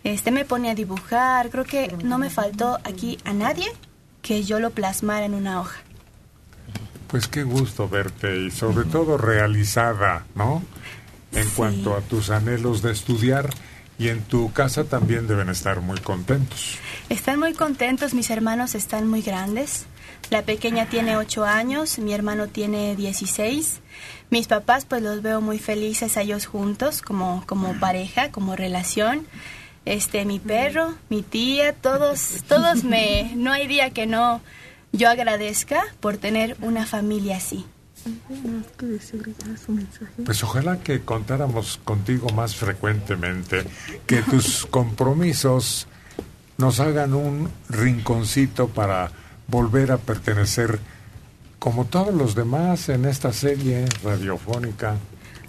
Este 0.04 0.30
me 0.32 0.44
ponía 0.44 0.72
a 0.72 0.74
dibujar. 0.74 1.50
Creo 1.50 1.64
que 1.64 1.94
no 2.02 2.18
me 2.18 2.30
faltó 2.30 2.78
aquí 2.84 3.18
a 3.24 3.32
nadie 3.32 3.66
que 4.20 4.42
yo 4.42 4.58
lo 4.58 4.70
plasmara 4.70 5.26
en 5.26 5.34
una 5.34 5.60
hoja. 5.60 5.80
Pues 7.12 7.28
qué 7.28 7.42
gusto 7.42 7.90
verte 7.90 8.34
y 8.38 8.50
sobre 8.50 8.86
todo 8.86 9.18
realizada, 9.18 10.24
¿no? 10.34 10.62
En 11.32 11.46
cuanto 11.50 11.94
a 11.94 12.00
tus 12.00 12.30
anhelos 12.30 12.80
de 12.80 12.90
estudiar 12.90 13.50
y 13.98 14.08
en 14.08 14.22
tu 14.22 14.50
casa 14.50 14.84
también 14.84 15.28
deben 15.28 15.50
estar 15.50 15.82
muy 15.82 16.00
contentos. 16.00 16.78
Están 17.10 17.38
muy 17.38 17.52
contentos, 17.52 18.14
mis 18.14 18.30
hermanos 18.30 18.74
están 18.74 19.08
muy 19.08 19.20
grandes. 19.20 19.84
La 20.30 20.40
pequeña 20.40 20.86
tiene 20.86 21.18
8 21.18 21.44
años, 21.44 21.98
mi 21.98 22.14
hermano 22.14 22.48
tiene 22.48 22.96
16. 22.96 23.80
Mis 24.30 24.46
papás 24.46 24.86
pues 24.86 25.02
los 25.02 25.20
veo 25.20 25.42
muy 25.42 25.58
felices 25.58 26.16
a 26.16 26.22
ellos 26.22 26.46
juntos 26.46 27.02
como, 27.02 27.44
como 27.46 27.78
pareja, 27.78 28.30
como 28.30 28.56
relación. 28.56 29.26
Este, 29.84 30.24
mi 30.24 30.38
perro, 30.38 30.94
mi 31.10 31.20
tía, 31.22 31.74
todos, 31.74 32.42
todos 32.48 32.84
me, 32.84 33.32
no 33.36 33.52
hay 33.52 33.66
día 33.66 33.90
que 33.90 34.06
no 34.06 34.40
yo 34.92 35.08
agradezca 35.08 35.82
por 36.00 36.16
tener 36.18 36.56
una 36.60 36.86
familia 36.86 37.36
así. 37.36 37.64
Pues 40.24 40.42
ojalá 40.42 40.80
que 40.80 41.02
contáramos 41.02 41.80
contigo 41.84 42.30
más 42.30 42.56
frecuentemente, 42.56 43.64
que 44.06 44.22
tus 44.22 44.66
compromisos 44.66 45.86
nos 46.58 46.80
hagan 46.80 47.14
un 47.14 47.48
rinconcito 47.68 48.68
para 48.68 49.10
volver 49.46 49.92
a 49.92 49.98
pertenecer 49.98 50.80
como 51.58 51.84
todos 51.84 52.12
los 52.12 52.34
demás 52.34 52.88
en 52.88 53.04
esta 53.04 53.32
serie 53.32 53.84
radiofónica. 54.02 54.96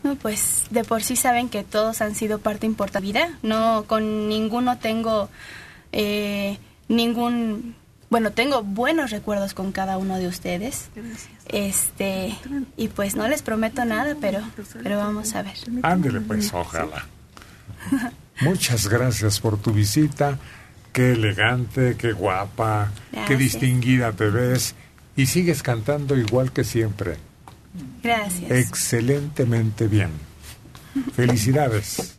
No, 0.03 0.15
pues 0.15 0.65
de 0.69 0.83
por 0.83 1.01
sí 1.01 1.15
saben 1.15 1.49
que 1.49 1.63
todos 1.63 2.01
han 2.01 2.13
sido 2.13 2.39
parte 2.39 2.65
importante 2.65 2.99
de 2.99 3.01
mi 3.01 3.11
vida. 3.13 3.39
No, 3.41 3.85
con 3.87 4.27
ninguno 4.27 4.77
tengo 4.77 5.29
eh, 5.91 6.59
ningún, 6.87 7.75
bueno, 8.13 8.31
tengo 8.31 8.61
buenos 8.61 9.09
recuerdos 9.09 9.55
con 9.55 9.71
cada 9.71 9.97
uno 9.97 10.19
de 10.19 10.27
ustedes. 10.27 10.89
Este, 11.47 12.37
y 12.77 12.89
pues 12.89 13.15
no 13.15 13.27
les 13.27 13.41
prometo 13.41 13.85
nada, 13.85 14.15
pero, 14.21 14.39
pero 14.83 14.99
vamos 14.99 15.33
a 15.33 15.41
ver. 15.41 15.55
Ándele 15.81 16.21
pues, 16.21 16.53
ojalá. 16.53 17.07
Muchas 18.41 18.87
gracias 18.87 19.39
por 19.39 19.57
tu 19.59 19.73
visita. 19.73 20.37
Qué 20.91 21.13
elegante, 21.13 21.95
qué 21.97 22.11
guapa, 22.11 22.91
qué 23.09 23.17
Gracias. 23.17 23.39
distinguida 23.39 24.11
te 24.11 24.29
ves 24.29 24.75
y 25.15 25.25
sigues 25.25 25.63
cantando 25.63 26.15
igual 26.15 26.51
que 26.51 26.63
siempre. 26.63 27.17
Gracias. 28.03 28.51
Excelentemente 28.51 29.87
bien. 29.87 30.11
Felicidades. 31.15 32.12